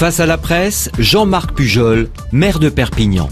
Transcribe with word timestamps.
Face 0.00 0.18
à 0.18 0.24
la 0.24 0.38
presse, 0.38 0.88
Jean-Marc 0.98 1.52
Pujol, 1.52 2.08
maire 2.32 2.58
de 2.58 2.70
Perpignan. 2.70 3.28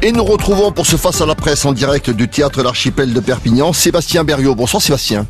Et 0.00 0.12
nous 0.12 0.22
retrouvons 0.22 0.70
pour 0.70 0.86
ce 0.86 0.94
face 0.94 1.20
à 1.20 1.26
la 1.26 1.34
presse 1.34 1.64
en 1.64 1.72
direct 1.72 2.10
du 2.10 2.28
théâtre 2.28 2.62
L'Archipel 2.62 3.12
de 3.12 3.18
Perpignan, 3.18 3.72
Sébastien 3.72 4.22
Berriot. 4.22 4.54
Bonsoir 4.54 4.80
Sébastien. 4.80 5.26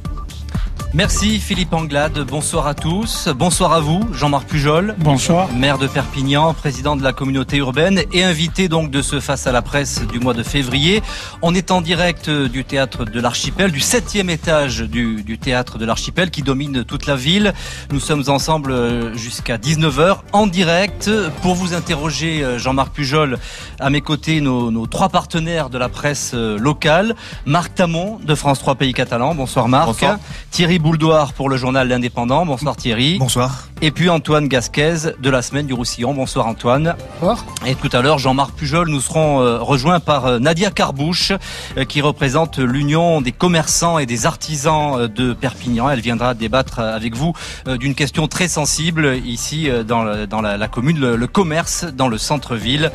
Merci 0.95 1.38
Philippe 1.38 1.74
Anglade, 1.74 2.19
bonsoir 2.21 2.67
à 2.67 2.72
tous. 2.72 3.29
Bonsoir 3.29 3.74
à 3.74 3.80
vous, 3.80 4.01
Jean-Marc 4.14 4.49
Pujol. 4.49 4.95
Bonsoir. 4.96 5.53
Maire 5.53 5.76
de 5.76 5.87
Perpignan, 5.87 6.54
président 6.54 6.96
de 6.96 7.03
la 7.03 7.13
communauté 7.13 7.58
urbaine 7.58 8.01
et 8.10 8.24
invité 8.24 8.69
donc 8.69 8.90
de 8.90 9.03
ce 9.03 9.21
face 9.21 9.46
à 9.46 9.53
la 9.53 9.60
presse 9.60 10.01
du 10.06 10.19
mois 10.19 10.32
de 10.32 10.42
février. 10.42 11.03
On 11.42 11.54
est 11.54 11.71
en 11.71 11.82
direct 11.82 12.31
du 12.31 12.64
théâtre 12.64 13.04
de 13.04 13.21
l'Archipel, 13.21 13.71
du 13.71 13.81
septième 13.81 14.31
étage 14.31 14.81
du, 14.81 15.22
du 15.22 15.38
théâtre 15.38 15.77
de 15.77 15.85
l'Archipel 15.85 16.30
qui 16.30 16.41
domine 16.41 16.82
toute 16.84 17.05
la 17.05 17.16
ville. 17.16 17.52
Nous 17.92 18.00
sommes 18.00 18.24
ensemble 18.28 18.73
euh, 18.73 19.14
jusqu'à 19.14 19.59
19h 19.59 20.20
en 20.32 20.46
direct 20.46 21.10
pour 21.42 21.55
vous 21.55 21.74
interroger, 21.74 22.42
euh, 22.42 22.59
Jean-Marc 22.59 22.95
Pujol. 22.95 23.38
À 23.78 23.91
mes 23.91 24.00
côtés, 24.00 24.41
nos, 24.41 24.70
nos, 24.70 24.86
trois 24.86 25.10
partenaires 25.10 25.68
de 25.68 25.77
la 25.77 25.91
presse 25.91 26.32
euh, 26.32 26.59
locale. 26.59 27.14
Marc 27.45 27.74
Tamon 27.74 28.18
de 28.24 28.34
France 28.34 28.60
3 28.60 28.77
Pays 28.77 28.95
Catalans. 28.95 29.34
Bonsoir 29.34 29.68
Marc. 29.68 29.88
Bonsoir. 29.88 30.18
Thierry 30.50 30.77
Bouldoir 30.78 31.32
pour 31.32 31.48
le 31.48 31.56
journal 31.56 31.88
L'Indépendant. 31.88 32.46
Bonsoir 32.46 32.77
Thierry. 32.77 33.18
Bonsoir. 33.18 33.68
Et 33.80 33.91
puis 33.91 34.10
Antoine 34.10 34.48
Gasquez 34.48 35.12
de 35.20 35.30
la 35.30 35.41
semaine 35.41 35.66
du 35.66 35.73
Roussillon. 35.73 36.12
Bonsoir 36.12 36.46
Antoine. 36.46 36.95
Bonsoir. 37.20 37.45
Et 37.66 37.74
tout 37.74 37.88
à 37.92 38.02
l'heure, 38.02 38.18
Jean-Marc 38.18 38.52
Pujol, 38.52 38.88
nous 38.88 39.01
serons 39.01 39.41
euh, 39.41 39.59
rejoints 39.59 40.01
par 40.01 40.27
euh, 40.27 40.38
Nadia 40.38 40.70
Carbouche, 40.70 41.32
euh, 41.77 41.84
qui 41.84 42.01
représente 42.01 42.59
l'Union 42.59 43.20
des 43.20 43.32
commerçants 43.32 43.98
et 43.98 44.06
des 44.06 44.27
artisans 44.27 45.06
de 45.06 45.32
Perpignan. 45.32 45.91
Elle 45.91 46.01
viendra 46.01 46.34
débattre 46.34 46.80
avec 46.80 47.15
vous 47.15 47.32
d'une 47.66 47.95
question 47.95 48.29
très 48.29 48.48
sensible 48.48 49.16
ici 49.24 49.68
dans, 49.87 50.02
la, 50.04 50.56
la 50.56 50.68
commune, 50.68 51.01
le, 51.01 51.16
le 51.16 51.26
commerce 51.26 51.84
dans 51.84 52.09
le 52.09 52.18
centre-ville. 52.18 52.90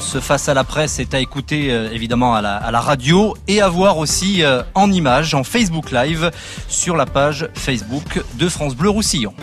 Ce 0.00 0.18
face 0.20 0.48
à 0.48 0.54
la 0.54 0.64
presse 0.64 0.98
est 0.98 1.14
à 1.14 1.20
écouter 1.20 1.68
évidemment 1.92 2.34
à 2.34 2.40
la, 2.40 2.56
à 2.56 2.70
la 2.70 2.80
radio 2.80 3.36
et 3.48 3.60
à 3.60 3.68
voir 3.68 3.98
aussi 3.98 4.42
en 4.74 4.90
images, 4.92 5.34
en 5.34 5.44
Facebook 5.44 5.90
Live, 5.90 6.30
sur 6.68 6.96
la 6.96 7.06
page 7.06 7.19
Facebook 7.54 8.22
de 8.34 8.48
France 8.48 8.74
Bleu 8.74 8.88
Roussillon. 8.88 9.34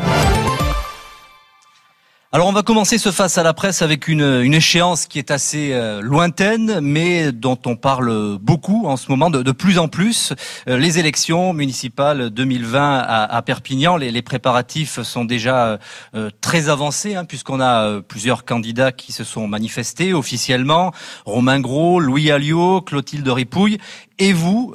Alors 2.33 2.47
on 2.47 2.52
va 2.52 2.61
commencer 2.61 2.97
ce 2.97 3.09
face 3.09 3.38
à 3.38 3.44
la 3.44 3.53
presse 3.53 3.81
avec 3.81 4.09
une, 4.09 4.53
échéance 4.53 5.06
qui 5.06 5.17
est 5.17 5.31
assez 5.31 5.72
euh, 5.72 6.02
lointaine, 6.02 6.81
mais 6.81 7.31
dont 7.31 7.58
on 7.66 7.78
parle 7.78 8.38
beaucoup 8.42 8.86
en 8.86 8.97
ce 8.97 9.09
moment, 9.09 9.30
de, 9.30 9.52
plus 9.53 9.80
en 9.80 9.88
plus. 9.88 10.33
Euh, 10.67 10.78
les 10.78 11.00
élections 11.00 11.53
municipales 11.53 12.30
2020 12.30 12.98
à, 13.00 13.23
à 13.23 13.42
Perpignan, 13.44 13.95
les, 13.95 14.22
préparatifs 14.22 15.02
sont 15.03 15.23
déjà 15.23 15.80
euh, 16.16 16.30
très 16.42 16.67
avancés, 16.67 17.16
hein, 17.16 17.23
puisqu'on 17.23 17.61
a 17.61 18.02
plusieurs 18.02 18.44
candidats 18.44 18.92
qui 18.92 19.14
se 19.14 19.23
sont 19.23 19.48
manifestés 19.48 20.14
officiellement. 20.14 20.92
Romain 21.25 21.61
Gros, 21.61 22.02
Louis 22.02 22.30
Alliot, 22.30 22.81
Clotilde 22.81 23.30
Ripouille. 23.30 23.78
Et 24.20 24.33
vous, 24.33 24.73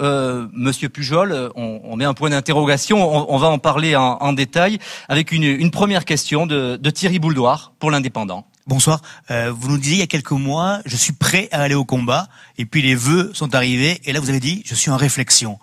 Monsieur 0.53 0.89
Pujol, 0.89 1.51
on, 1.57 1.81
on 1.83 1.97
met 1.97 2.05
un 2.05 2.15
point 2.15 2.31
d'interrogation. 2.31 3.29
On, 3.29 3.37
va 3.39 3.49
en 3.49 3.59
parler 3.59 3.97
en, 3.97 4.19
en 4.21 4.33
détail 4.33 4.79
avec 5.09 5.33
une, 5.33 5.73
première 5.73 6.05
question 6.05 6.47
de, 6.47 6.77
de 6.77 6.91
Thierry 6.91 7.19
Bouldoir 7.43 7.73
pour 7.79 7.91
l'Indépendant. 7.91 8.47
Bonsoir. 8.67 9.03
Euh, 9.31 9.53
vous 9.53 9.69
nous 9.69 9.79
disiez 9.79 9.97
il 9.97 10.01
y 10.01 10.03
a 10.03 10.07
quelques 10.07 10.31
mois, 10.31 10.81
je 10.87 10.97
suis 10.97 11.13
prêt 11.13 11.49
à 11.51 11.63
aller 11.63 11.75
au 11.75 11.85
combat. 11.85 12.29
Et 12.57 12.67
puis 12.67 12.83
les 12.83 12.95
vœux 12.95 13.33
sont 13.35 13.55
arrivés. 13.55 14.01
Et 14.05 14.13
là, 14.13 14.21
vous 14.21 14.31
avez 14.31 14.39
dit, 14.39 14.63
je 14.65 14.77
suis 14.77 14.91
en 14.91 14.97
réflexion. 14.97 15.59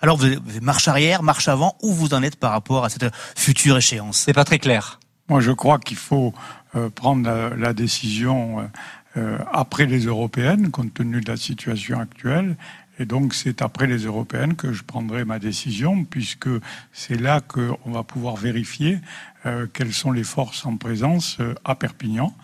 Alors, 0.00 0.16
vous 0.16 0.24
avez 0.24 0.40
marche 0.60 0.88
arrière, 0.88 1.22
marche 1.22 1.46
avant. 1.46 1.76
Où 1.82 1.92
vous 1.92 2.14
en 2.14 2.22
êtes 2.24 2.36
par 2.36 2.50
rapport 2.50 2.84
à 2.84 2.88
cette 2.88 3.06
future 3.36 3.76
échéance? 3.76 4.18
C'est 4.18 4.32
pas 4.32 4.44
très 4.44 4.58
clair. 4.58 4.98
Moi, 5.28 5.40
je 5.40 5.52
crois 5.52 5.78
qu'il 5.78 5.98
faut 5.98 6.34
euh, 6.74 6.90
prendre 6.90 7.24
la, 7.24 7.50
la 7.50 7.72
décision 7.72 8.58
euh, 8.58 8.64
euh, 9.16 9.38
après 9.52 9.86
les 9.86 10.06
européennes, 10.06 10.70
compte 10.70 10.92
tenu 10.92 11.20
de 11.20 11.30
la 11.30 11.36
situation 11.36 12.00
actuelle. 12.00 12.56
Et 13.00 13.06
donc, 13.06 13.32
c'est 13.32 13.62
après 13.62 13.86
les 13.86 14.04
européennes 14.04 14.54
que 14.54 14.74
je 14.74 14.82
prendrai 14.84 15.24
ma 15.24 15.38
décision, 15.38 16.04
puisque 16.04 16.50
c'est 16.92 17.18
là 17.18 17.40
qu'on 17.40 17.90
va 17.90 18.02
pouvoir 18.02 18.36
vérifier 18.36 18.98
euh, 19.46 19.66
quelles 19.72 19.94
sont 19.94 20.12
les 20.12 20.22
forces 20.22 20.66
en 20.66 20.76
présence 20.76 21.38
euh, 21.40 21.54
à 21.64 21.74
Perpignan. 21.74 22.34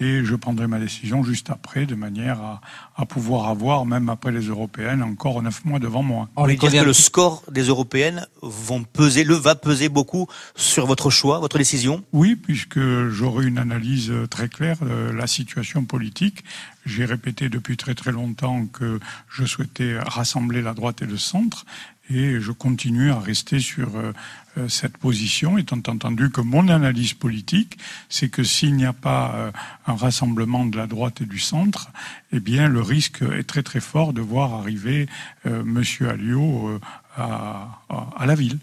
Et 0.00 0.24
je 0.24 0.34
prendrai 0.36 0.68
ma 0.68 0.78
décision 0.78 1.24
juste 1.24 1.50
après, 1.50 1.84
de 1.84 1.96
manière 1.96 2.40
à, 2.40 2.60
à 2.96 3.04
pouvoir 3.04 3.48
avoir, 3.48 3.84
même 3.84 4.08
après 4.08 4.30
les 4.30 4.46
européennes, 4.46 5.02
encore 5.02 5.42
neuf 5.42 5.64
mois 5.64 5.80
devant 5.80 6.04
moi. 6.04 6.28
On 6.36 6.46
dire 6.46 6.56
que 6.56 6.86
le 6.86 6.92
score 6.92 7.42
des 7.50 7.64
européennes 7.64 8.24
vont 8.40 8.84
peser, 8.84 9.24
le 9.24 9.34
va 9.34 9.56
peser 9.56 9.88
beaucoup 9.88 10.28
sur 10.54 10.86
votre 10.86 11.10
choix, 11.10 11.40
votre 11.40 11.58
décision? 11.58 12.04
Oui, 12.12 12.36
puisque 12.36 12.78
j'aurai 13.08 13.46
une 13.46 13.58
analyse 13.58 14.12
très 14.30 14.48
claire 14.48 14.78
de 14.80 15.10
la 15.10 15.26
situation 15.26 15.84
politique. 15.84 16.44
J'ai 16.88 17.04
répété 17.04 17.48
depuis 17.48 17.76
très 17.76 17.94
très 17.94 18.12
longtemps 18.12 18.66
que 18.66 18.98
je 19.30 19.44
souhaitais 19.44 19.98
rassembler 19.98 20.62
la 20.62 20.72
droite 20.74 21.02
et 21.02 21.06
le 21.06 21.18
centre. 21.18 21.66
Et 22.10 22.40
je 22.40 22.52
continue 22.52 23.10
à 23.10 23.18
rester 23.20 23.60
sur 23.60 23.94
euh, 23.96 24.12
euh, 24.56 24.66
cette 24.68 24.96
position, 24.96 25.58
étant 25.58 25.76
entendu 25.76 26.30
que 26.30 26.40
mon 26.40 26.68
analyse 26.68 27.12
politique, 27.12 27.76
c'est 28.08 28.30
que 28.30 28.42
s'il 28.42 28.74
n'y 28.76 28.86
a 28.86 28.94
pas 28.94 29.34
euh, 29.34 29.50
un 29.86 29.94
rassemblement 29.94 30.64
de 30.64 30.78
la 30.78 30.86
droite 30.86 31.20
et 31.20 31.26
du 31.26 31.38
centre, 31.38 31.90
eh 32.32 32.40
bien 32.40 32.66
le 32.68 32.80
risque 32.80 33.20
est 33.20 33.44
très 33.46 33.62
très 33.62 33.80
fort 33.80 34.14
de 34.14 34.22
voir 34.22 34.54
arriver 34.54 35.06
euh, 35.44 35.62
Monsieur 35.64 36.08
Alliot 36.08 36.68
euh, 36.68 36.80
à, 37.18 37.82
à- 37.90 38.08
à 38.16 38.24
la 38.24 38.34
ville. 38.34 38.58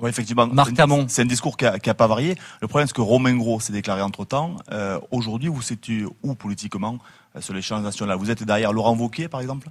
Oui, 0.00 0.10
effectivement. 0.10 0.48
Marc 0.48 0.68
C'est 0.70 0.72
un- 0.74 0.76
Tamon. 0.76 1.06
C'est 1.08 1.22
un 1.22 1.26
discours 1.26 1.56
qui 1.56 1.66
a, 1.66 1.78
qui 1.78 1.90
a 1.90 1.94
pas 1.94 2.06
varié. 2.08 2.36
Le 2.62 2.66
problème, 2.66 2.88
c'est 2.88 2.94
que 2.96 3.00
Romain 3.00 3.36
Gros 3.36 3.60
s'est 3.60 3.72
déclaré 3.72 4.02
entre-temps. 4.02 4.56
Euh, 4.72 4.98
Aujourd'hui, 5.12 5.48
vous 5.48 5.62
situez 5.62 6.04
où 6.24 6.34
politiquement 6.34 6.94
euh, 6.94 7.17
sur 7.40 7.54
l'échange 7.54 7.82
national 7.82 8.18
Vous 8.18 8.30
êtes 8.30 8.42
derrière 8.42 8.72
Laurent 8.72 8.96
Wauquiez, 8.96 9.28
par 9.28 9.40
exemple? 9.40 9.68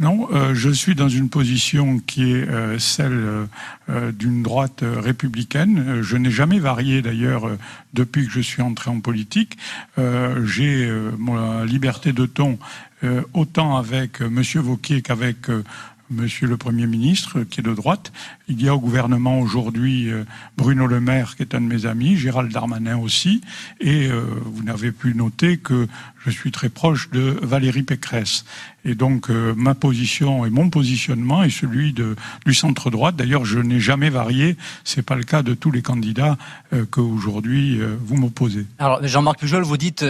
Non, 0.00 0.28
euh, 0.32 0.54
je 0.54 0.70
suis 0.70 0.94
dans 0.94 1.08
une 1.08 1.28
position 1.28 1.98
qui 1.98 2.30
est 2.30 2.48
euh, 2.48 2.78
celle 2.78 3.12
euh, 3.12 3.46
euh, 3.90 4.12
d'une 4.12 4.44
droite 4.44 4.84
euh, 4.84 5.00
républicaine. 5.00 5.84
Euh, 5.88 6.02
Je 6.04 6.16
n'ai 6.16 6.30
jamais 6.30 6.60
varié 6.60 7.02
d'ailleurs 7.02 7.48
euh, 7.48 7.58
depuis 7.94 8.24
que 8.26 8.30
je 8.32 8.40
suis 8.40 8.62
entré 8.62 8.90
en 8.90 9.00
politique. 9.00 9.58
Euh, 9.98 10.46
J'ai 10.46 10.86
euh, 10.86 11.10
ma 11.18 11.64
liberté 11.64 12.12
de 12.12 12.26
ton 12.26 12.60
euh, 13.02 13.22
autant 13.34 13.76
avec 13.76 14.22
euh, 14.22 14.30
Monsieur 14.30 14.60
Vauquier 14.60 15.02
qu'avec 15.02 15.50
euh, 15.50 15.64
Monsieur 16.10 16.46
le 16.46 16.56
Premier 16.56 16.86
ministre, 16.86 17.42
qui 17.42 17.60
est 17.60 17.62
de 17.62 17.74
droite. 17.74 18.12
Il 18.48 18.62
y 18.62 18.68
a 18.68 18.74
au 18.74 18.80
gouvernement 18.80 19.40
aujourd'hui 19.40 20.10
euh, 20.10 20.24
Bruno 20.56 20.86
Le 20.86 21.00
Maire, 21.00 21.36
qui 21.36 21.42
est 21.42 21.54
un 21.54 21.60
de 21.60 21.66
mes 21.66 21.84
amis, 21.84 22.16
Gérald 22.16 22.50
Darmanin 22.50 22.96
aussi, 22.96 23.42
et 23.80 24.06
euh, 24.06 24.22
vous 24.46 24.62
n'avez 24.62 24.90
pu 24.90 25.14
noter 25.14 25.58
que 25.58 25.86
je 26.30 26.38
suis 26.38 26.50
très 26.50 26.68
proche 26.68 27.10
de 27.10 27.38
Valérie 27.42 27.82
Pécresse. 27.82 28.44
Et 28.84 28.94
donc 28.94 29.30
euh, 29.30 29.54
ma 29.56 29.74
position 29.74 30.46
et 30.46 30.50
mon 30.50 30.70
positionnement 30.70 31.42
est 31.42 31.50
celui 31.50 31.92
du 31.92 32.54
centre 32.54 32.90
droite. 32.90 33.16
D'ailleurs, 33.16 33.44
je 33.44 33.58
n'ai 33.58 33.80
jamais 33.80 34.10
varié. 34.10 34.56
C'est 34.84 35.02
pas 35.02 35.16
le 35.16 35.24
cas 35.24 35.42
de 35.42 35.54
tous 35.54 35.70
les 35.70 35.82
candidats 35.82 36.38
euh, 36.72 36.86
que 36.90 37.00
aujourd'hui 37.00 37.80
euh, 37.80 37.96
vous 38.00 38.16
m'opposez. 38.16 38.66
Alors 38.78 39.06
Jean-Marc 39.06 39.40
Pujol, 39.40 39.62
vous 39.62 39.76
dites 39.76 40.04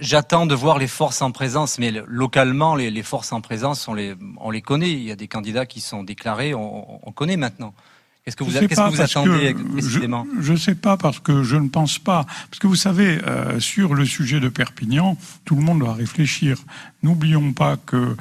j'attends 0.00 0.46
de 0.46 0.54
voir 0.54 0.78
les 0.78 0.86
forces 0.86 1.22
en 1.22 1.30
présence, 1.30 1.78
mais 1.78 1.90
le- 1.90 2.04
localement 2.06 2.74
les, 2.76 3.02
forces 3.02 3.32
en 3.32 3.40
présence, 3.40 3.88
on 3.88 3.94
les 3.94 4.14
on 4.38 4.50
les 4.50 4.62
connaît. 4.62 4.92
Il 4.92 5.02
y 5.02 5.10
a 5.10 5.16
des 5.16 5.28
candidats 5.28 5.66
qui 5.66 5.80
sont 5.80 6.02
déclarés, 6.04 6.54
on, 6.54 7.06
on 7.06 7.12
connaît 7.12 7.36
maintenant. 7.36 7.74
Qu'est-ce 8.24 8.36
que 8.36 8.44
vous, 8.44 8.50
que 8.50 8.90
vous 8.90 9.00
attendez 9.00 9.54
que 9.54 9.62
précisément 9.62 10.26
Je 10.40 10.52
ne 10.52 10.58
sais 10.58 10.74
pas 10.74 10.98
parce 10.98 11.20
que 11.20 11.42
je 11.42 11.56
ne 11.56 11.68
pense 11.68 11.98
pas. 11.98 12.26
Parce 12.50 12.58
que 12.58 12.66
vous 12.66 12.76
savez, 12.76 13.18
euh, 13.26 13.58
sur 13.60 13.94
le 13.94 14.04
sujet 14.04 14.40
de 14.40 14.48
Perpignan, 14.48 15.16
tout 15.46 15.56
le 15.56 15.62
monde 15.62 15.78
doit 15.78 15.94
réfléchir. 15.94 16.58
N'oublions 17.02 17.52
pas 17.54 17.78
que 17.78 18.16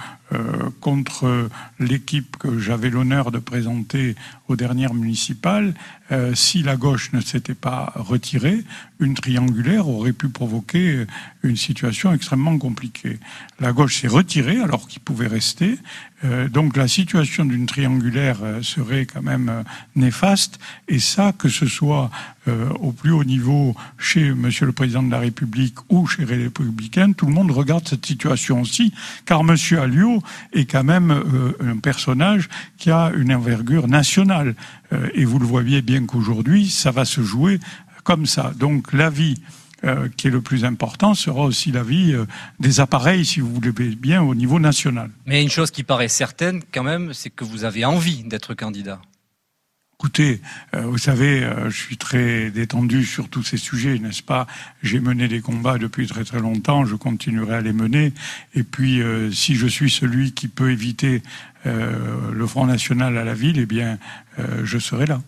contre 0.79 1.49
l'équipe 1.79 2.37
que 2.37 2.59
j'avais 2.59 2.89
l'honneur 2.89 3.31
de 3.31 3.39
présenter 3.39 4.15
aux 4.47 4.55
dernières 4.55 4.93
municipales, 4.93 5.73
euh, 6.11 6.33
si 6.33 6.63
la 6.63 6.75
gauche 6.75 7.13
ne 7.13 7.21
s'était 7.21 7.53
pas 7.53 7.93
retirée, 7.95 8.63
une 8.99 9.13
triangulaire 9.13 9.87
aurait 9.87 10.13
pu 10.13 10.27
provoquer 10.27 11.05
une 11.43 11.55
situation 11.55 12.11
extrêmement 12.13 12.57
compliquée. 12.57 13.19
La 13.59 13.73
gauche 13.73 14.01
s'est 14.01 14.07
retirée 14.07 14.59
alors 14.59 14.87
qu'il 14.87 15.01
pouvait 15.01 15.27
rester. 15.27 15.77
Euh, 16.25 16.49
donc 16.49 16.75
la 16.75 16.87
situation 16.87 17.45
d'une 17.45 17.65
triangulaire 17.65 18.39
euh, 18.43 18.61
serait 18.61 19.05
quand 19.05 19.21
même 19.21 19.49
euh, 19.49 19.63
néfaste. 19.95 20.59
Et 20.87 20.99
ça, 20.99 21.33
que 21.37 21.47
ce 21.47 21.65
soit 21.65 22.09
euh, 22.49 22.69
au 22.79 22.91
plus 22.91 23.11
haut 23.11 23.23
niveau 23.23 23.75
chez 23.97 24.31
Monsieur 24.31 24.65
le 24.65 24.71
Président 24.71 25.03
de 25.03 25.11
la 25.11 25.19
République 25.19 25.75
ou 25.89 26.07
chez 26.07 26.25
les 26.25 26.43
Républicains, 26.43 27.11
tout 27.13 27.25
le 27.25 27.33
monde 27.33 27.51
regarde 27.51 27.87
cette 27.87 28.05
situation 28.05 28.61
aussi, 28.61 28.93
car 29.25 29.43
Monsieur 29.43 29.79
Alliot 29.79 30.21
est 30.53 30.65
quand 30.65 30.83
même 30.83 31.11
euh, 31.11 31.53
un 31.61 31.77
personnage 31.77 32.49
qui 32.77 32.91
a 32.91 33.11
une 33.15 33.33
envergure 33.33 33.87
nationale. 33.87 34.55
Euh, 34.91 35.09
et 35.13 35.25
vous 35.25 35.39
le 35.39 35.45
voyez 35.45 35.81
bien 35.81 36.05
qu'aujourd'hui, 36.05 36.69
ça 36.69 36.91
va 36.91 37.05
se 37.05 37.21
jouer 37.21 37.59
comme 38.03 38.25
ça. 38.25 38.51
Donc 38.57 38.93
l'avis 38.93 39.35
qui 40.17 40.27
est 40.27 40.29
le 40.29 40.41
plus 40.41 40.65
important 40.65 41.13
sera 41.13 41.43
aussi 41.43 41.71
l'avis 41.71 42.13
des 42.59 42.81
appareils, 42.81 43.23
si 43.23 43.39
vous 43.39 43.53
voulez 43.53 43.71
bien, 43.71 44.21
au 44.21 44.35
niveau 44.35 44.59
national. 44.59 45.09
Mais 45.25 45.41
une 45.41 45.49
chose 45.49 45.71
qui 45.71 45.83
paraît 45.83 46.09
certaine 46.09 46.61
quand 46.73 46.83
même, 46.83 47.13
c'est 47.13 47.29
que 47.29 47.45
vous 47.45 47.63
avez 47.63 47.85
envie 47.85 48.25
d'être 48.25 48.53
candidat. 48.55 48.99
Écoutez, 50.01 50.39
euh, 50.75 50.83
vous 50.83 50.97
savez, 50.97 51.43
euh, 51.43 51.69
je 51.69 51.77
suis 51.77 51.97
très 51.97 52.51
détendu 52.51 53.03
sur 53.03 53.27
tous 53.27 53.43
ces 53.43 53.57
sujets, 53.57 53.99
n'est-ce 53.99 54.23
pas? 54.23 54.47
J'ai 54.81 55.01
mené 55.01 55.27
des 55.27 55.41
combats 55.41 55.77
depuis 55.77 56.07
très 56.07 56.23
très 56.23 56.39
longtemps, 56.39 56.85
je 56.85 56.95
continuerai 56.95 57.55
à 57.55 57.61
les 57.61 57.73
mener. 57.73 58.13
Et 58.55 58.63
puis, 58.63 59.01
euh, 59.01 59.29
si 59.29 59.55
je 59.55 59.67
suis 59.67 59.89
celui 59.89 60.31
qui 60.31 60.47
peut 60.47 60.71
éviter 60.71 61.21
le 61.65 62.47
Front 62.47 62.65
National 62.65 63.17
à 63.17 63.25
la 63.25 63.33
ville, 63.33 63.59
eh 63.59 63.65
bien, 63.65 63.99
je 64.63 64.79
serai 64.79 65.05
là. 65.05 65.21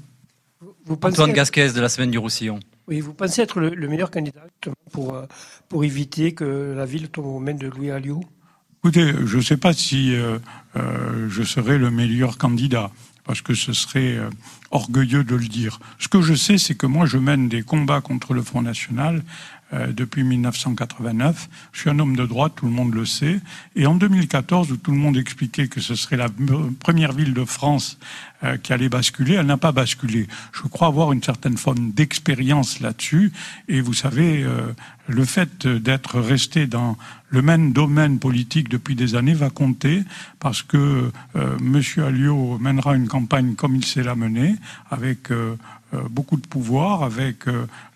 Vous 0.85 0.95
pensez 0.95 1.15
Antoine 1.15 1.33
Gasquez 1.33 1.73
de 1.73 1.81
la 1.81 1.89
Semaine 1.89 2.09
du 2.09 2.17
Roussillon. 2.17 2.61
Oui, 2.87 3.01
vous 3.01 3.13
pensez 3.13 3.41
être 3.41 3.59
le, 3.59 3.87
meilleur 3.89 4.09
candidat 4.09 4.39
pour, 4.93 5.21
pour 5.67 5.83
éviter 5.83 6.31
que 6.33 6.73
la 6.73 6.85
ville 6.85 7.09
tombe 7.09 7.25
aux 7.25 7.39
mains 7.39 7.53
de 7.53 7.67
Louis 7.67 7.91
Alliot? 7.91 8.23
Écoutez, 8.81 9.13
je 9.25 9.35
ne 9.35 9.41
sais 9.41 9.57
pas 9.57 9.73
si 9.73 10.15
je 10.73 11.43
serai 11.43 11.77
le 11.77 11.91
meilleur 11.91 12.37
candidat 12.37 12.91
parce 13.31 13.41
que 13.41 13.53
ce 13.53 13.71
serait 13.71 14.17
euh, 14.17 14.29
orgueilleux 14.71 15.23
de 15.23 15.37
le 15.37 15.47
dire. 15.47 15.79
Ce 15.99 16.09
que 16.09 16.21
je 16.21 16.33
sais, 16.33 16.57
c'est 16.57 16.75
que 16.75 16.85
moi, 16.85 17.05
je 17.05 17.17
mène 17.17 17.47
des 17.47 17.61
combats 17.61 18.01
contre 18.01 18.33
le 18.33 18.41
Front 18.41 18.61
National 18.61 19.23
depuis 19.71 20.23
1989. 20.23 21.49
Je 21.71 21.79
suis 21.79 21.89
un 21.89 21.99
homme 21.99 22.15
de 22.15 22.25
droite, 22.25 22.53
tout 22.57 22.65
le 22.65 22.71
monde 22.71 22.93
le 22.93 23.05
sait. 23.05 23.39
Et 23.75 23.85
en 23.85 23.95
2014, 23.95 24.71
où 24.71 24.77
tout 24.77 24.91
le 24.91 24.97
monde 24.97 25.17
expliquait 25.17 25.67
que 25.67 25.79
ce 25.79 25.95
serait 25.95 26.17
la 26.17 26.27
première 26.79 27.13
ville 27.13 27.33
de 27.33 27.45
France 27.45 27.97
euh, 28.43 28.57
qui 28.57 28.73
allait 28.73 28.89
basculer, 28.89 29.35
elle 29.35 29.45
n'a 29.45 29.57
pas 29.57 29.71
basculé. 29.71 30.27
Je 30.51 30.63
crois 30.63 30.87
avoir 30.87 31.11
une 31.11 31.21
certaine 31.21 31.57
forme 31.57 31.91
d'expérience 31.91 32.79
là-dessus. 32.79 33.31
Et 33.67 33.81
vous 33.81 33.93
savez, 33.93 34.43
euh, 34.43 34.73
le 35.07 35.25
fait 35.25 35.67
d'être 35.67 36.19
resté 36.19 36.65
dans 36.65 36.97
le 37.29 37.43
même 37.43 37.71
domaine 37.71 38.17
politique 38.17 38.67
depuis 38.67 38.95
des 38.95 39.13
années 39.13 39.35
va 39.35 39.51
compter 39.51 40.01
parce 40.39 40.63
que 40.63 41.11
euh, 41.35 41.57
M. 41.59 41.81
Alliot 42.03 42.57
mènera 42.57 42.95
une 42.95 43.07
campagne 43.07 43.53
comme 43.53 43.75
il 43.75 43.85
sait 43.85 44.01
la 44.01 44.15
mener, 44.15 44.55
avec 44.89 45.29
beaucoup 46.09 46.37
de 46.37 46.47
pouvoir, 46.47 47.03
avec 47.03 47.45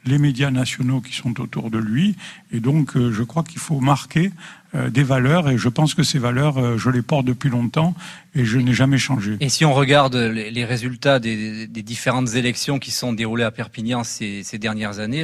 les 0.06 0.18
médias 0.18 0.52
nationaux 0.52 1.02
qui 1.02 1.14
sont 1.14 1.40
autour 1.40 1.70
de 1.70 1.78
lui. 1.78 2.16
Et 2.52 2.60
donc, 2.60 2.98
je 2.98 3.24
crois 3.24 3.44
qu'il 3.44 3.60
faut 3.60 3.80
marquer 3.80 4.32
euh, 4.76 4.90
des 4.90 5.04
valeurs 5.04 5.50
et 5.50 5.58
je 5.58 5.70
pense 5.70 5.94
que 5.94 6.04
ces 6.04 6.20
valeurs, 6.20 6.58
euh, 6.58 6.78
je 6.78 6.90
les 6.90 7.02
porte 7.02 7.26
depuis 7.26 7.50
longtemps 7.50 7.94
et 8.34 8.46
je 8.46 8.58
n'ai 8.58 8.74
jamais 8.74 8.98
changé. 8.98 9.38
Et 9.40 9.48
si 9.48 9.64
on 9.64 9.74
regarde 9.74 10.16
les, 10.16 10.66
résultats 10.66 11.20
des, 11.20 11.68
différentes 11.68 12.34
élections 12.36 12.80
qui 12.80 12.92
sont 12.92 13.14
déroulées 13.14 13.44
à 13.44 13.52
Perpignan 13.52 14.04
ces, 14.04 14.44
dernières 14.54 15.00
années, 15.00 15.24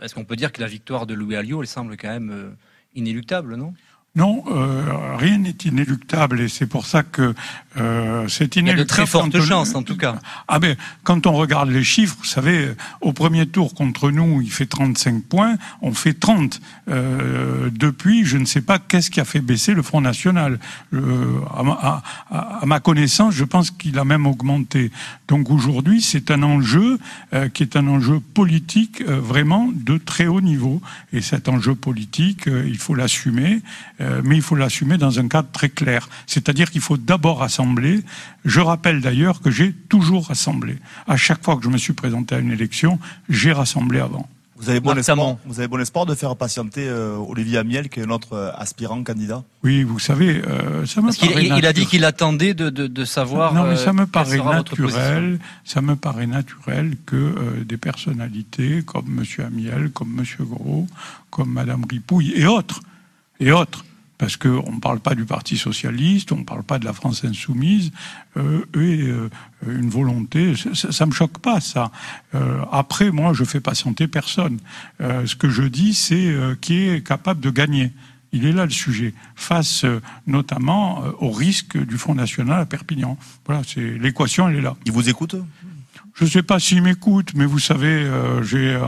est-ce 0.00 0.14
qu'on 0.14 0.24
peut 0.24 0.36
dire 0.36 0.52
que 0.52 0.60
la 0.60 0.68
victoire 0.68 1.06
de 1.06 1.14
Louis 1.14 1.36
Alliot, 1.36 1.62
elle 1.62 1.68
semble 1.68 1.96
quand 1.96 2.08
même 2.08 2.30
euh, 2.30 2.50
inéluctable, 2.94 3.56
non? 3.56 3.74
Non, 4.16 4.42
euh, 4.50 5.16
rien 5.16 5.38
n'est 5.38 5.56
inéluctable 5.64 6.40
et 6.40 6.48
c'est 6.48 6.66
pour 6.66 6.84
ça 6.84 7.04
que 7.04 7.32
euh, 7.76 8.26
c'est 8.28 8.56
inéluctable. 8.56 8.64
Il 8.64 8.68
y 8.68 8.80
a 8.80 8.82
de 8.82 8.88
très 8.88 9.06
fortes 9.06 9.40
chances 9.40 9.76
en 9.76 9.84
tout 9.84 9.96
cas. 9.96 10.16
Ah 10.48 10.58
ben, 10.58 10.76
quand 11.04 11.28
on 11.28 11.32
regarde 11.32 11.70
les 11.70 11.84
chiffres, 11.84 12.16
vous 12.18 12.24
savez, 12.24 12.70
au 13.00 13.12
premier 13.12 13.46
tour 13.46 13.72
contre 13.72 14.10
nous, 14.10 14.42
il 14.42 14.50
fait 14.50 14.66
35 14.66 15.22
points, 15.22 15.56
on 15.80 15.92
fait 15.92 16.14
30. 16.14 16.60
Euh, 16.88 17.70
depuis, 17.72 18.24
je 18.24 18.36
ne 18.36 18.44
sais 18.44 18.62
pas 18.62 18.80
qu'est-ce 18.80 19.10
qui 19.10 19.20
a 19.20 19.24
fait 19.24 19.40
baisser 19.40 19.74
le 19.74 19.82
Front 19.82 20.00
National. 20.00 20.58
Euh, 20.92 21.40
à, 21.54 22.02
à, 22.30 22.62
à, 22.62 22.66
ma 22.66 22.80
connaissance, 22.80 23.34
je 23.34 23.44
pense 23.44 23.70
qu'il 23.70 23.98
a 23.98 24.04
même 24.04 24.26
augmenté. 24.26 24.90
Donc 25.28 25.50
aujourd'hui, 25.50 26.02
c'est 26.02 26.30
un 26.30 26.42
enjeu 26.42 26.98
euh, 27.32 27.48
qui 27.48 27.62
est 27.62 27.76
un 27.76 27.86
enjeu 27.86 28.20
politique 28.20 29.02
euh, 29.02 29.20
vraiment 29.20 29.70
de 29.72 29.98
très 29.98 30.26
haut 30.26 30.40
niveau. 30.40 30.80
Et 31.12 31.20
cet 31.20 31.48
enjeu 31.48 31.74
politique, 31.74 32.46
il 32.46 32.78
faut 32.78 32.94
l'assumer. 32.94 33.60
Euh, 34.00 34.22
mais 34.24 34.36
il 34.36 34.42
faut 34.42 34.56
l'assumer 34.56 34.96
dans 34.96 35.18
un 35.18 35.28
cadre 35.28 35.48
très 35.52 35.68
clair. 35.68 36.08
C'est-à-dire 36.26 36.70
qu'il 36.70 36.80
faut 36.80 36.96
d'abord 36.96 37.38
rassembler. 37.40 38.00
Je 38.44 38.60
rappelle 38.60 39.00
d'ailleurs 39.00 39.40
que 39.40 39.50
j'ai 39.50 39.72
toujours 39.72 40.28
rassemblé. 40.28 40.78
À 41.06 41.16
chaque 41.16 41.44
fois 41.44 41.56
que 41.56 41.64
je 41.64 41.68
me 41.68 41.78
suis 41.78 41.92
présenté 41.92 42.34
à 42.34 42.38
une 42.38 42.50
élection, 42.50 42.98
j'ai 43.28 43.52
rassemblé 43.52 44.00
avant. 44.00 44.28
Vous 44.56 44.68
avez, 44.68 44.80
bon 44.80 44.94
espoir, 44.94 45.36
vous 45.46 45.58
avez 45.58 45.68
bon 45.68 45.80
espoir 45.80 46.04
de 46.04 46.14
faire 46.14 46.36
patienter 46.36 46.86
euh, 46.86 47.16
Olivier 47.16 47.56
Amiel, 47.56 47.88
qui 47.88 48.00
est 48.00 48.06
notre 48.06 48.34
euh, 48.34 48.50
aspirant 48.58 49.02
candidat? 49.02 49.42
Oui, 49.64 49.84
vous 49.84 49.98
savez, 49.98 50.42
ça 50.84 51.00
me 51.00 51.06
Parce 51.06 51.16
paraît 51.16 51.46
il, 51.46 51.56
il, 51.56 51.64
a 51.64 51.72
dit 51.72 51.86
qu'il 51.86 52.04
attendait 52.04 52.52
de, 52.52 52.68
de, 52.68 52.86
de, 52.86 53.04
savoir. 53.06 53.54
Non, 53.54 53.64
mais 53.64 53.76
ça 53.76 53.94
me 53.94 54.04
paraît 54.04 54.36
naturel. 54.36 55.38
Ça 55.64 55.80
me 55.80 55.96
paraît 55.96 56.26
naturel 56.26 56.96
que 57.06 57.62
des 57.64 57.78
personnalités 57.78 58.82
comme 58.82 59.06
M. 59.18 59.46
Amiel, 59.46 59.90
comme 59.92 60.18
M. 60.18 60.46
Gros, 60.46 60.86
comme 61.30 61.52
Mme 61.52 61.86
Ripouille 61.90 62.34
et 62.36 62.44
autres, 62.44 62.82
et 63.40 63.52
autres, 63.52 63.86
parce 64.20 64.36
qu'on 64.36 64.70
ne 64.70 64.80
parle 64.80 65.00
pas 65.00 65.14
du 65.14 65.24
Parti 65.24 65.56
socialiste, 65.56 66.30
on 66.30 66.36
ne 66.36 66.44
parle 66.44 66.62
pas 66.62 66.78
de 66.78 66.84
la 66.84 66.92
France 66.92 67.24
insoumise, 67.24 67.90
euh, 68.36 68.66
et 68.74 69.00
euh, 69.08 69.30
une 69.66 69.88
volonté, 69.88 70.52
ça, 70.74 71.06
ne 71.06 71.10
me 71.10 71.14
choque 71.14 71.38
pas 71.38 71.58
ça. 71.60 71.90
Euh, 72.34 72.62
après, 72.70 73.10
moi, 73.10 73.32
je 73.32 73.44
fais 73.44 73.60
patienter 73.60 74.08
personne. 74.08 74.58
Euh, 75.00 75.24
ce 75.24 75.36
que 75.36 75.48
je 75.48 75.62
dis, 75.62 75.94
c'est 75.94 76.34
qui 76.60 76.74
est 76.74 77.06
capable 77.06 77.40
de 77.40 77.48
gagner. 77.48 77.92
Il 78.32 78.44
est 78.44 78.52
là 78.52 78.64
le 78.64 78.70
sujet, 78.70 79.14
face 79.36 79.86
notamment 80.26 81.02
au 81.18 81.30
risque 81.30 81.78
du 81.78 81.96
Front 81.96 82.14
National 82.14 82.60
à 82.60 82.66
Perpignan. 82.66 83.16
Voilà, 83.46 83.62
c'est 83.66 83.80
l'équation, 83.98 84.50
elle 84.50 84.56
est 84.56 84.60
là. 84.60 84.76
Il 84.84 84.92
vous 84.92 85.08
écoute? 85.08 85.34
Je 86.14 86.24
ne 86.24 86.28
sais 86.28 86.42
pas 86.42 86.60
s'il 86.60 86.82
m'écoute, 86.82 87.30
mais 87.34 87.46
vous 87.46 87.58
savez, 87.58 88.06
j'ai 88.42 88.74
euh, 88.74 88.84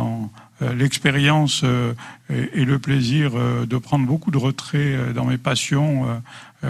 l'expérience 0.70 1.62
euh, 1.64 1.94
et, 2.30 2.64
le 2.64 2.78
plaisir 2.78 3.32
euh, 3.34 3.66
de 3.66 3.76
prendre 3.76 4.06
beaucoup 4.06 4.30
de 4.30 4.38
retrait 4.38 4.96
dans 5.14 5.24
mes 5.24 5.38
passions. 5.38 6.22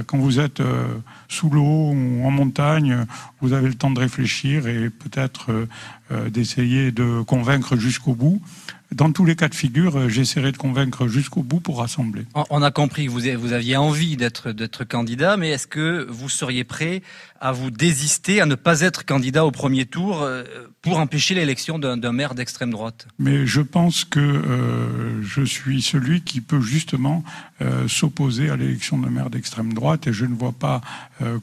Quand 0.07 0.19
vous 0.19 0.41
êtes 0.41 0.63
sous 1.29 1.51
l'eau 1.51 1.91
ou 1.91 2.25
en 2.25 2.31
montagne, 2.31 3.07
vous 3.41 3.53
avez 3.53 3.69
le 3.69 3.75
temps 3.75 3.91
de 3.91 4.01
réfléchir 4.01 4.67
et 4.67 4.89
peut-être 4.89 5.67
d'essayer 6.29 6.93
de 6.93 7.23
convaincre 7.23 7.77
jusqu'au 7.77 8.15
bout 8.15 8.41
dans 8.95 9.11
tous 9.13 9.25
les 9.25 9.37
cas 9.37 9.49
de 9.49 9.55
figure, 9.55 9.97
euh, 9.97 10.09
j'essaierai 10.09 10.53
de 10.53 10.57
convaincre 10.57 11.09
jusqu'au 11.09 11.43
bout 11.43 11.61
pour 11.61 11.79
rassembler. 11.79 12.25
On 12.51 12.63
a 12.63 12.71
compris 12.71 13.07
que 13.07 13.11
vous 13.11 13.53
aviez 13.53 13.77
envie 13.77 14.17
d'être 14.17 14.85
candidat, 14.85 15.37
mais 15.37 15.51
est-ce 15.51 15.67
que 15.67 16.07
vous 16.09 16.29
seriez 16.29 16.65
prêt 16.65 17.03
à 17.41 17.53
vous 17.53 17.71
désister, 17.71 18.41
à 18.41 18.47
ne 18.47 18.55
pas 18.55 18.81
être 18.81 19.05
candidat 19.05 19.45
au 19.45 19.51
premier 19.51 19.87
tour 19.87 20.23
euh, 20.23 20.45
pour 20.83 20.99
empêcher 20.99 21.35
l'élection 21.35 21.79
d'un 21.79 22.13
maire 22.13 22.35
d'extrême 22.35 22.71
droite? 22.71 23.07
Mais 23.19 23.47
je 23.47 23.61
pense 23.61 24.05
que 24.05 24.21
euh, 24.21 25.23
je 25.23 25.43
suis 25.43 25.83
celui 25.83 26.23
qui 26.23 26.41
peut 26.41 26.61
justement 26.61 27.25
s'opposer 27.87 28.51
à 28.51 28.57
l'élection 28.57 28.99
d'un 28.99 29.09
maire 29.09 29.31
d'extrême 29.31 29.73
droite 29.73 29.82
et 30.07 30.13
je 30.13 30.25
ne 30.25 30.35
vois 30.35 30.53
pas 30.53 30.81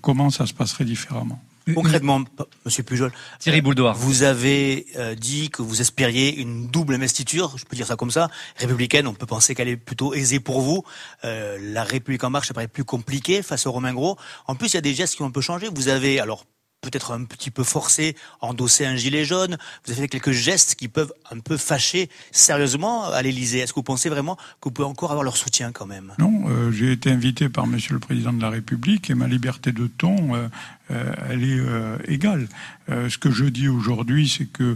comment 0.02 0.30
ça 0.30 0.46
se 0.46 0.54
passerait 0.54 0.86
différemment. 0.86 1.42
Concrètement, 1.76 2.24
Monsieur 2.66 2.84
Pujol, 2.84 3.12
Thierry 3.40 3.62
Bouldoir, 3.62 3.96
vous 3.96 4.24
avez 4.24 4.88
euh, 4.98 5.16
dit 5.16 5.50
que 5.50 5.62
vous 5.62 5.82
espériez 5.82 6.36
une 6.36 6.68
double 6.68 6.96
investiture, 6.96 7.58
je 7.58 7.66
peux 7.66 7.76
dire 7.76 7.88
ça 7.88 7.96
comme 7.96 8.12
ça, 8.12 8.30
républicaine. 8.58 9.08
On 9.08 9.14
peut 9.14 9.26
penser 9.26 9.56
qu'elle 9.56 9.68
est 9.68 9.78
plutôt 9.78 10.14
aisée 10.14 10.40
pour 10.40 10.62
vous. 10.62 10.84
Euh, 11.26 11.58
la 11.62 11.84
République 11.84 12.24
en 12.24 12.30
marche, 12.30 12.48
ça 12.48 12.54
paraît 12.54 12.68
plus 12.68 12.84
compliqué 12.84 13.42
face 13.42 13.66
au 13.66 13.72
Romain 13.72 13.94
Gros. 13.94 14.18
En 14.48 14.56
plus, 14.56 14.74
il 14.74 14.76
y 14.76 14.78
a 14.78 14.82
des 14.82 14.94
gestes 14.94 15.16
qui 15.16 15.22
ont 15.22 15.28
un 15.28 15.32
peu 15.32 15.42
changé. 15.42 15.68
Vous 15.74 15.88
avez 15.88 16.20
alors 16.20 16.46
peut-être 16.82 17.12
un 17.12 17.24
petit 17.24 17.52
peu 17.52 17.64
forcé, 17.64 18.16
endosser 18.42 18.86
un 18.86 18.96
gilet 18.96 19.26
jaune. 19.26 19.58
Vous 19.86 19.92
avez 19.92 20.02
fait 20.02 20.08
quelques 20.08 20.32
gestes 20.32 20.76
qui 20.76 20.88
peuvent 20.88 21.14
un 21.32 21.40
peu 21.40 21.58
fâcher 21.58 22.10
sérieusement 22.32 23.06
à 23.06 23.22
l'Élysée. 23.22 23.60
Est-ce 23.60 23.74
que 23.74 23.80
vous 23.80 23.84
pensez 23.84 24.10
vraiment 24.10 24.36
que 24.36 24.66
vous 24.66 24.72
pouvez 24.72 24.88
encore 24.88 25.12
avoir 25.12 25.24
leur 25.24 25.38
soutien 25.38 25.72
quand 25.72 25.86
même? 25.86 26.14
Non, 26.20 26.44
euh, 26.48 26.72
j'ai 26.72 26.92
été 26.92 27.12
invité 27.12 27.50
par 27.50 27.68
Monsieur 27.68 27.94
le 27.94 28.00
Président 28.00 28.34
de 28.34 28.42
la 28.42 28.50
République 28.50 29.10
et 29.10 29.16
ma 29.16 29.28
liberté 29.28 29.72
de 29.72 29.88
ton, 29.88 30.36
euh, 30.36 30.48
euh, 30.92 31.14
elle 31.30 31.44
est 31.44 32.12
égale. 32.12 32.48
ce 32.88 33.18
que 33.18 33.30
je 33.30 33.46
dis 33.46 33.68
aujourd'hui, 33.68 34.28
c'est 34.28 34.46
que 34.46 34.76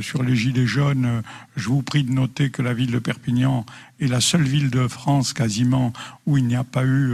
sur 0.00 0.22
les 0.22 0.36
gilets 0.36 0.66
jaunes, 0.66 1.22
je 1.56 1.68
vous 1.68 1.82
prie 1.82 2.04
de 2.04 2.12
noter 2.12 2.50
que 2.50 2.62
la 2.62 2.74
ville 2.74 2.92
de 2.92 3.00
Perpignan 3.00 3.66
est 4.00 4.06
la 4.06 4.20
seule 4.20 4.42
ville 4.42 4.70
de 4.70 4.86
France 4.88 5.32
quasiment 5.32 5.92
où 6.26 6.38
il 6.38 6.46
n'y 6.46 6.56
a 6.56 6.64
pas 6.64 6.84
eu 6.84 7.12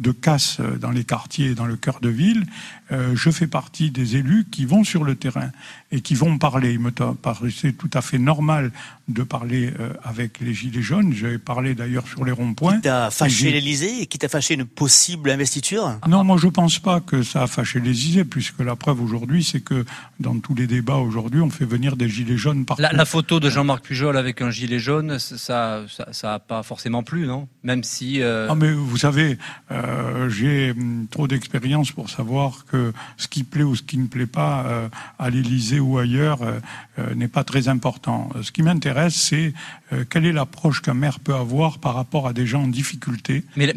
de 0.00 0.12
casse 0.12 0.60
dans 0.80 0.90
les 0.90 1.04
quartiers, 1.04 1.54
dans 1.54 1.66
le 1.66 1.76
cœur 1.76 2.00
de 2.00 2.08
ville. 2.08 2.46
je 2.90 3.30
fais 3.30 3.46
partie 3.46 3.90
des 3.90 4.16
élus 4.16 4.46
qui 4.50 4.64
vont 4.64 4.84
sur 4.84 5.04
le 5.04 5.14
terrain 5.14 5.50
et 5.94 6.00
qui 6.00 6.14
vont 6.14 6.38
parler. 6.38 6.72
Il 6.72 6.80
me 6.80 6.90
paraissait 6.90 7.72
tout 7.72 7.90
à 7.94 8.02
fait 8.02 8.18
normal 8.18 8.72
de 9.06 9.22
parler 9.22 9.72
euh, 9.78 9.92
avec 10.02 10.40
les 10.40 10.52
Gilets 10.54 10.82
jaunes. 10.82 11.12
J'avais 11.12 11.38
parlé 11.38 11.74
d'ailleurs 11.74 12.06
sur 12.08 12.24
les 12.24 12.32
ronds-points. 12.32 12.76
Qui 12.76 12.82
t'a 12.82 13.10
fâché 13.10 13.52
l'Elysée 13.52 14.02
et 14.02 14.06
qui 14.06 14.18
t'a 14.18 14.28
fâché 14.28 14.54
une 14.54 14.64
possible 14.64 15.30
investiture? 15.30 15.98
Non, 16.08 16.24
moi 16.24 16.36
je 16.38 16.48
pense 16.48 16.78
pas 16.78 17.00
que 17.00 17.22
ça 17.22 17.42
a 17.42 17.46
fâché 17.46 17.78
l'Elysée, 17.80 18.24
puisque 18.24 18.60
la 18.60 18.76
preuve 18.76 19.00
aujourd'hui, 19.02 19.44
c'est 19.44 19.60
que 19.60 19.84
dans 20.18 20.38
tous 20.40 20.54
les 20.54 20.66
débats 20.66 20.96
aujourd'hui, 20.96 21.40
on 21.40 21.50
fait 21.50 21.64
venir 21.66 21.96
des 21.96 22.08
gilets 22.08 22.36
jaunes 22.36 22.64
partout. 22.64 22.82
La, 22.82 22.92
la 22.92 23.04
photo 23.04 23.38
de 23.40 23.48
Jean-Marc 23.50 23.84
Pujol 23.84 24.16
avec 24.16 24.42
un 24.42 24.50
gilet 24.50 24.78
jaune, 24.80 25.18
ça, 25.18 25.84
ça, 25.88 26.08
ça 26.12 26.34
a 26.34 26.38
pas 26.38 26.62
forcément 26.62 27.02
plu, 27.02 27.26
non? 27.26 27.46
Même 27.62 27.84
si. 27.84 28.20
euh, 28.20 28.48
Ah 28.50 28.54
mais 28.54 28.72
vous 28.72 28.96
savez, 28.96 29.38
euh, 29.70 30.28
j'ai 30.28 30.72
hum, 30.72 31.06
trop 31.10 31.28
d'expérience 31.28 31.92
pour 31.92 32.10
savoir 32.10 32.64
que 32.70 32.92
ce 33.16 33.28
qui 33.28 33.44
plaît 33.44 33.62
ou 33.62 33.76
ce 33.76 33.82
qui 33.82 33.98
ne 33.98 34.06
plaît 34.06 34.26
pas 34.26 34.64
euh, 34.66 34.88
à 35.18 35.30
l'Élysée 35.30 35.78
ou 35.84 35.98
ailleurs 35.98 36.42
euh, 36.42 36.58
n'est 37.14 37.28
pas 37.28 37.44
très 37.44 37.68
important. 37.68 38.30
Ce 38.42 38.52
qui 38.52 38.62
m'intéresse, 38.62 39.14
c'est 39.14 39.52
euh, 39.92 40.04
quelle 40.08 40.26
est 40.26 40.32
l'approche 40.32 40.80
qu'un 40.82 40.94
maire 40.94 41.18
peut 41.20 41.34
avoir 41.34 41.78
par 41.78 41.94
rapport 41.94 42.26
à 42.26 42.32
des 42.32 42.46
gens 42.46 42.62
en 42.64 42.68
difficulté. 42.68 43.44
Mais, 43.56 43.72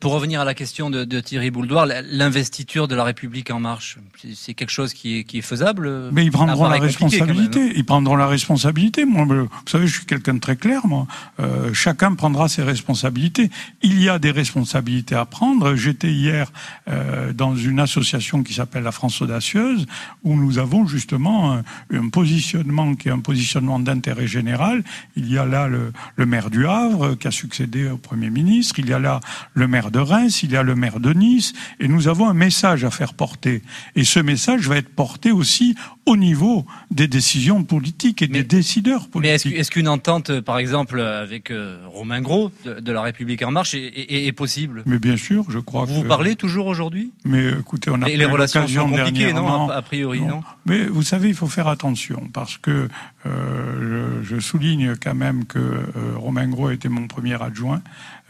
pour 0.00 0.12
revenir 0.12 0.40
à 0.40 0.44
la 0.44 0.54
question 0.54 0.90
de, 0.90 1.04
de 1.04 1.20
Thierry 1.20 1.50
Bouldoir, 1.50 1.86
l'investiture 2.10 2.88
de 2.88 2.94
la 2.94 3.04
République 3.04 3.50
en 3.50 3.60
marche, 3.60 3.98
c'est- 4.34 4.54
quelque 4.54 4.70
chose 4.70 4.94
qui 4.94 5.18
est, 5.18 5.24
qui 5.24 5.38
est 5.38 5.42
faisable? 5.42 6.10
Mais 6.12 6.24
ils 6.24 6.30
prendront 6.32 6.68
la 6.68 6.76
hein. 6.76 6.80
responsabilité. 6.80 7.72
Ils 7.76 7.84
prendront 7.84 8.16
la 8.16 8.26
responsabilité. 8.26 9.04
Moi, 9.04 9.26
euh, 9.30 9.42
vous 9.42 9.70
savez, 9.70 9.86
je 9.86 9.94
suis 9.98 10.06
quelqu'un 10.06 10.34
de 10.34 10.40
très 10.40 10.56
clair. 10.56 10.86
Moi, 10.86 11.06
Euh, 11.38 11.72
chacun 11.74 12.14
prendra 12.14 12.48
ses 12.48 12.62
responsabilités. 12.62 13.50
Il 13.82 14.02
y 14.02 14.08
a 14.08 14.18
des 14.18 14.30
responsabilités 14.30 15.14
à 15.14 15.26
prendre. 15.26 15.74
J'étais 15.74 16.10
hier 16.12 16.50
euh, 16.88 17.32
dans 17.32 17.54
une 17.54 17.80
association 17.80 18.42
qui 18.42 18.54
s'appelle 18.54 18.82
la 18.84 18.92
France 18.92 19.20
audacieuse, 19.20 19.86
où 20.24 20.34
nous 20.36 20.58
avons 20.58 20.86
justement 20.86 21.52
un, 21.52 21.64
un 21.92 22.08
positionnement 22.50 22.94
qui 22.94 23.08
est 23.08 23.12
un 23.12 23.18
positionnement 23.18 23.78
d'intérêt 23.80 24.26
général. 24.28 24.84
Il 25.16 25.30
y 25.30 25.36
a 25.38 25.44
là 25.44 25.66
le, 25.66 25.92
le 26.16 26.26
maire 26.26 26.48
du 26.50 26.66
Havre 26.66 27.14
qui 27.16 27.26
a 27.26 27.30
succédé 27.32 27.88
au 27.90 27.96
Premier 27.96 28.30
ministre. 28.30 28.78
Il 28.78 28.88
y 28.88 28.92
a 28.92 28.98
là 29.00 29.20
le 29.54 29.66
maire 29.66 29.90
de 29.90 29.98
Reims. 29.98 30.42
Il 30.44 30.52
y 30.52 30.56
a 30.56 30.62
le 30.62 30.74
maire 30.76 31.00
de 31.00 31.12
Nice. 31.12 31.52
Et 31.80 31.88
nous 31.88 32.06
avons 32.08 32.28
un 32.28 32.34
message 32.34 32.84
à 32.84 32.90
faire 32.90 33.14
porter. 33.14 33.62
Et 33.96 34.04
ce 34.04 34.20
message 34.20 34.68
va 34.68 34.76
être 34.76 34.88
porté 34.94 35.32
aussi 35.32 35.74
au 36.06 36.16
niveau 36.16 36.64
des 36.92 37.08
décisions 37.08 37.64
politiques 37.64 38.22
et 38.22 38.28
Mais- 38.28 38.38
des 38.38 38.44
décideurs 38.44 39.08
Mais 39.16 39.28
est-ce 39.30 39.42
politiques. 39.44 39.60
est-ce 39.60 39.70
qu'une 39.72 39.88
entente, 39.88 40.30
euh, 40.30 40.40
par 40.40 40.58
exemple, 40.58 41.00
avec 41.00 41.50
euh, 41.50 41.78
Romain 41.88 42.20
Gros 42.20 42.52
de, 42.64 42.78
de 42.78 42.92
la 42.92 43.02
République 43.02 43.42
en 43.42 43.50
marche 43.50 43.74
est, 43.74 43.86
est- 43.88 44.26
est 44.26 44.32
possible? 44.32 44.84
Mais 44.86 45.00
bien 45.00 45.16
sûr, 45.16 45.44
je 45.48 45.58
crois 45.58 45.84
Vous 45.84 45.94
vous 45.96 46.02
que. 46.02 46.08
parlez 46.08 46.36
toujours 46.36 46.66
aujourd'hui? 46.66 47.10
Mais 47.24 47.48
écoutez, 47.58 47.90
on 47.90 47.94
a 47.94 48.06
pas 48.06 48.08
les 48.08 48.24
relations 48.24 48.66
sont 48.68 48.88
compliquées, 48.88 49.32
non 49.32 49.68
a, 49.68 49.74
a 49.74 49.82
priori, 49.82 50.20
non, 50.20 50.42
Mais 50.64 50.84
vous 50.86 51.02
savez, 51.02 51.28
il 51.28 51.34
faut 51.34 51.48
faire 51.48 51.66
attention 51.66 52.28
parce 52.36 52.58
que 52.58 52.90
euh, 53.24 54.22
je, 54.22 54.38
souligne 54.38 54.94
quand 55.02 55.14
même 55.14 55.46
que 55.46 55.58
euh, 55.58 55.82
Romain 56.16 56.46
Gros 56.48 56.68
était 56.68 56.90
mon 56.90 57.06
premier 57.06 57.42
adjoint 57.42 57.80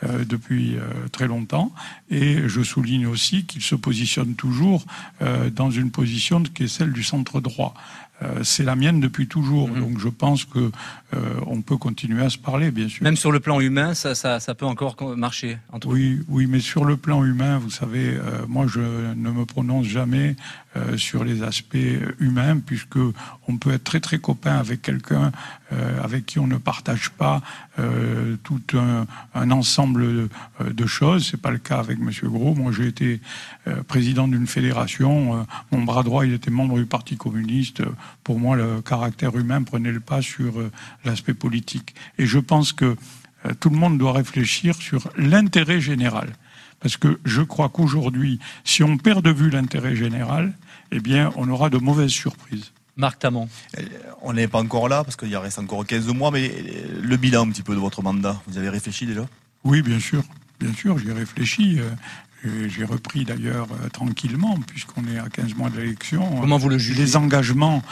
euh, 0.05 0.25
depuis 0.25 0.77
très 1.11 1.27
longtemps 1.27 1.73
et 2.09 2.47
je 2.47 2.63
souligne 2.63 3.09
aussi 3.09 3.47
qu'il 3.47 3.63
se 3.63 3.75
positionne 3.75 4.37
toujours 4.37 4.85
dans 5.53 5.73
une 5.73 5.91
position 5.91 6.45
qui 6.45 6.65
est 6.65 6.69
celle 6.69 6.93
du 6.93 7.03
centre 7.03 7.41
droit. 7.41 7.75
Euh, 8.23 8.43
c'est 8.45 8.63
la 8.65 8.77
mienne 8.77 8.99
depuis 8.99 9.29
toujours, 9.29 9.69
Mhm. 9.69 9.81
donc 9.81 9.99
je 9.99 10.09
pense 10.09 10.47
que 10.47 10.71
euh, 11.15 11.19
on 11.47 11.61
peut 11.61 11.77
continuer 11.77 12.23
à 12.25 12.31
se 12.31 12.39
parler, 12.39 12.71
bien 12.71 12.89
sûr. 12.89 13.03
Même 13.05 13.17
sur 13.17 13.31
le 13.31 13.41
plan 13.41 13.61
humain, 13.61 13.93
ça, 13.93 14.15
ça, 14.15 14.41
ça 14.41 14.55
peut 14.55 14.65
encore 14.65 14.97
co- 14.97 15.15
marcher 15.17 15.59
entre 15.71 15.89
vous. 15.89 15.95
Oui, 15.95 16.21
oui, 16.29 16.47
mais 16.47 16.61
sur 16.61 16.87
le 16.87 16.97
plan 16.97 17.23
humain, 17.25 17.59
vous 17.59 17.69
savez, 17.71 18.15
euh, 18.15 18.47
moi 18.49 18.67
je 18.67 18.81
ne 18.81 19.31
me 19.31 19.45
prononce 19.45 19.85
jamais 19.85 20.35
euh, 20.77 20.97
sur 20.97 21.25
les 21.25 21.43
aspects 21.43 21.77
humains, 22.19 22.59
puisque 22.59 22.99
on 23.49 23.57
peut 23.59 23.73
être 23.73 23.85
très 23.85 24.01
très 24.01 24.19
copain 24.19 24.57
avec 24.57 24.81
quelqu'un 24.81 25.31
euh, 25.73 26.03
avec 26.03 26.25
qui 26.27 26.39
on 26.39 26.47
ne 26.47 26.57
partage 26.59 27.11
pas 27.11 27.43
euh, 27.79 28.37
tout 28.45 28.61
un, 28.75 29.07
un 29.35 29.51
ensemble 29.51 30.03
de, 30.07 30.29
de 30.73 30.87
choses. 30.87 31.29
C'est 31.31 31.41
pas 31.41 31.51
le 31.51 31.59
cas 31.59 31.79
avec 31.79 31.99
Monsieur 31.99 32.29
Gros. 32.31 32.55
Moi, 32.55 32.73
j'ai 32.73 32.87
été 32.87 33.21
euh, 33.69 33.83
président 33.83 34.27
d'une 34.29 34.47
fédération. 34.47 35.41
euh, 35.41 35.43
mon 35.73 35.83
bras 35.83 36.03
droit, 36.03 36.25
il 36.25 36.33
était 36.33 36.51
membre 36.51 36.79
du 36.79 36.87
Parti 36.87 37.17
communiste. 37.17 37.83
Pour 38.25 38.39
moi, 38.39 38.57
le 38.57 38.81
caractère 38.83 39.37
humain 39.37 39.63
prenait 39.63 39.93
le 39.93 40.01
pas 40.01 40.23
sur 40.23 40.61
euh, 40.61 40.71
l'aspect 41.05 41.35
politique. 41.35 41.95
Et 42.19 42.27
je 42.27 42.39
pense 42.39 42.73
que 42.73 42.97
euh, 43.45 43.53
tout 43.61 43.71
le 43.71 43.77
monde 43.77 43.99
doit 43.99 44.13
réfléchir 44.13 44.75
sur 44.75 45.09
l'intérêt 45.17 45.81
général. 45.81 46.33
Parce 46.81 46.97
que 46.97 47.19
je 47.25 47.43
crois 47.43 47.69
qu'aujourd'hui, 47.69 48.39
si 48.65 48.83
on 48.83 48.99
perd 48.99 49.25
de 49.25 49.31
vue 49.31 49.51
l'intérêt 49.51 49.97
général, 49.97 50.53
eh 50.93 51.01
bien, 51.01 51.33
on 51.37 51.49
aura 51.49 51.71
de 51.71 51.79
mauvaises 51.79 52.11
surprises. 52.11 52.73
Marc 52.97 53.19
Tamon. 53.19 53.49
On 54.23 54.33
n'est 54.33 54.49
pas 54.49 54.61
encore 54.61 54.89
là, 54.89 55.05
parce 55.05 55.17
qu'il 55.17 55.29
y 55.29 55.37
reste 55.37 55.59
encore 55.59 55.85
15 55.85 56.07
mois, 56.09 56.31
mais 56.31 56.51
le 57.03 57.17
bilan 57.17 57.47
un 57.47 57.51
petit 57.51 57.63
peu 57.63 57.75
de 57.75 57.81
votre 57.81 58.03
mandat, 58.03 58.41
vous 58.47 58.57
avez 58.57 58.71
réfléchi 58.71 59.07
déjà? 59.07 59.27
Oui, 59.65 59.83
bien 59.83 60.01
sûr. 60.01 60.23
Bien 60.59 60.73
sûr, 60.73 60.99
j'y 60.99 61.09
ai 61.09 61.13
réfléchi. 61.13 61.79
Et 62.47 62.69
J'ai 62.69 62.85
repris 62.85 63.25
d'ailleurs 63.25 63.69
euh, 63.73 63.89
tranquillement, 63.89 64.59
puisqu'on 64.67 65.05
est 65.07 65.19
à 65.19 65.29
15 65.29 65.55
mois 65.55 65.71
de 65.71 65.81
l'élection. 65.81 66.41
Comment 66.41 66.59
vous 66.59 66.69
le 66.69 66.79
jugez? 66.79 67.03
Les 67.03 67.17
engagements, 67.17 67.83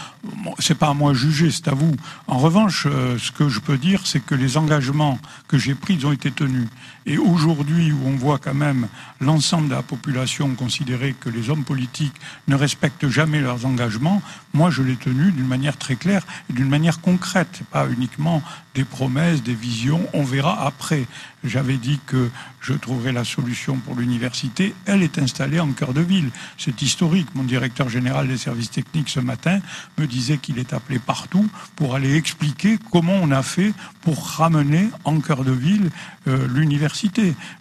c'est 0.58 0.76
pas 0.76 0.88
à 0.88 0.94
moi 0.94 1.12
de 1.12 1.18
juger, 1.18 1.50
c'est 1.50 1.68
à 1.68 1.74
vous. 1.74 1.94
En 2.26 2.38
revanche, 2.38 2.86
euh, 2.86 3.18
ce 3.18 3.32
que 3.32 3.48
je 3.48 3.60
peux 3.60 3.78
dire, 3.78 4.06
c'est 4.06 4.20
que 4.20 4.34
les 4.34 4.56
engagements 4.56 5.18
que 5.48 5.58
j'ai 5.58 5.74
pris, 5.74 5.94
ils 5.94 6.06
ont 6.06 6.12
été 6.12 6.30
tenus. 6.30 6.68
Et 7.06 7.18
aujourd'hui, 7.18 7.92
où 7.92 7.98
on 8.06 8.16
voit 8.16 8.38
quand 8.38 8.54
même 8.54 8.88
l'ensemble 9.20 9.68
de 9.68 9.74
la 9.74 9.82
population 9.82 10.54
considérer 10.54 11.12
que 11.12 11.28
les 11.28 11.50
hommes 11.50 11.64
politiques 11.64 12.14
ne 12.48 12.54
respectent 12.54 13.08
jamais 13.08 13.40
leurs 13.40 13.66
engagements, 13.66 14.22
moi 14.54 14.70
je 14.70 14.82
l'ai 14.82 14.96
tenu 14.96 15.30
d'une 15.30 15.46
manière 15.46 15.76
très 15.76 15.96
claire 15.96 16.24
et 16.48 16.54
d'une 16.54 16.68
manière 16.68 17.02
concrète, 17.02 17.60
pas 17.70 17.86
uniquement 17.90 18.42
des 18.74 18.84
promesses, 18.84 19.42
des 19.42 19.54
visions, 19.54 20.00
on 20.14 20.24
verra 20.24 20.66
après. 20.66 21.04
J'avais 21.44 21.76
dit 21.76 22.00
que 22.06 22.30
je 22.60 22.72
trouverais 22.72 23.12
la 23.12 23.24
solution 23.24 23.76
pour 23.76 23.94
l'université, 23.94 24.74
elle 24.86 25.02
est 25.02 25.18
installée 25.18 25.60
en 25.60 25.72
cœur 25.72 25.92
de 25.92 26.00
ville. 26.00 26.30
C'est 26.56 26.80
historique. 26.80 27.28
Mon 27.34 27.44
directeur 27.44 27.90
général 27.90 28.28
des 28.28 28.38
services 28.38 28.70
techniques 28.70 29.10
ce 29.10 29.20
matin 29.20 29.60
me 29.98 30.06
disait 30.06 30.38
qu'il 30.38 30.58
est 30.58 30.72
appelé 30.72 30.98
partout 30.98 31.48
pour 31.76 31.94
aller 31.94 32.16
expliquer 32.16 32.78
comment 32.90 33.18
on 33.20 33.30
a 33.30 33.42
fait 33.42 33.74
pour 34.00 34.26
ramener 34.26 34.88
en 35.04 35.20
cœur 35.20 35.44
de 35.44 35.52
ville 35.52 35.90
euh, 36.26 36.48
l'université. 36.48 36.93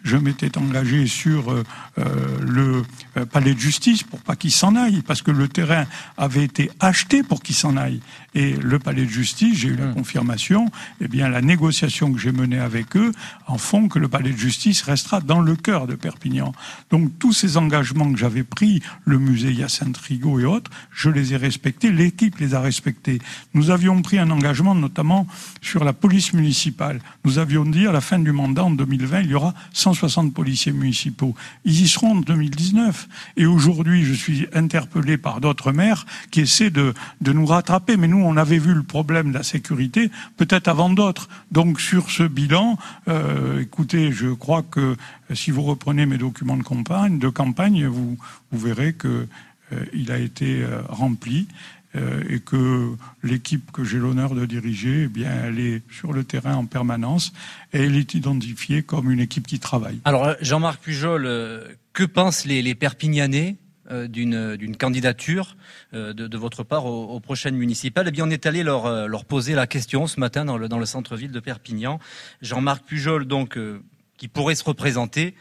Je 0.04 0.18
m'étais 0.18 0.58
engagé 0.58 1.08
sur 1.08 1.52
euh, 1.52 1.64
euh, 1.98 2.04
le 2.42 2.84
euh, 3.18 3.26
palais 3.26 3.54
de 3.54 3.60
justice 3.60 4.04
pour 4.04 4.20
pas 4.20 4.36
qu'il 4.36 4.52
s'en 4.52 4.76
aille, 4.76 5.02
parce 5.02 5.22
que 5.22 5.32
le 5.32 5.48
terrain 5.48 5.86
avait 6.18 6.44
été 6.44 6.70
acheté 6.80 7.24
pour 7.24 7.42
qu'il 7.42 7.56
s'en 7.56 7.76
aille. 7.78 8.00
Et 8.36 8.54
le 8.54 8.80
palais 8.80 9.06
de 9.06 9.10
justice, 9.10 9.60
j'ai 9.60 9.70
eu 9.70 9.76
la 9.76 9.88
confirmation, 9.88 10.72
eh 11.02 11.08
bien 11.08 11.30
la 11.30 11.42
négociation 11.42 12.12
que 12.12 12.20
j'ai 12.20 12.32
menée 12.32 12.60
avec 12.60 12.96
eux 12.96 13.12
en 13.48 13.58
font 13.58 13.88
que 13.88 14.00
le 14.00 14.08
palais 14.08 14.32
de 14.32 14.38
justice 14.38 14.82
restera 14.82 15.20
dans 15.20 15.42
le 15.42 15.56
cœur 15.56 15.88
de 15.88 15.96
Perpignan. 15.96 16.52
Donc 16.90 17.12
tous 17.20 17.34
ces 17.34 17.58
engagements 17.58 18.12
que 18.12 18.18
j'avais 18.18 18.44
pris, 18.44 18.82
le 19.06 19.20
musée 19.20 19.52
Hyacinthe 19.52 19.98
Rigaud 19.98 20.40
et 20.40 20.46
autres, 20.46 20.72
je 20.92 21.10
les 21.10 21.34
ai 21.34 21.38
respectés, 21.38 21.92
l'équipe 21.92 22.40
les 22.40 22.56
a 22.56 22.62
respectés. 22.62 23.20
Nous 23.54 23.70
avions 23.70 24.02
pris 24.02 24.18
un 24.20 24.30
engagement 24.32 24.76
notamment 24.76 25.28
sur 25.62 25.84
la 25.84 25.94
police 25.94 26.34
municipale. 26.34 27.00
Nous 27.26 27.38
avions 27.38 27.66
dit 27.66 27.86
à 27.86 27.92
la 27.92 28.02
fin 28.02 28.20
du 28.20 28.32
mandat 28.32 28.64
en 28.64 28.72
2020, 28.72 29.23
il 29.24 29.32
y 29.32 29.36
aura 29.36 29.54
160 29.74 30.34
policiers 30.34 30.72
municipaux. 30.72 31.36
Ils 31.66 31.82
y 31.82 31.88
seront 31.88 32.12
en 32.12 32.22
2019. 32.22 33.08
Et 33.38 33.46
aujourd'hui, 33.46 34.04
je 34.04 34.14
suis 34.14 34.48
interpellé 34.54 35.18
par 35.18 35.42
d'autres 35.42 35.72
maires 35.72 36.06
qui 36.32 36.42
essaient 36.42 36.70
de, 36.70 36.94
nous 37.26 37.46
rattraper. 37.46 37.98
Mais 37.98 38.08
nous, 38.08 38.24
on 38.24 38.38
avait 38.38 38.60
vu 38.60 38.74
le 38.74 38.84
problème 38.84 39.30
de 39.30 39.38
la 39.38 39.44
sécurité 39.44 40.12
peut-être 40.38 40.68
avant 40.68 40.90
d'autres. 40.90 41.30
Donc 41.52 41.80
sur 41.80 42.10
ce 42.12 42.24
bilan, 42.24 42.78
euh, 43.08 43.62
écoutez, 43.62 44.12
je 44.12 44.28
crois 44.28 44.64
que 44.64 44.80
euh, 44.80 44.96
si 45.36 45.52
vous 45.52 45.64
reprenez 45.64 46.06
mes 46.06 46.18
documents 46.18 46.58
de 46.58 46.64
campagne, 47.30 47.86
vous, 47.86 48.18
verrez 48.52 48.94
que 48.94 49.28
euh, 49.72 50.14
a 50.14 50.18
été 50.18 50.66
rempli 50.90 51.48
euh, 51.96 52.24
et 52.28 52.40
que 52.40 52.96
l'équipe 53.22 53.72
que 53.72 53.84
j'ai 53.84 54.00
l'honneur 54.00 54.34
de 54.34 54.46
diriger, 54.46 55.04
eh 55.04 55.08
bien, 55.08 55.32
elle 55.46 55.60
est 55.60 55.84
sur 55.92 56.12
le 56.12 56.24
terrain 56.24 56.56
en 56.56 56.66
permanence 56.66 57.34
et 57.72 57.84
elle 57.84 57.96
est 57.96 58.16
identifiée 58.16 58.82
comme 58.82 59.12
une 59.12 59.20
équipe 59.20 59.46
qui 59.46 59.60
travaille. 59.60 60.00
Alors, 60.04 60.36
Jean-Marc 60.42 60.82
Pujol, 60.82 61.26
euh, 61.26 61.68
que 61.94 62.04
pensent 62.04 62.46
les, 62.46 62.74
Perpignanais 62.74 63.58
euh, 63.92 64.08
d'une 64.08 64.76
candidature 64.76 65.56
de, 65.94 66.38
votre 66.38 66.64
part 66.64 66.88
aux, 66.88 67.20
prochaines 67.20 67.56
municipales? 67.56 68.08
Eh 68.08 68.12
bien, 68.12 68.26
on 68.26 68.32
est 68.32 68.48
allé 68.48 68.64
leur, 68.64 69.26
poser 69.26 69.54
la 69.54 69.68
question 69.68 70.08
ce 70.08 70.20
matin 70.20 70.46
dans 70.46 70.58
le, 70.58 70.86
centre-ville 70.88 71.32
de 71.32 71.40
Perpignan. 71.40 72.00
Jean-Marc 72.42 72.86
Pujol, 72.86 73.26
donc, 73.26 73.60
qui 74.18 74.28
pourrait 74.28 74.56
se 74.56 74.64
représenter, 74.64 75.36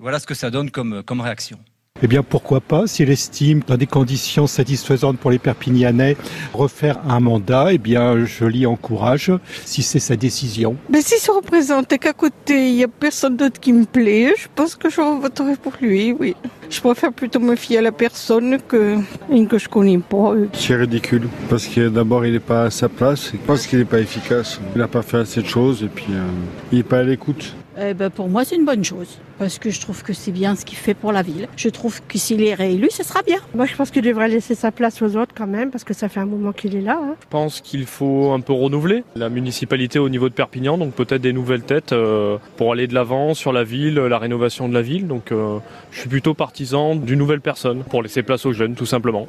voilà 0.00 0.18
ce 0.18 0.26
que 0.26 0.34
ça 0.34 0.50
donne 0.50 0.72
comme 0.72 1.20
réaction. 1.20 1.60
Eh 2.00 2.06
bien, 2.06 2.22
pourquoi 2.22 2.60
pas, 2.60 2.86
s'il 2.86 3.10
estime, 3.10 3.62
dans 3.66 3.76
des 3.76 3.88
conditions 3.88 4.46
satisfaisantes 4.46 5.18
pour 5.18 5.32
les 5.32 5.40
Perpignanais, 5.40 6.16
refaire 6.54 7.00
un 7.08 7.18
mandat, 7.18 7.72
eh 7.72 7.78
bien, 7.78 8.24
je 8.24 8.44
l'y 8.44 8.66
encourage, 8.66 9.32
si 9.64 9.82
c'est 9.82 9.98
sa 9.98 10.14
décision. 10.14 10.76
Ben, 10.88 11.02
s'il 11.02 11.18
se 11.18 11.32
représente 11.32 11.92
et 11.92 11.98
qu'à 11.98 12.12
côté, 12.12 12.68
il 12.68 12.76
n'y 12.76 12.84
a 12.84 12.88
personne 12.88 13.36
d'autre 13.36 13.58
qui 13.58 13.72
me 13.72 13.84
plaît, 13.84 14.32
je 14.38 14.46
pense 14.54 14.76
que 14.76 14.88
je 14.88 15.00
voterai 15.00 15.56
pour 15.56 15.72
lui, 15.80 16.12
oui. 16.12 16.36
Je 16.70 16.80
préfère 16.80 17.12
plutôt 17.12 17.40
me 17.40 17.56
fier 17.56 17.78
à 17.78 17.82
la 17.82 17.92
personne 17.92 18.58
que 18.60 18.96
une 19.30 19.48
que 19.48 19.58
je 19.58 19.68
connais 19.68 19.98
pas. 19.98 20.34
C'est 20.52 20.76
ridicule 20.76 21.28
parce 21.48 21.66
que 21.66 21.88
d'abord 21.88 22.26
il 22.26 22.32
n'est 22.32 22.40
pas 22.40 22.64
à 22.64 22.70
sa 22.70 22.88
place, 22.88 23.30
je 23.32 23.38
pense 23.38 23.66
qu'il 23.66 23.78
n'est 23.78 23.84
pas 23.84 24.00
efficace. 24.00 24.60
Il 24.74 24.78
n'a 24.78 24.88
pas 24.88 25.02
fait 25.02 25.18
assez 25.18 25.42
de 25.42 25.46
choses 25.46 25.82
et 25.82 25.88
puis 25.88 26.06
euh, 26.10 26.22
il 26.70 26.78
n'est 26.78 26.84
pas 26.84 26.98
à 26.98 27.02
l'écoute. 27.02 27.54
Eh 27.80 27.94
ben 27.94 28.10
pour 28.10 28.28
moi, 28.28 28.44
c'est 28.44 28.56
une 28.56 28.64
bonne 28.64 28.82
chose. 28.82 29.18
Parce 29.38 29.60
que 29.60 29.70
je 29.70 29.80
trouve 29.80 30.02
que 30.02 30.12
c'est 30.12 30.32
bien 30.32 30.56
ce 30.56 30.64
qu'il 30.64 30.76
fait 30.76 30.94
pour 30.94 31.12
la 31.12 31.22
ville. 31.22 31.46
Je 31.56 31.68
trouve 31.68 32.00
que 32.08 32.18
s'il 32.18 32.42
est 32.42 32.54
réélu, 32.54 32.88
ce 32.90 33.04
sera 33.04 33.22
bien. 33.22 33.38
Moi, 33.54 33.66
je 33.66 33.76
pense 33.76 33.92
qu'il 33.92 34.02
devrait 34.02 34.26
laisser 34.26 34.56
sa 34.56 34.72
place 34.72 35.00
aux 35.00 35.16
autres 35.16 35.32
quand 35.32 35.46
même, 35.46 35.70
parce 35.70 35.84
que 35.84 35.94
ça 35.94 36.08
fait 36.08 36.18
un 36.18 36.26
moment 36.26 36.50
qu'il 36.50 36.74
est 36.74 36.80
là. 36.80 36.98
Hein. 37.00 37.14
Je 37.20 37.26
pense 37.30 37.60
qu'il 37.60 37.86
faut 37.86 38.32
un 38.32 38.40
peu 38.40 38.52
renouveler 38.52 39.04
la 39.14 39.28
municipalité 39.28 40.00
au 40.00 40.08
niveau 40.08 40.28
de 40.28 40.34
Perpignan, 40.34 40.76
donc 40.76 40.92
peut-être 40.94 41.22
des 41.22 41.32
nouvelles 41.32 41.62
têtes 41.62 41.92
euh, 41.92 42.38
pour 42.56 42.72
aller 42.72 42.88
de 42.88 42.94
l'avant 42.94 43.34
sur 43.34 43.52
la 43.52 43.62
ville, 43.62 43.94
la 43.94 44.18
rénovation 44.18 44.68
de 44.68 44.74
la 44.74 44.82
ville. 44.82 45.06
Donc 45.06 45.30
euh, 45.30 45.58
je 45.92 46.00
suis 46.00 46.08
plutôt 46.08 46.34
partisan 46.58 46.96
d'une 46.96 47.20
nouvelle 47.20 47.40
personne 47.40 47.84
pour 47.84 48.02
laisser 48.02 48.24
place 48.24 48.44
aux 48.44 48.52
jeunes, 48.52 48.74
tout 48.74 48.84
simplement. 48.84 49.28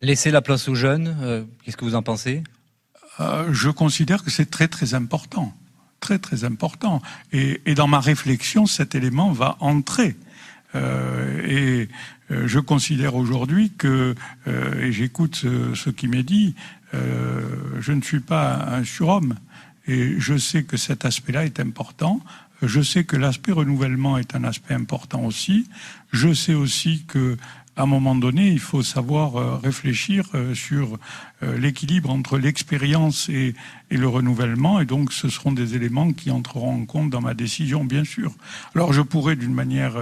Laisser 0.00 0.32
la 0.32 0.42
place 0.42 0.68
aux 0.68 0.74
jeunes, 0.74 1.16
euh, 1.22 1.44
qu'est-ce 1.62 1.76
que 1.76 1.84
vous 1.84 1.94
en 1.94 2.02
pensez? 2.02 2.42
Je 3.20 3.70
considère 3.70 4.24
que 4.24 4.30
c'est 4.30 4.50
très 4.50 4.66
très 4.66 4.94
important 4.94 5.54
très 6.00 6.18
très 6.18 6.42
important. 6.42 7.00
Et, 7.32 7.60
et, 7.64 7.76
dans 7.76 7.86
ma 7.86 8.00
réflexion, 8.00 8.66
cet 8.66 8.96
élément 8.96 9.30
va 9.30 9.56
entrer. 9.60 10.16
Euh, 10.74 11.46
et 11.46 11.88
euh, 12.32 12.48
je 12.48 12.58
considère 12.58 13.14
aujourd'hui 13.14 13.70
que, 13.78 14.16
euh, 14.48 14.80
et 14.80 14.90
j'écoute 14.90 15.36
ce, 15.36 15.76
ce, 15.76 15.90
qui 15.90 16.08
m'est 16.08 16.24
dit, 16.24 16.56
euh, 16.94 17.42
je 17.78 17.92
ne 17.92 18.02
suis 18.02 18.18
pas 18.18 18.66
un 18.66 18.82
surhomme. 18.82 19.36
Et 19.86 20.18
je 20.18 20.36
sais 20.36 20.64
que 20.64 20.76
cet 20.76 21.04
aspect-là 21.04 21.44
est 21.44 21.60
important. 21.60 22.18
Je 22.62 22.80
sais 22.80 23.04
que 23.04 23.16
l'aspect 23.16 23.52
renouvellement 23.52 24.18
est 24.18 24.34
un 24.34 24.44
aspect 24.44 24.74
important 24.74 25.24
aussi. 25.24 25.68
Je 26.12 26.32
sais 26.32 26.54
aussi 26.54 27.04
que 27.06 27.36
à 27.76 27.82
un 27.82 27.86
moment 27.86 28.14
donné, 28.14 28.48
il 28.48 28.60
faut 28.60 28.82
savoir 28.82 29.36
euh, 29.36 29.56
réfléchir 29.56 30.28
euh, 30.34 30.54
sur 30.54 30.98
l'équilibre 31.42 32.10
entre 32.10 32.38
l'expérience 32.38 33.28
et, 33.28 33.54
et, 33.90 33.96
le 33.96 34.08
renouvellement. 34.08 34.80
Et 34.80 34.84
donc, 34.84 35.12
ce 35.12 35.28
seront 35.28 35.52
des 35.52 35.74
éléments 35.74 36.12
qui 36.12 36.30
entreront 36.30 36.82
en 36.82 36.84
compte 36.86 37.10
dans 37.10 37.20
ma 37.20 37.34
décision, 37.34 37.84
bien 37.84 38.04
sûr. 38.04 38.32
Alors, 38.74 38.92
je 38.92 39.02
pourrais, 39.02 39.36
d'une 39.36 39.54
manière 39.54 39.96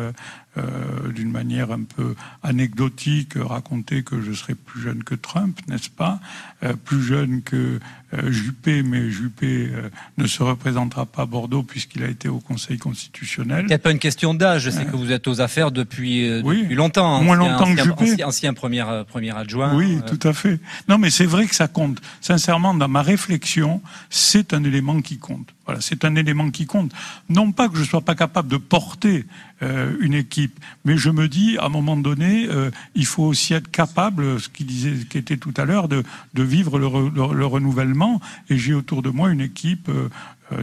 euh, 0.59 1.12
d'une 1.12 1.30
manière 1.30 1.70
un 1.70 1.85
peu 1.85 2.16
anecdotique, 2.42 3.35
raconter 3.37 4.02
que 4.02 4.20
je 4.20 4.32
serai 4.32 4.56
plus 4.56 4.82
jeune 4.82 5.04
que 5.04 5.14
Trump, 5.14 5.56
n'est-ce 5.68 5.90
pas? 5.90 6.18
Euh, 6.64 6.73
Plus 6.85 7.04
jeune 7.04 7.42
que 7.42 7.78
euh, 8.14 8.32
Juppé, 8.32 8.82
mais 8.82 9.11
Juppé 9.11 9.70
ne 10.18 10.26
se 10.26 10.42
représentera 10.42 11.06
pas 11.06 11.23
à 11.23 11.26
Bordeaux 11.26 11.62
puisqu'il 11.62 12.02
a 12.02 12.09
été 12.09 12.28
au 12.28 12.40
Conseil 12.40 12.78
constitutionnel. 12.78 13.61
Il 13.62 13.68
n'y 13.68 13.75
a 13.75 13.78
pas 13.78 13.92
une 13.92 14.00
question 14.00 14.35
d'âge, 14.35 14.62
je 14.62 14.70
sais 14.70 14.85
que 14.87 14.97
vous 14.97 15.12
êtes 15.12 15.28
aux 15.28 15.40
affaires 15.40 15.70
depuis, 15.70 16.28
oui, 16.42 16.62
depuis 16.62 16.75
longtemps. 16.75 17.18
Hein, 17.18 17.23
moins 17.23 17.37
longtemps 17.37 17.73
que 17.73 17.85
Juppé. 17.85 18.11
Ancien, 18.11 18.26
ancien 18.26 18.54
premier, 18.54 18.85
premier 19.06 19.37
adjoint. 19.37 19.76
Oui, 19.76 20.00
tout 20.09 20.26
à 20.26 20.32
fait. 20.32 20.59
Non, 20.88 20.99
mais 20.99 21.11
c'est 21.11 21.26
vrai 21.30 21.46
que 21.46 21.54
ça 21.54 21.68
compte. 21.68 22.00
Sincèrement, 22.20 22.75
dans 22.75 22.88
ma 22.88 23.02
réflexion, 23.02 23.80
c'est 24.10 24.52
un 24.52 24.64
élément 24.64 25.00
qui 25.00 25.18
compte. 25.18 25.49
Voilà, 25.64 25.80
c'est 25.80 26.04
un 26.04 26.14
élément 26.16 26.50
qui 26.50 26.66
compte. 26.66 26.92
Non 27.28 27.52
pas 27.52 27.68
que 27.68 27.76
je 27.76 27.84
sois 27.84 28.00
pas 28.00 28.14
capable 28.14 28.49
de 28.49 28.56
porter 28.56 29.25
euh, 29.62 29.96
une 30.00 30.14
équipe, 30.14 30.58
mais 30.84 30.96
je 30.96 31.10
me 31.10 31.28
dis, 31.28 31.56
à 31.58 31.66
un 31.66 31.68
moment 31.68 31.96
donné, 31.96 32.49
euh, 32.49 32.70
il 32.94 33.06
faut 33.06 33.22
aussi 33.22 33.54
être 33.54 33.70
capable, 33.70 34.40
ce 34.40 34.49
qu'il 34.49 34.66
disait, 34.66 34.92
qui 35.08 35.16
était 35.18 35.37
tout 35.37 35.54
à 35.56 35.64
l'heure, 35.64 35.88
de, 35.88 36.04
vivre 36.34 36.78
le, 36.78 36.88
le, 36.88 37.34
le, 37.34 37.46
renouvellement. 37.46 38.20
Et 38.49 38.58
j'ai 38.58 38.75
autour 38.75 39.02
de 39.02 39.10
moi 39.10 39.30
une 39.30 39.40
équipe. 39.40 39.88
Euh, 39.88 40.08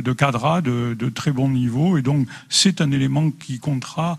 de 0.01 0.11
cadres 0.11 0.61
de, 0.61 0.97
de, 0.99 1.09
très 1.09 1.31
bon 1.31 1.47
niveau 1.47 1.97
et 1.97 2.01
donc 2.01 2.27
c'est 2.49 2.81
un 2.81 2.91
élément 2.91 3.31
qui 3.31 3.57
comptera 3.57 4.17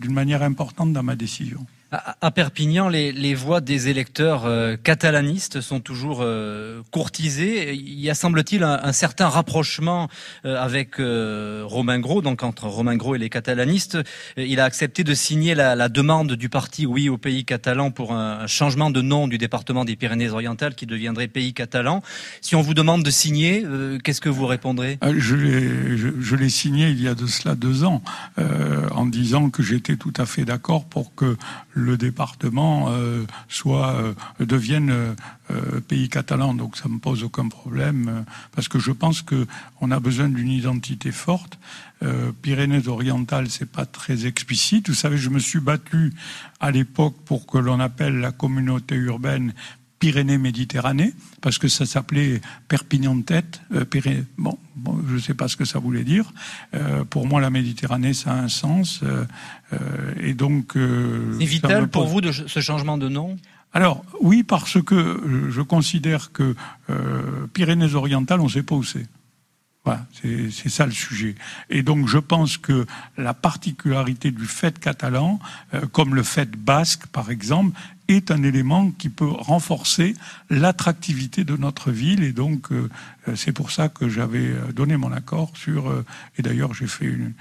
d'une 0.00 0.12
manière 0.12 0.42
importante 0.42 0.92
dans 0.92 1.04
ma 1.04 1.14
décision. 1.14 1.64
À 1.92 2.30
Perpignan, 2.30 2.88
les, 2.88 3.34
voix 3.34 3.60
des 3.60 3.88
électeurs 3.88 4.46
euh, 4.46 4.76
catalanistes 4.82 5.60
sont 5.60 5.80
toujours 5.80 6.20
euh, 6.22 6.80
courtisées. 6.90 7.74
Il 7.74 8.00
y 8.00 8.08
a, 8.08 8.14
semble-t-il, 8.14 8.62
un, 8.62 8.92
certain 8.92 9.28
rapprochement 9.28 10.08
euh, 10.46 10.56
avec 10.56 10.94
Romain 10.96 11.98
Gros, 11.98 12.22
donc 12.22 12.44
entre 12.44 12.64
Romain 12.64 12.96
Gros 12.96 13.14
et 13.14 13.18
les 13.18 13.28
catalanistes. 13.28 13.98
Il 14.38 14.58
a 14.58 14.64
accepté 14.64 15.04
de 15.04 15.12
signer 15.12 15.54
la, 15.54 15.88
demande 15.90 16.32
du 16.32 16.48
parti 16.48 16.86
Oui 16.86 17.10
au 17.10 17.18
pays 17.18 17.44
catalan 17.44 17.90
pour 17.90 18.14
un, 18.14 18.46
changement 18.46 18.90
de 18.90 19.02
nom 19.02 19.28
du 19.28 19.36
département 19.36 19.84
des 19.84 19.96
Pyrénées-Orientales 19.96 20.74
qui 20.74 20.86
deviendrait 20.86 21.28
pays 21.28 21.52
catalan. 21.52 22.02
Si 22.40 22.56
on 22.56 22.62
vous 22.62 22.72
demande 22.72 23.02
de 23.02 23.10
signer, 23.10 23.66
qu'est-ce 24.02 24.22
que 24.22 24.30
vous 24.30 24.46
répondrez? 24.46 24.98
Je 25.02 26.36
l'ai 26.36 26.48
signé 26.48 26.88
il 26.88 27.02
y 27.02 27.08
a 27.08 27.14
de 27.14 27.26
cela 27.26 27.54
deux 27.54 27.84
ans 27.84 28.02
en 28.38 29.04
disant 29.04 29.50
que 29.50 29.62
j'étais 29.62 29.96
tout 29.96 30.14
à 30.16 30.24
fait 30.24 30.46
d'accord 30.46 30.86
pour 30.86 31.14
que 31.14 31.36
département 31.96 32.86
euh, 32.88 33.24
soit 33.48 33.94
euh, 33.94 34.14
devienne 34.40 34.90
euh, 35.50 35.80
pays 35.86 36.08
catalan. 36.08 36.54
Donc 36.54 36.76
ça 36.76 36.88
me 36.88 36.98
pose 36.98 37.24
aucun 37.24 37.48
problème 37.48 38.24
parce 38.54 38.68
que 38.68 38.78
je 38.78 38.92
pense 38.92 39.22
que 39.22 39.46
on 39.80 39.90
a 39.90 40.00
besoin 40.00 40.28
d'une 40.28 40.50
identité 40.50 41.12
forte. 41.12 41.58
Pyrénées-Orientales, 42.42 43.48
c'est 43.48 43.70
pas 43.70 43.86
très 43.86 44.26
explicite. 44.26 44.88
Vous 44.88 44.94
savez, 44.94 45.18
je 45.18 45.28
me 45.28 45.38
suis 45.38 45.60
battu 45.60 46.12
à 46.58 46.72
l'époque 46.72 47.14
pour 47.24 47.46
que 47.46 47.58
l'on 47.58 47.78
appelle 47.78 48.18
la 48.18 48.32
communauté 48.32 48.96
urbaine 48.96 49.54
Pyrénées-Méditerranée, 50.02 51.14
parce 51.42 51.58
que 51.58 51.68
ça 51.68 51.86
s'appelait 51.86 52.40
Perpignan 52.66 53.14
de 53.14 53.22
tête. 53.22 53.60
Euh, 53.72 53.84
Pyré... 53.84 54.24
bon, 54.36 54.58
bon, 54.74 55.00
je 55.08 55.14
ne 55.14 55.20
sais 55.20 55.32
pas 55.32 55.46
ce 55.46 55.56
que 55.56 55.64
ça 55.64 55.78
voulait 55.78 56.02
dire. 56.02 56.32
Euh, 56.74 57.04
pour 57.04 57.24
moi, 57.24 57.40
la 57.40 57.50
Méditerranée, 57.50 58.12
ça 58.12 58.32
a 58.32 58.34
un 58.34 58.48
sens. 58.48 59.02
Euh, 59.04 59.24
et 60.20 60.34
donc. 60.34 60.72
C'est 60.74 61.44
vital 61.44 61.86
pour 61.86 62.08
vous 62.08 62.20
de 62.20 62.32
ce 62.32 62.60
changement 62.60 62.98
de 62.98 63.08
nom? 63.08 63.36
Alors 63.72 64.04
oui, 64.20 64.42
parce 64.42 64.82
que 64.82 65.48
je 65.50 65.62
considère 65.62 66.32
que 66.32 66.56
Pyrénées-Orientales, 67.52 68.40
on 68.40 68.46
ne 68.46 68.50
sait 68.50 68.64
pas 68.64 68.74
où 68.74 68.82
c'est. 68.82 69.06
Voilà, 69.84 70.06
c'est 70.12 70.68
ça 70.68 70.86
le 70.86 70.92
sujet. 70.92 71.34
Et 71.68 71.82
donc 71.82 72.06
je 72.06 72.18
pense 72.18 72.56
que 72.56 72.86
la 73.18 73.34
particularité 73.34 74.30
du 74.30 74.46
fait 74.46 74.78
catalan, 74.78 75.40
euh, 75.74 75.80
comme 75.90 76.14
le 76.14 76.22
fait 76.22 76.48
basque 76.52 77.06
par 77.08 77.32
exemple, 77.32 77.76
est 78.12 78.30
un 78.30 78.42
élément 78.42 78.90
qui 78.90 79.08
peut 79.08 79.28
renforcer 79.28 80.14
l'attractivité 80.50 81.44
de 81.44 81.56
notre 81.56 81.90
ville. 81.90 82.22
Et 82.22 82.32
donc 82.32 82.72
euh, 82.72 82.88
c'est 83.34 83.52
pour 83.52 83.70
ça 83.70 83.88
que 83.88 84.08
j'avais 84.08 84.52
donné 84.74 84.96
mon 84.96 85.12
accord 85.12 85.52
sur, 85.56 85.90
euh, 85.90 86.04
et 86.38 86.42
d'ailleurs 86.42 86.74
j'ai 86.74 86.86
fait 86.86 87.06
une, 87.06 87.32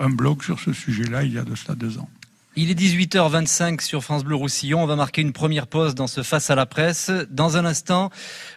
un 0.00 0.10
blog 0.10 0.42
sur 0.42 0.60
ce 0.60 0.72
sujet-là 0.72 1.22
il 1.24 1.32
y 1.32 1.38
a 1.38 1.44
de 1.44 1.54
cela 1.54 1.74
deux 1.74 1.98
ans. 1.98 2.08
Il 2.54 2.70
est 2.70 2.78
18h25 2.78 3.80
sur 3.80 4.04
France 4.04 4.24
Bleu 4.24 4.34
Roussillon. 4.34 4.82
On 4.82 4.86
va 4.86 4.94
marquer 4.94 5.22
une 5.22 5.32
première 5.32 5.66
pause 5.66 5.94
dans 5.94 6.06
ce 6.06 6.22
face 6.22 6.50
à 6.50 6.54
la 6.54 6.66
presse. 6.66 7.10
Dans 7.30 7.56
un 7.56 7.64
instant, 7.64 8.10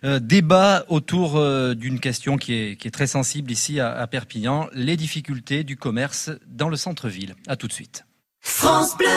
euh, 0.04 0.20
débat 0.20 0.84
autour 0.90 1.38
euh, 1.38 1.76
d'une 1.76 2.02
question 2.02 2.36
qui 2.36 2.54
est, 2.54 2.76
qui 2.76 2.90
est, 2.90 2.92
très 2.92 3.08
sensible 3.08 3.50
ici 3.52 3.80
à, 3.80 3.94
à, 3.94 4.06
Perpignan, 4.08 4.68
les 4.74 4.98
difficultés 4.98 5.64
du 5.64 5.78
commerce 5.78 6.30
dans 6.46 6.68
le 6.68 6.76
centre-ville. 6.76 7.36
À 7.48 7.56
tout 7.56 7.68
de 7.68 7.74
suite. 7.74 8.04
France 8.48 8.96
Bleu 8.96 9.08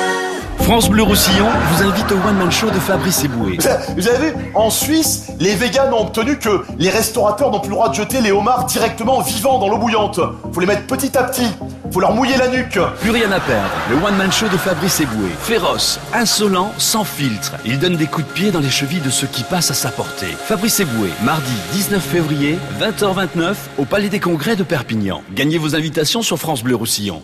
France 0.60 0.88
Bleu 0.88 1.02
Roussillon 1.02 1.46
vous 1.70 1.82
invite 1.82 2.10
au 2.12 2.16
One 2.26 2.36
Man 2.38 2.50
Show 2.50 2.70
de 2.70 2.78
Fabrice 2.78 3.24
Eboué. 3.24 3.58
Vous 3.96 4.08
avez 4.08 4.30
vu, 4.30 4.34
en 4.54 4.70
Suisse, 4.70 5.26
les 5.38 5.54
véganes 5.54 5.92
ont 5.92 6.06
obtenu 6.06 6.38
que 6.38 6.64
les 6.78 6.88
restaurateurs 6.88 7.50
n'ont 7.50 7.60
plus 7.60 7.68
le 7.68 7.74
droit 7.74 7.90
de 7.90 7.94
jeter 7.94 8.22
les 8.22 8.32
homards 8.32 8.64
directement 8.64 9.20
vivants 9.20 9.58
dans 9.58 9.68
l'eau 9.68 9.76
bouillante. 9.76 10.18
Faut 10.52 10.60
les 10.60 10.66
mettre 10.66 10.86
petit 10.86 11.16
à 11.16 11.24
petit, 11.24 11.46
faut 11.92 12.00
leur 12.00 12.14
mouiller 12.14 12.36
la 12.38 12.48
nuque. 12.48 12.78
Plus 13.00 13.10
rien 13.10 13.30
à 13.30 13.38
perdre, 13.40 13.70
le 13.90 13.96
One 13.96 14.16
Man 14.16 14.32
Show 14.32 14.48
de 14.48 14.56
Fabrice 14.56 15.00
Eboué. 15.00 15.28
Féroce, 15.40 16.00
insolent, 16.14 16.72
sans 16.78 17.04
filtre. 17.04 17.52
Il 17.66 17.78
donne 17.78 17.96
des 17.96 18.06
coups 18.06 18.26
de 18.26 18.32
pied 18.32 18.50
dans 18.50 18.60
les 18.60 18.70
chevilles 18.70 19.00
de 19.00 19.10
ceux 19.10 19.26
qui 19.26 19.42
passent 19.42 19.70
à 19.70 19.74
sa 19.74 19.90
portée. 19.90 20.34
Fabrice 20.46 20.80
Eboué, 20.80 21.10
mardi 21.22 21.52
19 21.72 22.02
février, 22.02 22.58
20h29, 22.80 23.54
au 23.76 23.84
Palais 23.84 24.08
des 24.08 24.20
Congrès 24.20 24.56
de 24.56 24.64
Perpignan. 24.64 25.22
Gagnez 25.32 25.58
vos 25.58 25.76
invitations 25.76 26.22
sur 26.22 26.38
France 26.38 26.62
Bleu 26.62 26.76
Roussillon. 26.76 27.22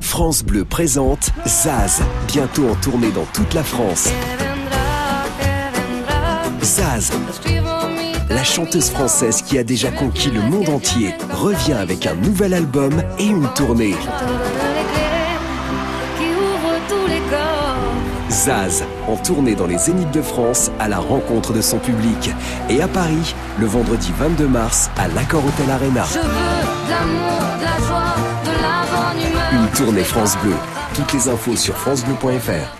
France 0.00 0.42
Bleu 0.42 0.64
présente 0.64 1.30
Zaz, 1.46 2.02
bientôt 2.26 2.68
en 2.68 2.74
tournée 2.76 3.10
dans 3.10 3.24
toute 3.32 3.54
la 3.54 3.62
France. 3.62 4.08
Zaz, 6.62 7.12
la 8.30 8.44
chanteuse 8.44 8.90
française 8.90 9.42
qui 9.42 9.58
a 9.58 9.64
déjà 9.64 9.90
conquis 9.90 10.30
le 10.30 10.40
monde 10.40 10.68
entier, 10.68 11.14
revient 11.32 11.74
avec 11.74 12.06
un 12.06 12.14
nouvel 12.14 12.54
album 12.54 13.02
et 13.18 13.26
une 13.26 13.48
tournée. 13.54 13.94
Zaz, 18.30 18.84
en 19.08 19.16
tournée 19.16 19.54
dans 19.54 19.66
les 19.66 19.78
Zéniths 19.78 20.12
de 20.12 20.22
France 20.22 20.70
à 20.78 20.88
la 20.88 20.98
rencontre 20.98 21.52
de 21.52 21.60
son 21.60 21.78
public. 21.78 22.30
Et 22.70 22.80
à 22.80 22.88
Paris, 22.88 23.34
le 23.58 23.66
vendredi 23.66 24.12
22 24.18 24.46
mars, 24.46 24.90
à 24.96 25.08
l'Accord 25.08 25.44
Hotel 25.44 25.70
Arena. 25.70 26.04
Une 29.50 29.66
tournée 29.68 30.04
France 30.04 30.36
Bleu. 30.42 30.52
Toutes 30.94 31.12
les 31.14 31.28
infos 31.28 31.56
sur 31.56 31.74
francebleu.fr. 31.74 32.76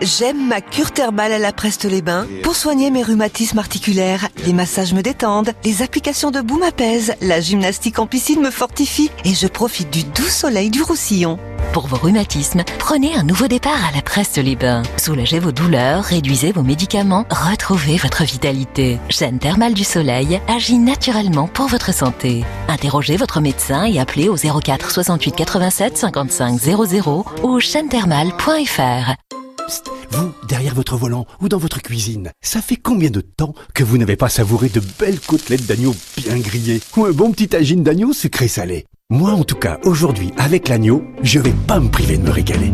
J'aime 0.00 0.46
ma 0.46 0.60
cure 0.60 0.92
thermale 0.92 1.32
à 1.32 1.38
la 1.38 1.52
Preste-les-Bains 1.52 2.28
pour 2.44 2.54
soigner 2.54 2.92
mes 2.92 3.02
rhumatismes 3.02 3.58
articulaires. 3.58 4.28
Les 4.46 4.52
massages 4.52 4.94
me 4.94 5.02
détendent, 5.02 5.52
les 5.64 5.82
applications 5.82 6.30
de 6.30 6.40
boue 6.40 6.58
m'apaisent, 6.58 7.14
la 7.20 7.40
gymnastique 7.40 7.98
en 7.98 8.06
piscine 8.06 8.40
me 8.40 8.52
fortifie 8.52 9.10
et 9.24 9.34
je 9.34 9.48
profite 9.48 9.90
du 9.90 10.04
doux 10.04 10.28
soleil 10.28 10.70
du 10.70 10.80
Roussillon. 10.80 11.40
Pour 11.72 11.86
vos 11.86 11.96
rhumatismes, 11.96 12.64
prenez 12.78 13.14
un 13.14 13.22
nouveau 13.22 13.48
départ 13.48 13.84
à 13.84 13.94
la 13.94 14.02
Preste-les-Bains. 14.02 14.82
Soulagez 14.96 15.38
vos 15.38 15.52
douleurs, 15.52 16.04
réduisez 16.04 16.52
vos 16.52 16.62
médicaments, 16.62 17.26
retrouvez 17.30 17.96
votre 17.96 18.24
vitalité. 18.24 18.98
Chaîne 19.10 19.38
thermale 19.38 19.74
du 19.74 19.84
soleil 19.84 20.40
agit 20.48 20.78
naturellement 20.78 21.46
pour 21.48 21.66
votre 21.66 21.92
santé. 21.92 22.44
Interrogez 22.68 23.16
votre 23.16 23.40
médecin 23.40 23.84
et 23.84 23.98
appelez 23.98 24.28
au 24.28 24.36
04 24.36 24.90
68 24.90 25.36
87 25.36 25.98
55 25.98 26.58
00 26.58 27.24
ou 27.42 27.60
chaînethermale.fr. 27.60 29.14
Vous, 30.10 30.32
derrière 30.48 30.74
votre 30.74 30.96
volant 30.96 31.26
ou 31.40 31.48
dans 31.48 31.58
votre 31.58 31.82
cuisine, 31.82 32.30
ça 32.40 32.62
fait 32.62 32.76
combien 32.76 33.10
de 33.10 33.20
temps 33.20 33.54
que 33.74 33.84
vous 33.84 33.98
n'avez 33.98 34.16
pas 34.16 34.28
savouré 34.28 34.68
de 34.68 34.80
belles 34.98 35.20
côtelettes 35.20 35.66
d'agneau 35.66 35.94
bien 36.16 36.38
grillées 36.38 36.80
ou 36.96 37.04
un 37.04 37.10
bon 37.10 37.32
petit 37.32 37.48
tagine 37.48 37.82
d'agneau 37.82 38.12
sucré 38.12 38.48
salé 38.48 38.86
Moi, 39.08 39.30
en 39.30 39.44
tout 39.44 39.54
cas, 39.54 39.78
aujourd'hui, 39.84 40.32
avec 40.36 40.68
l'agneau, 40.68 41.04
je 41.22 41.38
vais 41.38 41.54
pas 41.68 41.78
me 41.78 41.88
priver 41.88 42.16
de 42.18 42.24
me 42.24 42.30
régaler. 42.32 42.72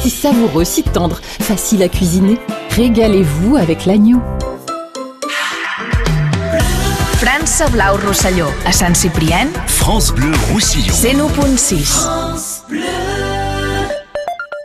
Si 0.00 0.08
savoureux, 0.08 0.64
si 0.64 0.82
tendre, 0.82 1.20
facile 1.22 1.82
à 1.82 1.90
cuisiner, 1.90 2.38
régalez-vous 2.70 3.56
avec 3.56 3.84
l'agneau. 3.84 4.22
França 7.18 7.68
Blau 7.68 7.98
Rosselló, 8.02 8.46
a 8.64 8.72
Sant 8.72 8.94
Ciprien, 8.94 9.48
France 9.66 10.10
Bleu 10.14 10.32
Roussillon. 10.54 10.94
101.6. 10.94 12.62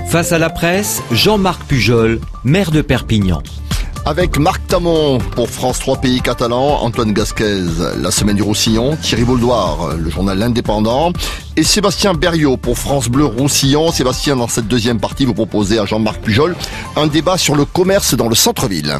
Face 0.08 0.32
à 0.32 0.40
la 0.40 0.50
presse, 0.50 1.04
Jean-Marc 1.12 1.64
Pujol, 1.66 2.22
maire 2.46 2.72
de 2.72 2.82
Perpignan. 2.82 3.44
Avec 4.08 4.38
Marc 4.38 4.68
Tamon 4.68 5.18
pour 5.18 5.50
France 5.50 5.80
3 5.80 5.98
Pays 5.98 6.22
Catalans, 6.22 6.84
Antoine 6.84 7.12
Gasquez, 7.12 7.64
La 8.00 8.12
Semaine 8.12 8.36
du 8.36 8.44
Roussillon, 8.44 8.96
Thierry 8.98 9.24
Bouldoir, 9.24 9.98
le 9.98 10.12
journal 10.12 10.38
L'Indépendant, 10.38 11.12
et 11.56 11.64
Sébastien 11.64 12.14
Berriot 12.14 12.56
pour 12.56 12.78
France 12.78 13.10
Bleu 13.10 13.26
Roussillon. 13.26 13.92
Sébastien, 13.92 14.36
dans 14.36 14.48
cette 14.48 14.68
deuxième 14.68 15.00
partie, 15.00 15.26
vous 15.26 15.34
proposez 15.34 15.80
à 15.80 15.88
Jean-Marc 15.88 16.22
Pujol 16.22 16.56
un 16.96 17.08
débat 17.08 17.40
sur 17.40 17.56
le 17.56 17.66
commerce 17.66 18.14
dans 18.14 18.30
le 18.30 18.36
centre-ville. 18.36 18.96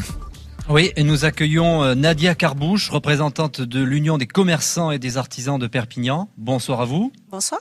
Oui, 0.68 0.90
et 0.96 1.04
nous 1.04 1.24
accueillons 1.24 1.84
euh, 1.84 1.94
Nadia 1.94 2.34
Carbouche, 2.34 2.90
représentante 2.90 3.60
de 3.60 3.80
l'Union 3.84 4.18
des 4.18 4.26
commerçants 4.26 4.90
et 4.90 4.98
des 4.98 5.18
artisans 5.18 5.60
de 5.60 5.68
Perpignan. 5.68 6.28
Bonsoir 6.36 6.80
à 6.80 6.84
vous. 6.84 7.12
Bonsoir. 7.30 7.60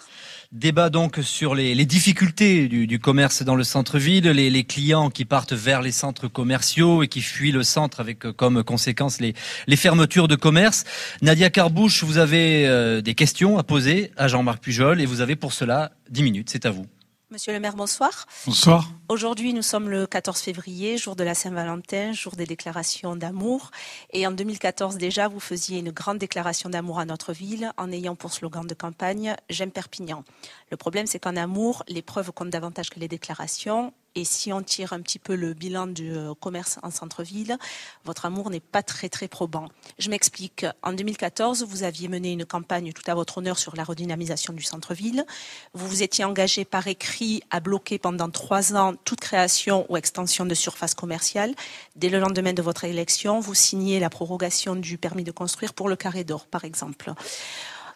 Débat 0.55 0.89
donc 0.89 1.19
sur 1.21 1.53
les, 1.53 1.75
les 1.75 1.85
difficultés 1.85 2.69
du, 2.69 2.97
commerce 2.97 3.43
dans 3.43 3.57
le 3.57 3.65
centre-ville, 3.65 4.29
les, 4.29 4.49
les, 4.49 4.63
clients 4.63 5.09
qui 5.09 5.25
partent 5.25 5.51
vers 5.51 5.81
les 5.81 5.91
centres 5.91 6.29
commerciaux 6.29 7.03
et 7.03 7.09
qui 7.09 7.19
fuient 7.19 7.51
le 7.51 7.61
centre 7.61 7.99
avec 7.99 8.25
euh, 8.25 8.31
comme 8.31 8.63
conséquence 8.63 9.19
les, 9.19 9.33
les 9.67 9.75
fermetures 9.75 10.29
de 10.29 10.37
commerce. 10.37 10.85
Nadia 11.21 11.49
Carbouche, 11.49 12.05
vous 12.05 12.19
avez 12.19 12.65
euh, 12.67 13.01
des 13.01 13.15
questions 13.15 13.57
à 13.57 13.63
poser 13.63 14.11
à 14.15 14.29
Jean-Marc 14.29 14.63
Pujol 14.63 15.01
et 15.01 15.05
vous 15.05 15.19
avez 15.19 15.35
pour 15.35 15.51
cela 15.51 15.91
10 16.09 16.23
minutes, 16.23 16.49
c'est 16.49 16.65
à 16.65 16.71
vous. 16.71 16.85
Monsieur 17.31 17.53
le 17.53 17.59
maire, 17.59 17.75
bonsoir. 17.75 18.27
Bonsoir. 18.45 18.87
Aujourd'hui, 19.09 19.51
nous 19.53 19.63
sommes 19.63 19.89
le 19.89 20.05
14 20.05 20.39
février, 20.39 20.95
jour 20.97 21.15
de 21.15 21.23
la 21.23 21.33
Saint-Valentin, 21.33 22.11
jour 22.11 22.35
des 22.35 22.45
déclarations 22.45 23.15
d'amour. 23.15 23.71
Et 24.13 24.27
en 24.27 24.31
2014 24.31 24.97
déjà, 24.97 25.27
vous 25.27 25.39
faisiez 25.39 25.79
une 25.79 25.89
grande 25.89 26.19
déclaration 26.19 26.69
d'amour 26.69 26.99
à 26.99 27.05
notre 27.05 27.33
ville 27.33 27.71
en 27.77 27.91
ayant 27.91 28.15
pour 28.15 28.31
slogan 28.31 28.67
de 28.67 28.75
campagne 28.75 29.35
J'aime 29.49 29.71
Perpignan. 29.71 30.23
Le 30.69 30.77
problème, 30.77 31.07
c'est 31.07 31.17
qu'en 31.17 31.35
amour, 31.35 31.83
les 31.87 32.03
preuves 32.03 32.31
comptent 32.31 32.51
davantage 32.51 32.91
que 32.91 32.99
les 32.99 33.07
déclarations. 33.07 33.91
Et 34.15 34.23
si 34.23 34.53
on 34.53 34.61
tire 34.61 34.93
un 34.93 35.01
petit 35.01 35.19
peu 35.19 35.35
le 35.35 35.53
bilan 35.53 35.87
du 35.87 36.13
commerce 36.39 36.79
en 36.83 36.89
centre-ville, 36.89 37.57
votre 38.05 38.25
amour 38.25 38.49
n'est 38.49 38.61
pas 38.61 38.81
très 38.81 39.09
très 39.09 39.27
probant. 39.27 39.67
Je 39.99 40.09
m'explique. 40.09 40.65
En 40.83 40.93
2014, 40.93 41.65
vous 41.65 41.83
aviez 41.83 42.07
mené 42.07 42.31
une 42.31 42.45
campagne 42.45 42.93
tout 42.93 43.03
à 43.07 43.13
votre 43.13 43.39
honneur 43.39 43.57
sur 43.57 43.75
la 43.75 43.83
redynamisation 43.83 44.53
du 44.53 44.63
centre-ville. 44.63 45.25
Vous 45.73 45.87
vous 45.87 46.01
étiez 46.01 46.23
engagé 46.23 46.63
par 46.63 46.87
écrit 46.87 47.43
à 47.49 47.59
bloquer 47.59 47.99
pendant 47.99 48.29
trois 48.29 48.73
ans 48.73 48.93
toute 49.03 49.19
création 49.19 49.85
ou 49.89 49.97
extension 49.97 50.45
de 50.45 50.55
surface 50.55 50.95
commerciale. 50.95 51.53
Dès 51.97 52.09
le 52.09 52.19
lendemain 52.19 52.53
de 52.53 52.61
votre 52.61 52.85
élection, 52.85 53.41
vous 53.41 53.53
signez 53.53 53.99
la 53.99 54.09
prorogation 54.09 54.75
du 54.75 54.97
permis 54.97 55.25
de 55.25 55.31
construire 55.31 55.73
pour 55.73 55.89
le 55.89 55.97
Carré 55.97 56.23
d'Or, 56.23 56.45
par 56.47 56.63
exemple. 56.63 57.13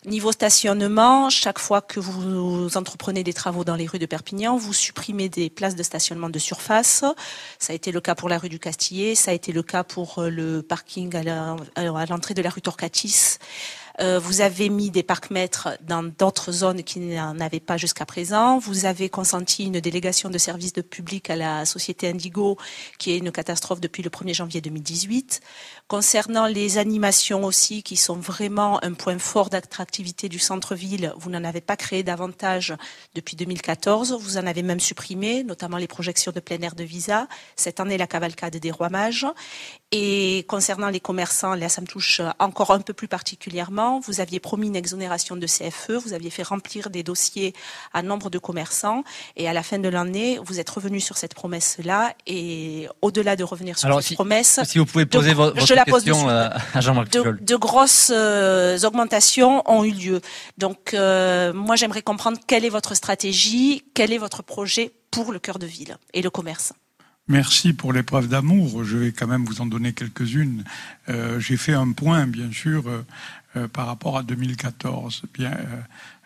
Niveau 0.06 0.32
stationnement, 0.32 1.30
chaque 1.30 1.60
fois 1.60 1.82
que 1.82 2.00
vous 2.00 2.78
entreprenez 2.78 3.22
des 3.26 3.34
travaux 3.34 3.66
dans 3.66 3.76
les 3.76 3.86
rues 3.86 4.00
de 4.00 4.06
Perpignan, 4.06 4.56
vous 4.56 4.72
supprimez 4.72 5.28
des 5.28 5.50
places 5.50 5.76
de 5.76 5.84
stationnement 5.84 6.30
de 6.30 6.40
surface. 6.40 7.04
Ça 7.60 7.74
a 7.74 7.76
été 7.76 7.92
le 7.92 8.00
cas 8.00 8.16
pour 8.16 8.30
la 8.30 8.38
rue 8.38 8.48
du 8.48 8.60
Castillet, 8.60 9.14
ça 9.14 9.32
a 9.32 9.34
été 9.34 9.52
le 9.52 9.62
cas 9.62 9.84
pour 9.84 10.22
le 10.24 10.62
parking 10.62 11.14
à 11.18 12.06
l'entrée 12.06 12.34
de 12.34 12.42
la 12.42 12.50
rue 12.50 12.62
Torcatis. 12.62 13.40
Euh, 14.02 14.18
vous 14.18 14.40
avez 14.40 14.70
mis 14.70 14.92
des 14.92 15.04
parcs-mètres 15.04 15.70
dans 15.82 16.04
d'autres 16.04 16.54
zones 16.54 16.84
qui 16.84 17.00
n'en 17.00 17.40
avaient 17.40 17.60
pas 17.60 17.76
jusqu'à 17.76 18.06
présent. 18.06 18.58
Vous 18.58 18.86
avez 18.86 19.10
consenti 19.10 19.66
une 19.66 19.82
délégation 19.82 20.30
de 20.30 20.38
services 20.38 20.72
de 20.72 20.82
public 20.82 21.30
à 21.30 21.36
la 21.36 21.66
société 21.66 22.08
Indigo, 22.10 22.58
qui 22.98 23.12
est 23.12 23.18
une 23.18 23.32
catastrophe 23.32 23.82
depuis 23.82 24.02
le 24.02 24.10
1er 24.10 24.34
janvier 24.34 24.62
2018. 24.62 25.42
Concernant 25.90 26.46
les 26.46 26.78
animations 26.78 27.44
aussi, 27.44 27.84
qui 27.84 27.98
sont 27.98 28.16
vraiment 28.16 28.82
un 28.86 28.94
point 28.94 29.20
fort 29.20 29.50
d'attractivité 29.50 30.30
du 30.30 30.40
centre-ville, 30.40 31.14
vous 31.18 31.30
n'en 31.30 31.44
avez 31.44 31.62
pas 31.62 31.76
créé 31.76 32.04
davantage 32.04 32.76
depuis 33.16 33.36
2014. 33.36 34.18
Vous 34.22 34.38
en 34.38 34.48
avez 34.48 34.64
même 34.64 34.80
supprimé, 34.80 35.44
notamment 35.44 35.78
les 35.78 35.88
projections 35.88 36.32
de 36.32 36.40
plein 36.40 36.62
air 36.62 36.76
de 36.76 36.84
visa. 36.86 37.28
Cette 37.58 37.82
année, 37.82 37.98
la 37.98 38.08
cavalcade 38.08 38.56
des 38.56 38.72
rois 38.72 38.90
mages. 38.90 39.28
Et 39.92 40.46
concernant 40.48 40.90
les 40.90 41.00
commerçants, 41.00 41.56
là, 41.56 41.68
ça 41.68 41.82
me 41.82 41.88
touche 41.88 42.22
encore 42.38 42.72
un 42.72 42.80
peu 42.80 42.94
plus 42.94 43.08
particulièrement. 43.08 43.89
Vous 43.98 44.20
aviez 44.20 44.40
promis 44.40 44.68
une 44.68 44.76
exonération 44.76 45.36
de 45.36 45.48
CFE, 45.48 45.94
vous 46.06 46.14
aviez 46.14 46.30
fait 46.30 46.44
remplir 46.44 46.92
des 46.92 47.02
dossiers 47.02 47.54
à 47.94 48.04
nombre 48.04 48.30
de 48.30 48.38
commerçants, 48.38 49.04
et 49.36 49.50
à 49.50 49.54
la 49.54 49.64
fin 49.64 49.80
de 49.80 49.90
l'année, 49.90 50.40
vous 50.46 50.60
êtes 50.60 50.70
revenu 50.70 51.00
sur 51.00 51.18
cette 51.18 51.34
promesse-là. 51.34 52.14
Et 52.28 52.88
au-delà 53.02 53.36
de 53.36 53.44
revenir 53.44 53.80
sur 53.80 53.88
Alors, 53.88 54.02
cette 54.02 54.10
si, 54.10 54.14
promesse, 54.14 54.60
si 54.66 54.78
vous 54.78 54.86
pouvez 54.86 55.08
poser 55.08 55.32
de, 55.32 55.36
votre 55.36 55.66
je 55.66 55.74
la 55.74 55.86
pose 55.86 56.04
question 56.04 56.30
à 56.30 56.82
Jean-Marc 56.82 57.12
de, 57.12 57.38
de, 57.42 57.56
grosses 57.56 58.12
euh, 58.14 58.78
augmentations 58.84 59.64
ont 59.70 59.84
eu 59.84 59.92
lieu. 59.92 60.22
Donc, 60.58 60.94
euh, 60.94 61.54
moi, 61.54 61.76
j'aimerais 61.76 62.04
comprendre 62.04 62.38
quelle 62.46 62.66
est 62.66 62.70
votre 62.70 62.94
stratégie, 62.94 63.84
quel 63.94 64.14
est 64.14 64.18
votre 64.18 64.44
projet 64.44 64.92
pour 65.12 65.32
le 65.32 65.40
cœur 65.40 65.60
de 65.60 65.66
ville 65.66 65.98
et 66.14 66.22
le 66.22 66.30
commerce. 66.30 66.74
Merci 67.28 67.74
pour 67.74 67.94
l'épreuve 67.94 68.28
d'amour. 68.28 68.84
Je 68.84 68.98
vais 68.98 69.12
quand 69.12 69.28
même 69.28 69.46
vous 69.46 69.62
en 69.62 69.68
donner 69.68 69.94
quelques-unes. 69.94 70.64
Euh, 71.10 71.40
J'ai 71.40 71.58
fait 71.58 71.74
un 71.74 71.92
point, 71.92 72.26
bien 72.26 72.52
sûr, 72.52 72.86
euh, 73.56 73.64
euh, 73.64 73.68
par 73.68 73.88
rapport 73.88 74.18
à 74.18 74.24
2014. 74.24 75.24
Bien, 75.34 75.58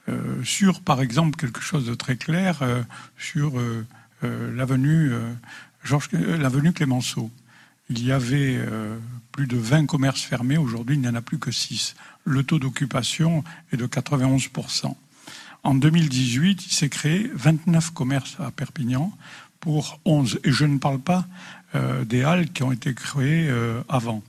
euh, 0.10 0.44
sur, 0.44 0.82
par 0.82 1.02
exemple, 1.02 1.38
quelque 1.38 1.62
chose 1.62 1.86
de 1.86 1.96
très 1.96 2.18
clair 2.18 2.62
sur 3.18 3.54
l'avenue 4.22 5.12
Georges, 5.84 6.10
l'avenue 6.12 6.74
Clémenceau. 6.74 7.32
Il 7.90 8.06
y 8.06 8.12
avait 8.12 8.60
plus 9.32 9.48
de 9.48 9.58
20 9.58 9.86
commerces 9.86 10.22
fermés. 10.22 10.58
Aujourd'hui, 10.58 10.96
il 10.96 11.02
n'y 11.02 11.08
en 11.08 11.16
a 11.16 11.22
plus 11.22 11.40
que 11.40 11.52
6. 11.52 11.96
Le 12.26 12.44
taux 12.44 12.60
d'occupation 12.60 13.44
est 13.72 13.78
de 13.78 13.88
91% 13.88 14.96
en 15.64 15.76
2018, 15.76 16.66
il 16.66 16.72
s'est 16.74 16.90
créé 16.90 17.32
29 17.34 17.92
commerces 17.92 18.38
à 18.40 18.52
Perpignan 18.52 19.12
pour 19.60 20.00
11. 20.06 20.40
Et 20.44 20.52
je 20.52 20.66
ne 20.66 20.78
parle 20.78 21.00
pas 21.00 21.26
euh, 21.76 22.04
des 22.04 22.24
halles 22.24 22.52
qui 22.52 22.64
ont 22.64 22.72
été 22.72 22.94
créées 22.94 23.48
euh, 23.50 23.82
avant. 23.88 24.22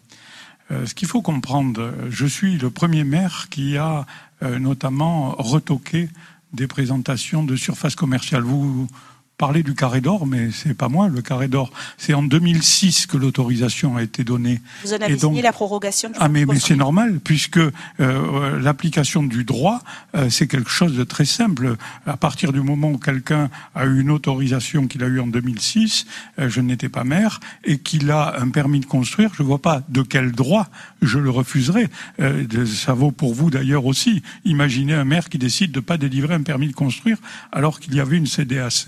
Euh, 0.70 0.86
ce 0.86 0.94
qu'il 0.94 1.08
faut 1.08 1.22
comprendre, 1.22 1.92
je 2.08 2.26
suis 2.26 2.58
le 2.58 2.70
premier 2.70 3.04
maire 3.04 3.48
qui 3.50 3.76
a 3.76 4.06
notamment 4.42 5.30
retoqué 5.38 6.10
des 6.52 6.66
présentations 6.66 7.44
de 7.44 7.56
surface 7.56 7.94
commerciale. 7.94 8.42
Vous 8.42 8.88
parler 9.36 9.62
du 9.62 9.74
carré 9.74 10.00
d'or, 10.00 10.26
mais 10.26 10.50
c'est 10.52 10.74
pas 10.74 10.88
moi 10.88 11.08
le 11.08 11.20
carré 11.20 11.48
d'or. 11.48 11.72
C'est 11.98 12.14
en 12.14 12.22
2006 12.22 13.06
que 13.06 13.16
l'autorisation 13.16 13.96
a 13.96 14.02
été 14.02 14.22
donnée. 14.22 14.60
Vous 14.84 14.92
en 14.92 14.96
avez 14.96 15.14
Et 15.14 15.16
donc- 15.16 15.32
signé 15.32 15.42
la 15.42 15.52
prorogation 15.52 16.08
du 16.08 16.14
Ah 16.20 16.28
mais, 16.28 16.46
mais 16.46 16.58
c'est 16.60 16.76
normal 16.76 17.18
puisque 17.22 17.58
euh, 17.58 18.60
l'application 18.60 19.22
du 19.24 19.44
droit 19.44 19.82
euh, 20.14 20.30
c'est 20.30 20.46
quelque 20.46 20.70
chose 20.70 20.94
de 20.96 21.02
très 21.04 21.24
simple. 21.24 21.76
À 22.06 22.16
partir 22.16 22.52
du 22.52 22.60
moment 22.60 22.90
où 22.92 22.98
quelqu'un 22.98 23.50
a 23.74 23.86
eu 23.86 24.00
une 24.00 24.10
autorisation 24.10 24.86
qu'il 24.86 25.02
a 25.02 25.06
eue 25.08 25.18
en 25.20 25.26
2006, 25.26 26.06
euh, 26.38 26.48
je 26.48 26.60
n'étais 26.60 26.88
pas 26.88 27.02
maire 27.04 27.40
et 27.64 27.78
qu'il 27.78 28.10
a 28.10 28.40
un 28.40 28.48
permis 28.50 28.80
de 28.80 28.86
construire, 28.86 29.30
je 29.36 29.42
vois 29.42 29.60
pas 29.60 29.82
de 29.88 30.02
quel 30.02 30.30
droit 30.32 30.68
je 31.02 31.18
le 31.18 31.30
refuserai. 31.30 31.88
Euh, 32.20 32.44
ça 32.66 32.92
vaut 32.94 33.10
pour 33.10 33.34
vous 33.34 33.50
d'ailleurs 33.50 33.86
aussi. 33.86 34.22
Imaginez 34.44 34.94
un 34.94 35.04
maire 35.04 35.28
qui 35.28 35.38
décide 35.38 35.72
de 35.72 35.80
pas 35.80 35.96
délivrer 35.96 36.34
un 36.34 36.42
permis 36.42 36.68
de 36.68 36.72
construire 36.74 37.18
alors 37.52 37.80
qu'il 37.80 37.94
y 37.94 38.00
avait 38.00 38.16
une 38.16 38.26
CDAC. 38.26 38.86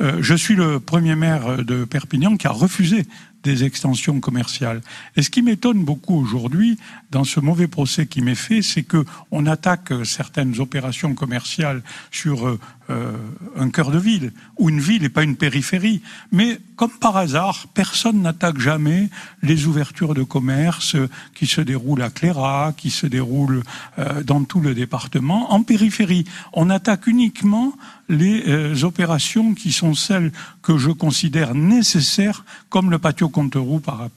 Euh, 0.00 0.18
je 0.20 0.34
suis 0.34 0.54
le 0.54 0.80
premier 0.80 1.16
maire 1.16 1.64
de 1.64 1.84
Perpignan 1.84 2.36
qui 2.36 2.46
a 2.46 2.50
refusé 2.50 3.06
des 3.42 3.64
extensions 3.64 4.18
commerciales. 4.20 4.80
Et 5.16 5.22
ce 5.22 5.30
qui 5.30 5.40
m'étonne 5.40 5.84
beaucoup 5.84 6.16
aujourd'hui, 6.16 6.78
dans 7.10 7.24
ce 7.24 7.38
mauvais 7.38 7.68
procès 7.68 8.06
qui 8.06 8.20
m'est 8.20 8.34
fait, 8.34 8.60
c'est 8.60 8.82
que 8.82 9.04
on 9.30 9.46
attaque 9.46 9.92
euh, 9.92 10.04
certaines 10.04 10.58
opérations 10.58 11.14
commerciales 11.14 11.82
sur 12.10 12.58
euh, 12.90 12.96
euh, 12.96 13.16
un 13.58 13.70
cœur 13.70 13.90
de 13.90 13.98
ville, 13.98 14.32
ou 14.58 14.68
une 14.68 14.80
ville 14.80 15.02
et 15.02 15.08
pas 15.08 15.22
une 15.22 15.36
périphérie. 15.36 16.02
Mais 16.30 16.60
comme 16.76 16.90
par 16.90 17.16
hasard, 17.16 17.66
personne 17.72 18.20
n'attaque 18.20 18.58
jamais 18.58 19.08
les 19.42 19.66
ouvertures 19.66 20.14
de 20.14 20.22
commerce 20.22 20.96
qui 21.34 21.46
se 21.46 21.62
déroulent 21.62 22.02
à 22.02 22.10
Cléra, 22.10 22.74
qui 22.76 22.90
se 22.90 23.06
déroulent 23.06 23.62
euh, 23.98 24.22
dans 24.22 24.44
tout 24.44 24.60
le 24.60 24.74
département, 24.74 25.52
en 25.52 25.62
périphérie. 25.62 26.26
On 26.52 26.68
attaque 26.68 27.06
uniquement 27.06 27.72
les 28.08 28.44
euh, 28.46 28.84
opérations 28.84 29.54
qui 29.54 29.72
sont 29.72 29.94
celles 29.94 30.30
que 30.62 30.76
je 30.76 30.90
considère 30.90 31.54
nécessaires, 31.54 32.44
comme 32.68 32.90
le 32.90 32.98
patio 32.98 33.28
Comteroux 33.28 33.80
par, 33.80 34.08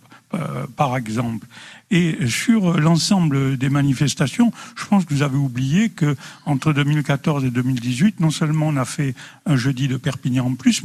par 0.75 0.95
exemple. 0.95 1.47
Et 1.91 2.27
sur 2.27 2.79
l'ensemble 2.79 3.57
des 3.57 3.69
manifestations, 3.69 4.51
je 4.75 4.85
pense 4.85 5.05
que 5.05 5.13
vous 5.13 5.23
avez 5.23 5.37
oublié 5.37 5.89
que 5.89 6.15
entre 6.45 6.71
2014 6.71 7.45
et 7.45 7.49
2018, 7.49 8.19
non 8.19 8.29
seulement 8.29 8.67
on 8.67 8.75
a 8.75 8.85
fait 8.85 9.15
un 9.45 9.55
jeudi 9.55 9.87
de 9.87 9.97
Perpignan 9.97 10.45
en 10.45 10.53
plus, 10.53 10.83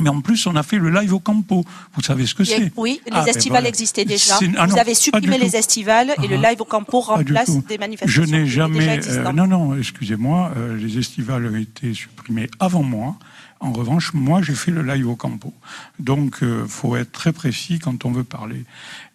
mais 0.00 0.10
en 0.10 0.20
plus, 0.20 0.46
on 0.46 0.54
a 0.56 0.62
fait 0.62 0.76
le 0.76 0.90
live 0.90 1.14
au 1.14 1.20
Campo. 1.20 1.64
Vous 1.94 2.02
savez 2.02 2.26
ce 2.26 2.34
que 2.34 2.44
c'est 2.44 2.70
Oui, 2.76 3.00
les 3.06 3.12
ah, 3.12 3.24
ben 3.24 3.28
estivales 3.28 3.66
existaient 3.66 4.04
déjà. 4.04 4.38
Ah 4.58 4.66
vous 4.66 4.78
avez 4.78 4.94
supprimé 4.94 5.38
les 5.38 5.56
estivales 5.56 6.14
et 6.22 6.28
le 6.28 6.36
ah, 6.36 6.50
live 6.50 6.60
au 6.60 6.64
Campo 6.64 7.00
remplace 7.00 7.64
des 7.64 7.78
manifestations. 7.78 8.24
Je 8.24 8.30
n'ai 8.30 8.46
jamais. 8.46 9.00
Euh, 9.08 9.32
non, 9.32 9.46
non, 9.46 9.76
excusez-moi, 9.76 10.52
euh, 10.56 10.76
les 10.76 10.98
estivales 10.98 11.46
ont 11.46 11.56
été 11.56 11.94
supprimées 11.94 12.50
avant 12.60 12.82
moi. 12.82 13.16
En 13.60 13.72
revanche, 13.72 14.12
moi, 14.12 14.42
j'ai 14.42 14.54
fait 14.54 14.70
le 14.70 14.82
live 14.82 15.08
au 15.08 15.16
campo. 15.16 15.54
Donc, 15.98 16.42
euh, 16.42 16.66
faut 16.66 16.94
être 16.96 17.12
très 17.12 17.32
précis 17.32 17.78
quand 17.78 18.04
on 18.04 18.12
veut 18.12 18.24
parler. 18.24 18.64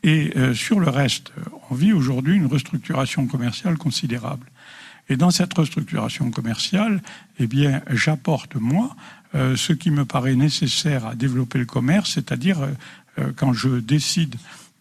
Et 0.04 0.34
euh, 0.36 0.54
sur 0.54 0.80
le 0.80 0.89
reste, 0.89 1.32
on 1.69 1.75
vit 1.75 1.93
aujourd'hui 1.93 2.36
une 2.36 2.47
restructuration 2.47 3.27
commerciale 3.27 3.77
considérable. 3.77 4.47
Et 5.10 5.17
dans 5.17 5.30
cette 5.30 5.54
restructuration 5.54 6.32
commerciale, 6.32 7.01
eh 7.39 7.47
bien, 7.47 7.82
j'apporte, 7.91 8.56
moi, 8.56 8.95
euh, 9.36 9.56
ce 9.56 9.73
qui 9.73 9.91
me 9.91 10.06
paraît 10.06 10.36
nécessaire 10.36 11.06
à 11.06 11.15
développer 11.15 11.60
le 11.60 11.65
commerce, 11.65 12.13
c'est-à-dire 12.13 12.67
quand 13.36 13.51
je 13.51 13.67
décide 13.67 14.36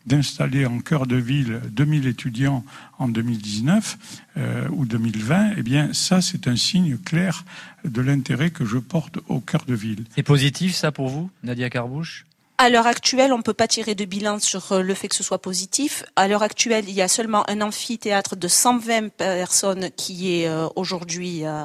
d'installer 0.06 0.66
en 0.66 0.80
cœur 0.80 1.06
de 1.06 1.16
ville 1.16 1.60
2000 1.70 2.06
étudiants 2.06 2.64
en 2.98 3.08
2019 3.08 3.98
euh, 4.36 4.68
ou 4.70 4.86
2020, 4.86 5.52
eh 5.56 5.62
bien 5.62 5.92
ça 5.92 6.20
c'est 6.20 6.48
un 6.48 6.56
signe 6.56 6.96
clair 6.96 7.44
de 7.84 8.00
l'intérêt 8.00 8.50
que 8.50 8.64
je 8.64 8.78
porte 8.78 9.18
au 9.28 9.40
cœur 9.40 9.64
de 9.66 9.74
ville. 9.74 10.04
C'est 10.14 10.22
positif 10.22 10.74
ça 10.74 10.92
pour 10.92 11.08
vous, 11.08 11.30
Nadia 11.42 11.70
Carbouche? 11.70 12.26
À 12.60 12.68
l'heure 12.68 12.86
actuelle, 12.86 13.32
on 13.32 13.38
ne 13.38 13.42
peut 13.42 13.54
pas 13.54 13.66
tirer 13.66 13.94
de 13.94 14.04
bilan 14.04 14.38
sur 14.38 14.72
euh, 14.72 14.82
le 14.82 14.92
fait 14.92 15.08
que 15.08 15.16
ce 15.16 15.22
soit 15.22 15.40
positif. 15.40 16.04
À 16.14 16.28
l'heure 16.28 16.42
actuelle, 16.42 16.84
il 16.88 16.94
y 16.94 17.00
a 17.00 17.08
seulement 17.08 17.48
un 17.48 17.62
amphithéâtre 17.62 18.36
de 18.36 18.48
120 18.48 19.08
personnes 19.16 19.88
qui 19.96 20.34
est 20.34 20.46
euh, 20.46 20.68
aujourd'hui 20.76 21.46
euh, 21.46 21.64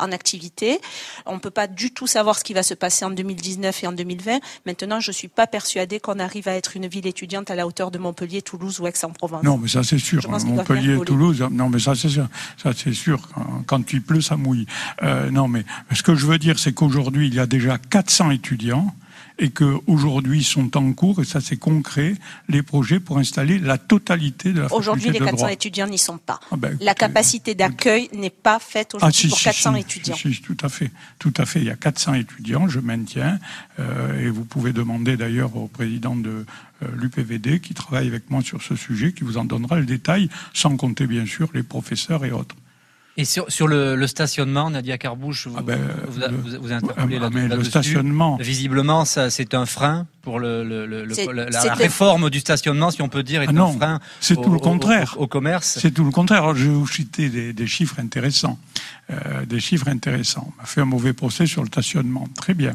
en 0.00 0.10
activité. 0.10 0.80
On 1.26 1.34
ne 1.34 1.38
peut 1.38 1.50
pas 1.50 1.68
du 1.68 1.94
tout 1.94 2.08
savoir 2.08 2.36
ce 2.40 2.42
qui 2.42 2.54
va 2.54 2.64
se 2.64 2.74
passer 2.74 3.04
en 3.04 3.10
2019 3.10 3.84
et 3.84 3.86
en 3.86 3.92
2020. 3.92 4.40
Maintenant, 4.66 4.98
je 4.98 5.10
ne 5.10 5.14
suis 5.14 5.28
pas 5.28 5.46
persuadée 5.46 6.00
qu'on 6.00 6.18
arrive 6.18 6.48
à 6.48 6.54
être 6.54 6.76
une 6.76 6.88
ville 6.88 7.06
étudiante 7.06 7.52
à 7.52 7.54
la 7.54 7.64
hauteur 7.64 7.92
de 7.92 7.98
Montpellier, 7.98 8.42
Toulouse 8.42 8.80
ou 8.80 8.88
Aix-en-Provence. 8.88 9.44
Non, 9.44 9.58
mais 9.58 9.68
ça 9.68 9.84
c'est 9.84 9.98
sûr. 9.98 10.28
Montpellier, 10.28 10.98
Toulouse, 11.06 11.46
non, 11.52 11.68
mais 11.68 11.78
ça 11.78 11.94
c'est 11.94 12.08
sûr. 12.08 12.26
Ça 12.60 12.72
c'est 12.76 12.94
sûr. 12.94 13.28
Quand, 13.66 13.92
il 13.92 14.02
pleut, 14.02 14.20
ça 14.20 14.36
mouille. 14.36 14.66
non, 15.30 15.46
mais 15.46 15.64
ce 15.92 16.02
que 16.02 16.16
je 16.16 16.26
veux 16.26 16.38
dire, 16.38 16.58
c'est 16.58 16.72
qu'aujourd'hui, 16.72 17.28
il 17.28 17.34
y 17.34 17.38
a 17.38 17.46
déjà 17.46 17.78
400 17.78 18.32
étudiants 18.32 18.92
et 19.38 19.50
qu'aujourd'hui 19.50 20.44
sont 20.44 20.76
en 20.76 20.92
cours, 20.92 21.20
et 21.20 21.24
ça 21.24 21.40
c'est 21.40 21.56
concret, 21.56 22.14
les 22.48 22.62
projets 22.62 23.00
pour 23.00 23.18
installer 23.18 23.58
la 23.58 23.78
totalité 23.78 24.52
de 24.52 24.60
la 24.62 24.72
Aujourd'hui, 24.72 25.10
les 25.10 25.18
400 25.18 25.48
étudiants 25.48 25.86
n'y 25.86 25.98
sont 25.98 26.18
pas. 26.18 26.40
Ah 26.50 26.56
ben, 26.56 26.76
la 26.80 26.94
capacité 26.94 27.54
d'accueil 27.54 28.08
n'est 28.14 28.30
pas 28.30 28.58
faite 28.58 28.94
aujourd'hui 28.94 29.22
ah, 29.26 29.28
pour 29.28 29.40
400 29.40 29.74
étudiants. 29.76 30.16
Si, 30.16 30.40
tout 30.40 30.56
à 30.62 30.68
fait, 30.68 30.90
tout 31.18 31.34
à 31.36 31.46
fait. 31.46 31.60
Il 31.60 31.66
y 31.66 31.70
a 31.70 31.76
400 31.76 32.14
étudiants, 32.14 32.68
je 32.68 32.80
maintiens, 32.80 33.38
euh, 33.78 34.20
et 34.20 34.30
vous 34.30 34.44
pouvez 34.44 34.72
demander 34.72 35.16
d'ailleurs 35.16 35.56
au 35.56 35.68
président 35.68 36.16
de 36.16 36.44
euh, 36.82 36.86
l'UPVD 36.96 37.60
qui 37.60 37.74
travaille 37.74 38.08
avec 38.08 38.30
moi 38.30 38.42
sur 38.42 38.62
ce 38.62 38.76
sujet, 38.76 39.12
qui 39.12 39.24
vous 39.24 39.38
en 39.38 39.44
donnera 39.44 39.78
le 39.78 39.86
détail, 39.86 40.28
sans 40.52 40.76
compter 40.76 41.06
bien 41.06 41.26
sûr 41.26 41.48
les 41.54 41.62
professeurs 41.62 42.24
et 42.24 42.32
autres. 42.32 42.56
Et 43.18 43.26
sur, 43.26 43.50
sur 43.52 43.68
le, 43.68 43.94
le, 43.94 44.06
stationnement, 44.06 44.70
Nadia 44.70 44.96
Carbouche, 44.96 45.46
vous, 45.46 45.56
ah 45.58 45.62
ben, 45.62 45.78
vous, 46.08 46.20
vous, 46.20 46.62
vous, 46.62 46.72
interpellez 46.72 47.18
là, 47.18 47.28
mais 47.30 47.46
le 47.46 47.62
stationnement. 47.62 48.38
Visiblement, 48.40 49.04
ça, 49.04 49.28
c'est 49.28 49.52
un 49.52 49.66
frein 49.66 50.06
pour 50.22 50.38
le, 50.38 50.64
le, 50.64 50.86
le 50.86 51.04
la, 51.04 51.74
réforme 51.74 52.30
du 52.30 52.40
stationnement, 52.40 52.90
si 52.90 53.02
on 53.02 53.10
peut 53.10 53.22
dire, 53.22 53.42
est 53.42 53.48
ah 53.54 53.62
un 53.62 53.72
frein. 53.72 54.00
C'est 54.20 54.40
tout 54.40 54.50
le 54.50 54.58
contraire. 54.58 55.16
Au, 55.18 55.26
commerce. 55.26 55.78
C'est 55.78 55.90
tout 55.90 56.04
le 56.04 56.10
contraire. 56.10 56.44
Alors, 56.44 56.54
je 56.54 56.64
vais 56.64 56.74
vous 56.74 56.86
citer 56.86 57.28
des, 57.28 57.52
des 57.52 57.66
chiffres 57.66 58.00
intéressants. 58.00 58.58
Euh, 59.10 59.44
des 59.44 59.60
chiffres 59.60 59.88
intéressants. 59.88 60.50
On 60.56 60.60
m'a 60.60 60.66
fait 60.66 60.80
un 60.80 60.86
mauvais 60.86 61.12
procès 61.12 61.46
sur 61.46 61.62
le 61.62 61.66
stationnement. 61.66 62.26
Très 62.34 62.54
bien. 62.54 62.74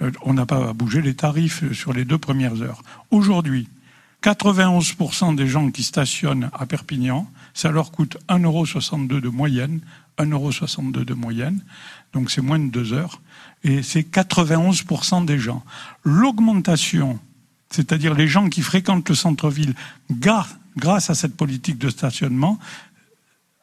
Euh, 0.00 0.10
on 0.22 0.34
n'a 0.34 0.46
pas 0.46 0.72
bougé 0.72 1.02
les 1.02 1.14
tarifs 1.14 1.72
sur 1.72 1.92
les 1.92 2.04
deux 2.04 2.18
premières 2.18 2.62
heures. 2.62 2.82
Aujourd'hui, 3.10 3.68
91% 4.22 5.34
des 5.34 5.46
gens 5.46 5.70
qui 5.70 5.82
stationnent 5.82 6.50
à 6.52 6.66
Perpignan 6.66 7.28
ça 7.54 7.70
leur 7.70 7.90
coûte 7.90 8.16
1,62€ 8.28 9.20
de 9.20 9.28
moyenne, 9.28 9.80
1,62€ 10.18 11.04
de 11.04 11.14
moyenne, 11.14 11.62
donc 12.12 12.30
c'est 12.30 12.42
moins 12.42 12.58
de 12.58 12.70
deux 12.70 12.92
heures, 12.92 13.20
et 13.64 13.82
c'est 13.82 14.02
91% 14.02 15.24
des 15.24 15.38
gens. 15.38 15.64
L'augmentation, 16.04 17.18
c'est-à-dire 17.70 18.14
les 18.14 18.28
gens 18.28 18.48
qui 18.48 18.62
fréquentent 18.62 19.08
le 19.08 19.14
centre-ville 19.14 19.74
grâce 20.10 21.10
à 21.10 21.14
cette 21.14 21.36
politique 21.36 21.78
de 21.78 21.90
stationnement, 21.90 22.58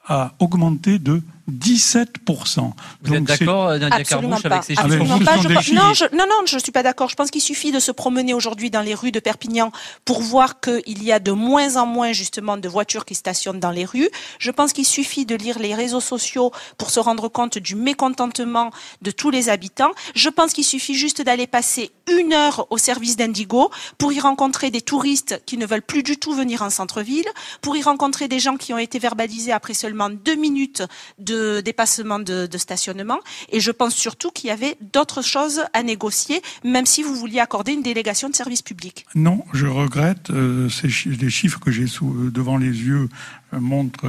a 0.06 0.34
augmenté 0.40 0.98
de 0.98 1.22
17%. 1.50 2.72
Vous 3.02 3.14
êtes 3.14 3.24
d'accord, 3.24 3.70
Nadia 3.78 4.04
Carbouche, 4.04 4.46
avec 4.46 4.64
ces 4.64 4.76
chiffres 4.76 5.74
non, 5.74 5.94
je, 5.94 6.16
non, 6.16 6.26
non, 6.28 6.46
je 6.46 6.56
ne 6.56 6.62
suis 6.62 6.72
pas 6.72 6.84
d'accord. 6.84 7.10
Je 7.10 7.16
pense 7.16 7.32
qu'il 7.32 7.42
suffit 7.42 7.72
de 7.72 7.80
se 7.80 7.92
promener 7.92 8.34
aujourd'hui 8.34 8.70
dans 8.70 8.82
les 8.82 8.94
rues 8.94 9.12
de 9.12 9.20
Perpignan 9.20 9.72
pour 10.06 10.22
voir 10.22 10.60
qu'il 10.60 11.04
y 11.04 11.12
a 11.12 11.20
de 11.20 11.32
moins 11.32 11.76
en 11.76 11.86
moins 11.86 12.12
justement 12.12 12.58
de 12.58 12.70
voitures 12.70 13.06
qui 13.06 13.16
stationnent 13.16 13.60
dans 13.60 13.72
les 13.72 13.86
rues. 13.86 14.10
Je 14.40 14.52
pense 14.52 14.74
qu'il 14.74 14.86
suffit 14.86 15.26
de 15.26 15.36
lire 15.36 15.60
les 15.60 15.76
réseaux 15.76 16.02
sociaux 16.02 16.52
pour 16.78 16.90
se 16.90 17.00
rendre 17.00 17.28
compte 17.28 17.58
du 17.58 17.76
mécontentement 17.76 18.72
de 19.02 19.12
tous 19.12 19.30
les 19.30 19.50
habitants. 19.50 19.92
Je 20.16 20.30
pense 20.30 20.54
qu'il 20.54 20.66
suffit 20.66 20.96
juste 20.96 21.22
d'aller 21.22 21.48
passer 21.48 21.92
une 22.12 22.34
heure 22.34 22.68
au 22.70 22.78
service 22.78 23.18
d'Indigo 23.18 23.70
pour 23.98 24.12
y 24.12 24.20
rencontrer 24.20 24.72
des 24.72 24.82
touristes 24.82 25.42
qui 25.46 25.58
ne 25.58 25.66
veulent 25.66 25.82
plus 25.82 26.04
du 26.04 26.18
tout 26.18 26.34
venir 26.34 26.62
en 26.62 26.70
centre-ville, 26.70 27.28
pour 27.62 27.76
y 27.76 27.82
rencontrer 27.82 28.28
des 28.28 28.40
gens 28.40 28.58
qui 28.58 28.74
ont 28.74 28.78
été 28.78 29.00
verbalisés 29.00 29.52
après 29.52 29.74
seulement 29.74 30.10
deux 30.10 30.36
minutes 30.36 30.84
de 31.18 31.39
dépassement 31.62 32.20
de, 32.20 32.48
stationnement. 32.58 33.20
Et 33.52 33.60
je 33.60 33.72
pense 33.72 33.96
surtout 33.96 34.32
qu'il 34.32 34.48
y 34.50 34.52
avait 34.52 34.78
d'autres 34.94 35.22
choses 35.22 35.62
à 35.74 35.84
négocier, 35.84 36.42
même 36.64 36.86
si 36.86 37.04
vous 37.04 37.16
vouliez 37.16 37.40
accorder 37.40 37.72
une 37.74 37.84
délégation 37.84 38.30
de 38.30 38.36
service 38.36 38.62
public. 38.62 39.06
Non, 39.16 39.44
je 39.54 39.68
regrette. 39.68 40.30
Euh, 40.30 40.70
ces 40.70 40.90
les 41.10 41.30
chiffres 41.30 41.60
que 41.60 41.72
j'ai 41.72 41.86
devant 42.32 42.58
les 42.58 42.68
yeux 42.68 43.10
euh, 43.54 43.60
montrent 43.60 44.06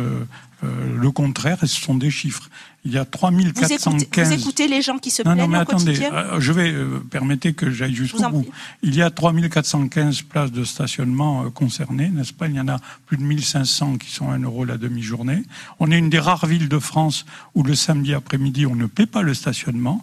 euh, 0.62 0.66
euh, 0.66 0.96
le 0.98 1.10
contraire, 1.10 1.58
ce 1.60 1.66
sont 1.66 1.94
des 1.94 2.10
chiffres. 2.10 2.48
Il 2.84 2.92
y 2.92 2.98
a 2.98 3.04
3415... 3.04 4.28
Vous 4.28 4.40
écoutez, 4.40 4.68
les 4.68 4.80
gens 4.80 4.98
qui 4.98 5.10
se 5.10 5.22
plaignent 5.22 5.36
non, 5.36 5.48
mais 5.48 5.58
attendez, 5.58 5.98
je 6.38 6.52
vais, 6.52 6.74
permettre 7.10 7.50
que 7.50 7.70
j'aille 7.70 7.94
jusqu'au 7.94 8.28
bout. 8.30 8.46
Il 8.82 8.94
y 8.94 9.02
a 9.02 9.10
3415 9.10 10.22
places 10.22 10.52
de 10.52 10.64
stationnement 10.64 11.50
concernées, 11.50 12.08
n'est-ce 12.08 12.32
pas? 12.32 12.48
Il 12.48 12.54
y 12.54 12.60
en 12.60 12.68
a 12.68 12.78
plus 13.06 13.18
de 13.18 13.22
1500 13.22 13.98
qui 13.98 14.10
sont 14.10 14.30
à 14.30 14.34
1 14.34 14.40
euro 14.40 14.64
la 14.64 14.78
demi-journée. 14.78 15.42
On 15.78 15.90
est 15.90 15.98
une 15.98 16.08
des 16.08 16.18
rares 16.18 16.46
villes 16.46 16.70
de 16.70 16.78
France 16.78 17.26
où 17.54 17.62
le 17.62 17.74
samedi 17.74 18.14
après-midi, 18.14 18.64
on 18.64 18.74
ne 18.74 18.86
paie 18.86 19.06
pas 19.06 19.22
le 19.22 19.34
stationnement. 19.34 20.02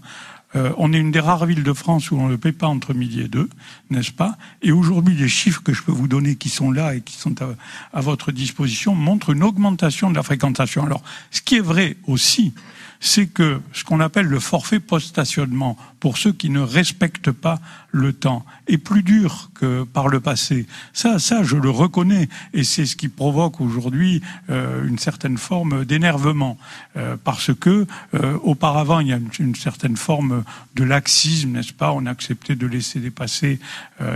Euh, 0.58 0.74
on 0.78 0.92
est 0.92 0.98
une 0.98 1.12
des 1.12 1.20
rares 1.20 1.46
villes 1.46 1.64
de 1.64 1.74
France 1.74 2.12
où 2.12 2.18
on 2.18 2.28
ne 2.28 2.36
paie 2.36 2.52
pas 2.52 2.68
entre 2.68 2.94
midi 2.94 3.22
et 3.22 3.28
deux, 3.28 3.48
n'est-ce 3.90 4.12
pas? 4.12 4.38
Et 4.62 4.72
aujourd'hui, 4.72 5.16
les 5.16 5.30
chiffres 5.30 5.62
que 5.62 5.74
je 5.74 5.84
peux 5.84 5.92
vous 5.92 6.08
donner, 6.08 6.36
qui 6.36 6.50
sont 6.50 6.72
là 6.72 6.96
et 6.96 7.02
qui 7.02 7.16
sont 7.16 7.36
à, 7.42 7.50
à 7.94 8.02
votre 8.02 8.32
disposition, 8.32 8.96
montrent 8.96 9.30
une 9.30 9.44
augmentation 9.44 10.10
de 10.10 10.16
la 10.16 10.24
fréquentation. 10.24 10.84
Alors, 10.84 11.04
ce 11.32 11.42
qui 11.42 11.56
est 11.56 11.62
vrai 11.62 11.96
aussi, 12.08 12.54
c'est 13.00 13.28
que 13.28 13.60
ce 13.74 13.84
qu'on 13.84 14.00
appelle 14.00 14.26
le 14.26 14.40
forfait 14.40 14.80
post-stationnement, 14.80 15.78
pour 16.00 16.18
ceux 16.18 16.32
qui 16.32 16.50
ne 16.50 16.60
respectent 16.60 17.32
pas 17.32 17.60
le 17.92 18.14
temps, 18.14 18.46
est 18.68 18.78
plus 18.78 19.02
dur 19.02 19.50
que 19.56 19.84
par 19.84 20.08
le 20.08 20.20
passé. 20.20 20.68
Ça, 20.94 21.20
ça, 21.20 21.44
je 21.44 21.56
le 21.56 21.70
reconnais, 21.70 22.30
et 22.54 22.64
c'est 22.64 22.86
ce 22.86 22.96
qui 22.96 23.08
provoque 23.08 23.62
aujourd'hui 23.62 24.22
euh, 24.50 24.88
une 24.88 25.00
certaine 25.00 25.38
forme 25.38 25.86
d'énervement, 25.86 26.58
euh, 26.98 27.18
parce 27.24 27.52
que 27.54 27.88
euh, 28.14 28.38
auparavant 28.44 29.00
il 29.00 29.08
y 29.08 29.14
a 29.14 29.20
une, 29.40 29.56
certaine 29.56 29.98
forme 29.98 30.44
de 30.76 30.84
laxisme, 30.84 31.52
n'est-ce 31.52 31.74
pas? 31.74 31.92
On 31.92 32.06
acceptait 32.06 32.56
de 32.56 32.68
laisser 32.68 33.00
dépasser 33.00 33.60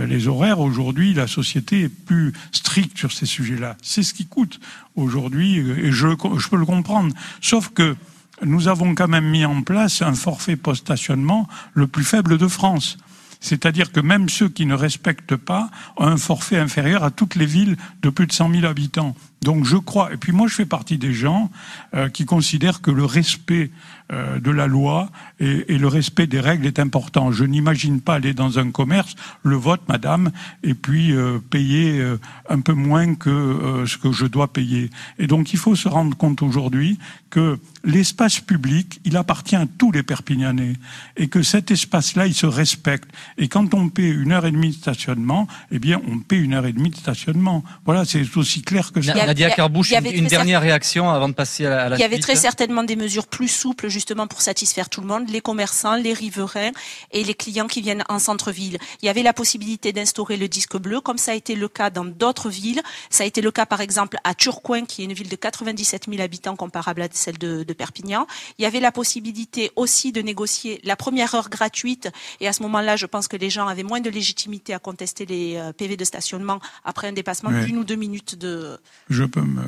les 0.06 0.28
horaires. 0.28 0.60
Aujourd'hui, 0.60 1.14
la 1.14 1.26
société 1.26 1.82
est 1.82 1.88
plus 1.88 2.32
stricte 2.52 2.96
sur 2.96 3.10
ces 3.10 3.26
sujets-là. 3.26 3.76
C'est 3.82 4.02
ce 4.02 4.14
qui 4.14 4.26
coûte 4.26 4.60
aujourd'hui, 4.94 5.56
et 5.56 5.90
je, 5.90 6.08
je 6.38 6.48
peux 6.48 6.56
le 6.56 6.66
comprendre. 6.66 7.12
Sauf 7.40 7.70
que 7.70 7.96
nous 8.44 8.68
avons 8.68 8.94
quand 8.94 9.08
même 9.08 9.28
mis 9.28 9.44
en 9.44 9.62
place 9.62 10.02
un 10.02 10.14
forfait 10.14 10.56
post-stationnement 10.56 11.48
le 11.74 11.86
plus 11.86 12.04
faible 12.04 12.38
de 12.38 12.48
France. 12.48 12.98
C'est-à-dire 13.42 13.90
que 13.90 13.98
même 13.98 14.28
ceux 14.28 14.48
qui 14.48 14.66
ne 14.66 14.74
respectent 14.74 15.36
pas 15.36 15.68
ont 15.96 16.06
un 16.06 16.16
forfait 16.16 16.58
inférieur 16.58 17.02
à 17.02 17.10
toutes 17.10 17.34
les 17.34 17.44
villes 17.44 17.76
de 18.02 18.08
plus 18.08 18.28
de 18.28 18.32
100 18.32 18.52
000 18.52 18.64
habitants. 18.66 19.16
Donc 19.42 19.64
je 19.64 19.76
crois, 19.76 20.12
et 20.12 20.16
puis 20.16 20.30
moi 20.30 20.46
je 20.46 20.54
fais 20.54 20.64
partie 20.64 20.96
des 20.96 21.12
gens 21.12 21.50
euh, 21.94 22.08
qui 22.08 22.24
considèrent 22.24 22.80
que 22.80 22.92
le 22.92 23.04
respect 23.04 23.72
euh, 24.12 24.40
de 24.40 24.50
la 24.50 24.66
loi 24.66 25.10
et, 25.40 25.74
et, 25.74 25.78
le 25.78 25.88
respect 25.88 26.26
des 26.26 26.40
règles 26.40 26.66
est 26.66 26.78
important. 26.78 27.32
Je 27.32 27.44
n'imagine 27.44 28.00
pas 28.00 28.14
aller 28.14 28.34
dans 28.34 28.58
un 28.58 28.70
commerce, 28.70 29.14
le 29.42 29.56
vote, 29.56 29.82
madame, 29.88 30.30
et 30.62 30.74
puis 30.74 31.12
euh, 31.12 31.38
payer 31.38 31.98
euh, 31.98 32.18
un 32.48 32.60
peu 32.60 32.72
moins 32.72 33.14
que 33.14 33.30
euh, 33.30 33.86
ce 33.86 33.96
que 33.96 34.12
je 34.12 34.26
dois 34.26 34.52
payer. 34.52 34.90
Et 35.18 35.26
donc 35.26 35.52
il 35.52 35.58
faut 35.58 35.76
se 35.76 35.88
rendre 35.88 36.16
compte 36.16 36.42
aujourd'hui 36.42 36.98
que 37.30 37.58
l'espace 37.84 38.40
public, 38.40 39.00
il 39.04 39.16
appartient 39.16 39.56
à 39.56 39.64
tous 39.78 39.90
les 39.90 40.02
Perpignanais 40.02 40.74
et 41.16 41.28
que 41.28 41.42
cet 41.42 41.70
espace-là, 41.70 42.26
il 42.26 42.34
se 42.34 42.46
respecte. 42.46 43.08
Et 43.38 43.48
quand 43.48 43.72
on 43.74 43.88
paie 43.88 44.08
une 44.08 44.32
heure 44.32 44.44
et 44.46 44.52
demie 44.52 44.70
de 44.70 44.74
stationnement, 44.74 45.48
eh 45.70 45.78
bien, 45.78 46.00
on 46.08 46.18
paie 46.18 46.36
une 46.36 46.52
heure 46.52 46.66
et 46.66 46.72
demie 46.72 46.90
de 46.90 46.96
stationnement. 46.96 47.64
Voilà, 47.86 48.04
c'est 48.04 48.36
aussi 48.36 48.62
clair 48.62 48.92
que 48.92 49.00
ça. 49.00 49.14
Nadia 49.14 49.50
Carbouche, 49.50 49.92
une, 49.92 50.06
une 50.06 50.26
dernière 50.26 50.60
réaction 50.60 51.10
avant 51.10 51.28
de 51.28 51.34
passer 51.34 51.64
à 51.64 51.88
la, 51.88 51.96
Il 51.96 52.00
y 52.00 52.04
avait 52.04 52.18
très 52.18 52.36
certainement 52.36 52.84
des 52.84 52.96
mesures 52.96 53.26
plus 53.26 53.48
souples 53.48 53.88
justement 53.92 54.26
pour 54.26 54.40
satisfaire 54.42 54.88
tout 54.88 55.00
le 55.00 55.06
monde, 55.06 55.28
les 55.28 55.40
commerçants, 55.40 55.94
les 55.94 56.12
riverains 56.14 56.72
et 57.12 57.22
les 57.22 57.34
clients 57.34 57.66
qui 57.68 57.80
viennent 57.82 58.04
en 58.08 58.18
centre-ville. 58.18 58.78
Il 59.02 59.06
y 59.06 59.08
avait 59.08 59.22
la 59.22 59.32
possibilité 59.32 59.92
d'instaurer 59.92 60.36
le 60.36 60.48
disque 60.48 60.76
bleu, 60.76 61.00
comme 61.00 61.18
ça 61.18 61.32
a 61.32 61.34
été 61.34 61.54
le 61.54 61.68
cas 61.68 61.90
dans 61.90 62.04
d'autres 62.04 62.48
villes. 62.50 62.80
Ça 63.10 63.24
a 63.24 63.26
été 63.26 63.40
le 63.40 63.50
cas 63.50 63.66
par 63.66 63.80
exemple 63.80 64.16
à 64.24 64.34
Turcoing, 64.34 64.86
qui 64.86 65.02
est 65.02 65.04
une 65.04 65.12
ville 65.12 65.28
de 65.28 65.36
97 65.36 66.06
000 66.08 66.20
habitants 66.22 66.56
comparable 66.56 67.02
à 67.02 67.08
celle 67.12 67.38
de, 67.38 67.62
de 67.62 67.72
Perpignan. 67.72 68.26
Il 68.58 68.62
y 68.62 68.66
avait 68.66 68.80
la 68.80 68.90
possibilité 68.92 69.70
aussi 69.76 70.10
de 70.12 70.22
négocier 70.22 70.80
la 70.84 70.96
première 70.96 71.34
heure 71.34 71.50
gratuite 71.50 72.08
et 72.40 72.48
à 72.48 72.52
ce 72.52 72.62
moment-là, 72.62 72.96
je 72.96 73.06
pense 73.06 73.28
que 73.28 73.36
les 73.36 73.50
gens 73.50 73.66
avaient 73.68 73.82
moins 73.82 74.00
de 74.00 74.10
légitimité 74.10 74.72
à 74.74 74.78
contester 74.78 75.26
les 75.26 75.56
euh, 75.56 75.72
PV 75.72 75.96
de 75.96 76.04
stationnement 76.04 76.58
après 76.84 77.08
un 77.08 77.12
dépassement 77.12 77.50
Oui. 77.52 77.64
d'une 77.66 77.78
ou 77.78 77.84
deux 77.84 77.94
minutes 77.96 78.36
de... 78.38 78.78
Je 79.10 79.24
peux 79.24 79.40
me. 79.42 79.62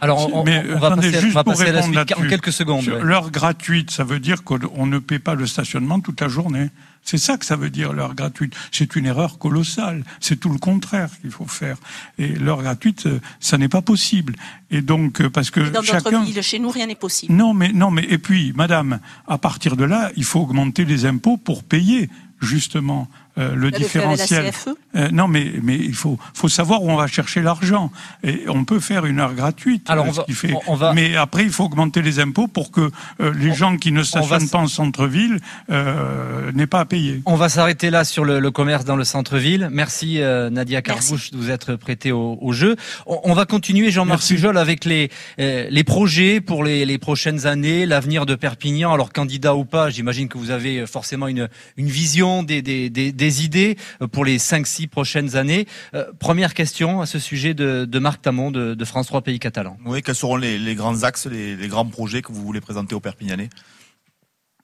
Alors, 0.00 0.32
on- 0.34 0.44
Mais 0.44 0.62
on 0.74 0.78
va 0.78 0.88
attendez, 0.88 1.10
passer 1.10 1.20
juste 1.22 1.32
on 1.32 1.38
va 1.40 1.44
pour 1.44 1.52
passer 1.54 1.62
à 1.64 1.72
la 1.72 1.80
répondre 1.80 1.98
suite 2.06 2.18
en 2.18 2.28
quelques 2.28 2.52
secondes, 2.52 2.86
ouais. 2.86 3.00
L'heure 3.02 3.30
gratuite, 3.30 3.63
ça 3.88 4.04
veut 4.04 4.20
dire 4.20 4.44
qu'on 4.44 4.58
on 4.74 4.86
ne 4.86 4.98
paie 4.98 5.18
pas 5.18 5.34
le 5.34 5.46
stationnement 5.46 6.00
toute 6.00 6.20
la 6.20 6.28
journée. 6.28 6.70
C'est 7.02 7.18
ça 7.18 7.36
que 7.36 7.44
ça 7.44 7.56
veut 7.56 7.70
dire 7.70 7.92
l'heure 7.92 8.14
gratuite. 8.14 8.54
C'est 8.72 8.96
une 8.96 9.06
erreur 9.06 9.38
colossale. 9.38 10.04
C'est 10.20 10.40
tout 10.40 10.48
le 10.48 10.58
contraire 10.58 11.10
qu'il 11.20 11.30
faut 11.30 11.46
faire. 11.46 11.76
Et 12.18 12.28
l'heure 12.28 12.62
gratuite, 12.62 13.06
euh, 13.06 13.20
ça 13.40 13.58
n'est 13.58 13.68
pas 13.68 13.82
possible. 13.82 14.34
Et 14.70 14.80
donc, 14.80 15.20
euh, 15.20 15.28
parce 15.28 15.50
que 15.50 15.60
Et 15.60 15.70
dans 15.70 15.82
chacun. 15.82 16.24
villes, 16.24 16.42
chez 16.42 16.58
nous, 16.58 16.70
rien 16.70 16.86
n'est 16.86 16.94
possible. 16.94 17.34
Non, 17.34 17.52
mais 17.52 17.72
non, 17.72 17.90
mais 17.90 18.04
et 18.08 18.18
puis, 18.18 18.52
Madame, 18.54 19.00
à 19.28 19.36
partir 19.36 19.76
de 19.76 19.84
là, 19.84 20.10
il 20.16 20.24
faut 20.24 20.40
augmenter 20.40 20.86
les 20.86 21.04
impôts 21.04 21.36
pour 21.36 21.62
payer 21.62 22.08
justement 22.40 23.08
euh, 23.38 23.54
le 23.54 23.70
Là, 23.70 23.78
différentiel. 23.78 24.50
CFE? 24.50 24.68
Euh, 24.96 25.08
non, 25.10 25.26
mais 25.28 25.52
mais 25.62 25.76
il 25.76 25.94
faut 25.94 26.18
faut 26.34 26.48
savoir 26.48 26.82
où 26.82 26.90
on 26.90 26.96
va 26.96 27.06
chercher 27.06 27.42
l'argent 27.42 27.90
et 28.22 28.44
on 28.48 28.64
peut 28.64 28.80
faire 28.80 29.06
une 29.06 29.18
heure 29.20 29.34
gratuite. 29.34 29.88
Alors, 29.90 30.06
euh, 30.06 30.08
on 30.08 30.12
va- 30.12 30.24
fait. 30.30 30.52
on- 30.52 30.72
on 30.72 30.74
va- 30.76 30.92
Mais 30.92 31.16
après, 31.16 31.42
il 31.44 31.50
faut 31.50 31.64
augmenter 31.64 32.00
les 32.02 32.20
impôts 32.20 32.46
pour 32.48 32.70
que 32.70 32.90
euh, 33.20 33.32
les 33.36 33.52
gens 33.54 33.76
qui 33.76 33.90
ne 33.92 34.02
stationnent 34.02 34.48
pas 34.48 34.58
en 34.58 34.66
centre-ville 34.68 35.38
euh, 35.70 36.52
n'aient 36.52 36.66
pas 36.66 36.80
à 36.80 36.84
payer. 36.84 37.22
On 37.26 37.36
va 37.36 37.48
s'arrêter 37.48 37.90
là 37.90 38.04
sur 38.04 38.24
le, 38.24 38.38
le 38.40 38.50
commerce 38.50 38.84
dans 38.84 38.96
le 38.96 39.04
centre-ville. 39.04 39.68
Merci 39.72 40.20
euh, 40.20 40.50
Nadia 40.50 40.82
Carbouche 40.82 41.30
de 41.30 41.36
vous 41.36 41.50
être 41.50 41.74
prêtée 41.76 42.12
au, 42.12 42.38
au 42.40 42.52
jeu. 42.52 42.76
On, 43.06 43.20
on 43.24 43.34
va 43.34 43.44
continuer, 43.46 43.90
Jean-Marc 43.90 44.22
Pujol, 44.26 44.56
avec 44.58 44.84
les, 44.84 45.10
euh, 45.40 45.66
les 45.70 45.84
projets 45.84 46.40
pour 46.40 46.64
les, 46.64 46.84
les 46.84 46.98
prochaines 46.98 47.46
années, 47.46 47.86
l'avenir 47.86 48.26
de 48.26 48.34
Perpignan. 48.34 48.92
Alors 48.92 49.12
candidat 49.12 49.54
ou 49.56 49.64
pas, 49.64 49.90
j'imagine 49.90 50.28
que 50.28 50.38
vous 50.38 50.50
avez 50.50 50.80
euh, 50.80 50.86
forcément 50.86 51.26
une, 51.28 51.48
une 51.76 51.88
vision, 51.88 52.42
des, 52.42 52.62
des, 52.62 52.90
des, 52.90 53.12
des 53.24 53.44
idées 53.44 53.76
euh, 54.02 54.06
pour 54.06 54.24
les 54.24 54.38
5-6 54.38 54.88
prochaines 54.88 55.36
années. 55.36 55.66
Euh, 55.94 56.04
première 56.18 56.52
question 56.52 57.00
à 57.00 57.06
ce 57.06 57.18
sujet 57.18 57.54
de, 57.54 57.86
de 57.86 57.98
Marc 57.98 58.20
Tamon 58.20 58.50
de, 58.50 58.74
de 58.74 58.84
France 58.84 59.06
3 59.06 59.22
Pays 59.22 59.38
Catalans. 59.38 59.78
Oui, 59.86 60.02
quels 60.02 60.14
seront 60.14 60.36
les, 60.36 60.58
les 60.58 60.74
grands 60.74 61.02
axes, 61.04 61.26
les, 61.26 61.56
les 61.56 61.68
grands 61.68 61.86
projets 61.86 62.20
que 62.20 62.32
vous 62.32 62.42
voulez 62.42 62.60
présenter 62.60 62.94
aux 62.94 63.00
Perpignanais? 63.00 63.48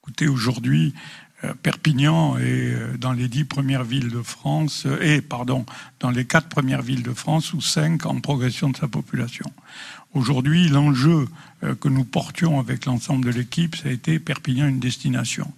Écoutez, 0.03 0.29
aujourd'hui, 0.29 0.95
euh, 1.45 1.55
Perpignan 1.63 2.37
est 2.37 2.99
dans 2.99 3.13
les 3.13 3.29
dix 3.29 3.45
premières 3.45 3.85
villes 3.85 4.11
de 4.11 4.23
France, 4.23 4.87
et 5.01 5.23
pardon, 5.23 5.65
dans 6.01 6.11
les 6.11 6.27
quatre 6.27 6.49
premières 6.49 6.83
villes 6.83 7.03
de 7.03 7.15
France 7.15 7.55
ou 7.55 7.63
cinq 7.63 8.05
en 8.05 8.21
progression 8.21 8.69
de 8.69 8.77
sa 8.77 8.89
population. 8.89 9.47
Aujourd'hui, 10.13 10.69
l'enjeu 10.69 11.29
euh, 11.63 11.77
que 11.77 11.89
nous 11.89 12.05
portions 12.05 12.59
avec 12.59 12.85
l'ensemble 12.87 13.25
de 13.25 13.31
l'équipe, 13.31 13.77
ça 13.77 13.89
a 13.89 13.93
été 13.93 14.19
Perpignan 14.19 14.67
une 14.67 14.81
destination. 14.81 15.53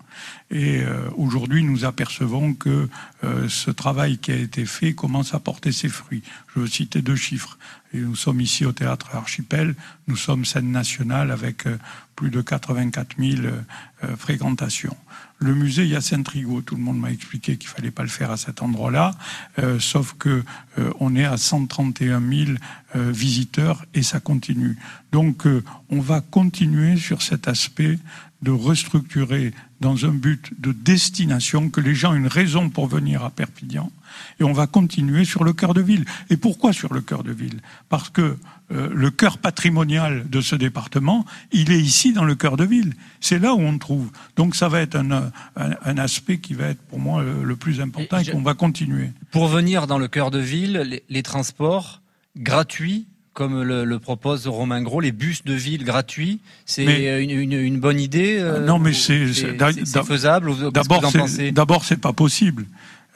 Et 0.51 0.83
euh, 0.83 1.09
aujourd'hui, 1.17 1.65
nous 1.65 1.87
apercevons 1.87 2.53
que 2.53 2.89
euh, 3.25 3.49
ce 3.49 3.71
travail 3.71 4.19
qui 4.19 4.31
a 4.31 4.37
été 4.37 4.67
fait 4.67 4.93
commence 4.93 5.33
à 5.33 5.41
porter 5.41 5.73
ses 5.73 5.89
fruits. 5.89 6.23
Je 6.55 6.61
veux 6.61 6.67
citer 6.67 7.01
deux 7.01 7.17
chiffres. 7.17 7.57
Nous 7.95 8.17
sommes 8.17 8.43
ici 8.43 8.67
au 8.67 8.73
théâtre 8.73 9.15
Archipel, 9.15 9.75
nous 10.07 10.17
sommes 10.17 10.45
scène 10.45 10.71
nationale 10.71 11.31
avec 11.31 11.65
plus 12.17 12.31
de 12.31 12.41
84 12.41 13.17
000 13.19 13.43
euh, 13.43 13.61
euh, 14.05 14.17
fréquentations. 14.17 14.97
Le 15.39 15.55
musée 15.55 15.87
Hyacinthe 15.87 16.29
Rigaud, 16.29 16.61
tout 16.61 16.77
le 16.77 16.83
monde 16.83 17.01
m'a 17.01 17.11
expliqué 17.11 17.57
qu'il 17.57 17.69
fallait 17.69 17.91
pas 17.91 18.05
le 18.05 18.09
faire 18.09 18.31
à 18.31 18.37
cet 18.37 18.63
endroit-là, 18.63 19.13
euh, 19.59 19.81
sauf 19.81 20.15
que 20.17 20.45
euh, 20.79 20.93
on 21.01 21.17
est 21.17 21.25
à 21.25 21.37
131 21.37 22.21
000 22.21 22.51
euh, 22.95 23.11
visiteurs 23.11 23.85
et 23.93 24.05
ça 24.05 24.21
continue. 24.21 24.42
Donc 25.13 25.47
euh, 25.47 25.63
on 25.91 26.01
va 26.01 26.21
continuer 26.21 26.97
sur 26.97 27.23
cet 27.23 27.49
aspect 27.49 27.99
de 28.43 28.51
restructurer 28.51 29.53
dans 29.81 30.05
un 30.05 30.11
but 30.11 30.53
de 30.61 30.73
destination, 30.73 31.71
que 31.71 31.81
les 31.81 31.95
gens 31.95 32.13
aient 32.15 32.19
une 32.19 32.27
raison 32.27 32.71
pour 32.71 32.87
venir 32.87 33.25
à 33.25 33.31
Perpignan, 33.31 33.91
et 34.41 34.45
on 34.45 34.53
va 34.53 34.67
continuer 34.67 35.25
sur 35.25 35.45
le 35.45 35.53
cœur 35.53 35.75
de 35.75 35.81
ville. 35.81 36.05
Et 36.29 36.37
pourquoi 36.37 36.73
sur 36.73 36.93
le 36.93 37.01
cœur 37.01 37.23
de 37.23 37.33
ville? 37.33 37.61
Parce 37.89 38.11
que 38.11 38.37
euh, 38.73 38.89
le 38.93 39.11
cœur 39.11 39.39
patrimonial 39.39 40.29
de 40.29 40.41
ce 40.41 40.57
département, 40.57 41.25
il 41.53 41.71
est 41.71 41.81
ici 41.81 42.13
dans 42.13 42.25
le 42.25 42.35
cœur 42.35 42.57
de 42.57 42.65
ville. 42.65 42.95
C'est 43.21 43.39
là 43.39 43.55
où 43.55 43.61
on 43.61 43.73
le 43.73 43.79
trouve. 43.79 44.11
Donc 44.37 44.57
ça 44.57 44.69
va 44.69 44.81
être 44.81 44.97
un, 44.97 45.11
un, 45.11 45.31
un 45.57 45.99
aspect 45.99 46.39
qui 46.39 46.55
va 46.55 46.67
être 46.69 46.83
pour 46.83 46.99
moi 46.99 47.23
le, 47.23 47.45
le 47.45 47.57
plus 47.57 47.81
important 47.81 48.19
et, 48.19 48.31
qu'on 48.31 48.43
va 48.43 48.55
continuer. 48.55 49.11
Pour 49.31 49.47
venir 49.47 49.87
dans 49.87 49.99
le 49.99 50.09
cœur 50.09 50.31
de 50.31 50.39
ville, 50.39 50.79
les, 50.79 51.03
les 51.09 51.23
transports 51.23 52.03
gratuits, 52.37 53.07
comme 53.33 53.63
le, 53.63 53.85
le 53.85 53.99
propose 53.99 54.47
Romain 54.47 54.83
Gros, 54.83 55.01
les 55.01 55.13
bus 55.13 55.45
de 55.45 55.55
ville 55.55 55.85
gratuits, 55.85 56.41
c'est 56.67 56.87
euh, 57.09 57.23
une, 57.23 57.31
une- 57.31 57.53
une 57.53 57.81
bonne 57.81 57.99
idée 58.01 58.37
euh, 58.39 58.65
non, 58.65 58.79
mais 58.79 58.93
c'est 58.93 59.27
faisable 60.05 60.53
D'abord, 60.73 61.85
c'est- 61.85 61.97
pas 61.97 62.13
possible. 62.13 62.67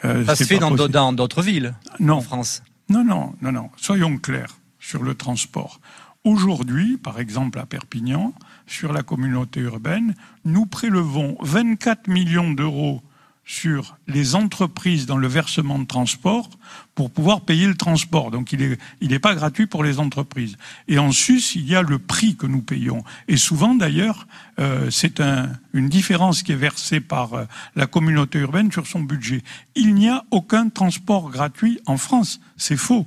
Euh, 0.05 0.25
Ça 0.27 0.37
se 0.37 0.45
fait 0.45 0.59
dans 0.59 1.13
d'autres 1.13 1.43
villes 1.43 1.75
Non. 2.01 2.17
en 2.17 2.21
France. 2.21 2.63
Non, 2.89 3.05
non, 3.05 3.35
non, 3.43 3.53
non. 3.53 3.71
Soyons 3.77 4.17
clairs 4.19 4.57
sur 4.79 5.03
le 5.03 5.15
transport. 5.15 5.81
Aujourd'hui, 6.25 6.97
par 6.97 7.19
exemple 7.21 7.59
à 7.59 7.67
Perpignan, 7.67 8.33
sur 8.67 8.93
la 8.93 9.03
communauté 9.03 9.61
urbaine, 9.61 10.15
nous 10.45 10.67
prélevons 10.67 11.37
24 11.41 12.09
millions 12.09 12.53
d'euros 12.53 13.01
sur 13.45 13.96
les 14.09 14.35
entreprises 14.35 15.07
dans 15.07 15.17
le 15.17 15.29
versement 15.29 15.79
de 15.79 15.85
transport 15.87 16.49
pour 16.95 17.11
pouvoir 17.11 17.43
payer 17.43 17.67
le 17.67 17.75
transport. 17.75 18.31
Donc 18.31 18.53
il 18.53 18.61
n'est 18.61 18.79
il 19.01 19.13
est 19.13 19.19
pas 19.19 19.35
gratuit 19.35 19.67
pour 19.67 19.85
les 19.85 19.99
entreprises. 19.99 20.57
Et 20.89 20.99
en 20.99 21.13
sus, 21.13 21.43
il 21.57 21.69
y 21.69 21.75
a 21.77 21.83
le 21.83 21.99
prix 21.99 22.37
que 22.37 22.47
nous 22.47 22.63
payons. 22.63 23.05
Et 23.29 23.37
souvent 23.37 23.75
d'ailleurs, 23.75 24.27
euh, 24.59 24.91
c'est 24.91 25.21
un, 25.21 25.51
une 25.75 25.89
différence 25.91 26.43
qui 26.43 26.53
est 26.53 26.57
versée 26.57 27.01
par 27.01 27.35
euh, 27.35 27.45
la 27.75 27.87
communauté 27.87 28.39
urbaine 28.39 28.73
sur 28.73 28.87
son 28.87 29.01
budget. 29.01 29.43
Il 29.75 29.95
n'y 29.95 30.09
a 30.09 30.25
aucun 30.31 30.69
transport 30.71 31.31
gratuit 31.31 31.79
en 31.87 31.99
France. 31.99 32.41
C'est 32.57 32.79
faux. 32.79 33.07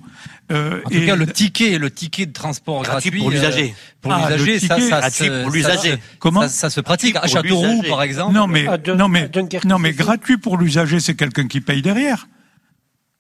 Euh, 0.52 0.82
En 0.86 0.90
tout 0.90 1.06
cas, 1.06 1.16
le 1.16 1.26
ticket, 1.26 1.80
le 1.80 1.90
ticket 1.90 2.28
de 2.28 2.34
transport 2.34 2.84
gratuit, 2.84 3.10
Gratuit 3.10 3.20
pour 3.22 3.32
l'usager. 3.32 3.70
euh, 3.72 3.98
pour 4.02 4.14
Ah, 4.14 4.30
l'usager, 4.30 4.54
le 4.54 4.60
ça, 4.60 4.76
ticket 4.76 4.90
ça, 4.90 5.00
gratuit 5.00 5.26
se- 5.26 5.42
pour 5.42 5.52
l'usager. 5.52 5.96
Comment 6.20 6.42
ça, 6.44 6.50
ça 6.50 6.70
se 6.70 6.82
pratique 6.82 7.16
à 7.16 7.26
Châteauroux, 7.28 7.66
l'usager. 7.66 7.90
par 7.90 8.02
exemple. 8.04 8.34
Non 8.36 8.46
mais, 8.48 8.66
non 8.96 9.08
mais, 9.10 9.30
non 9.66 9.80
mais 9.80 9.94
gratuit 9.94 10.38
pour 10.38 10.58
l'usager, 10.58 10.89
c'est 10.98 11.16
quelqu'un 11.16 11.48
qui 11.48 11.62
paye 11.62 11.82
derrière. 11.82 12.28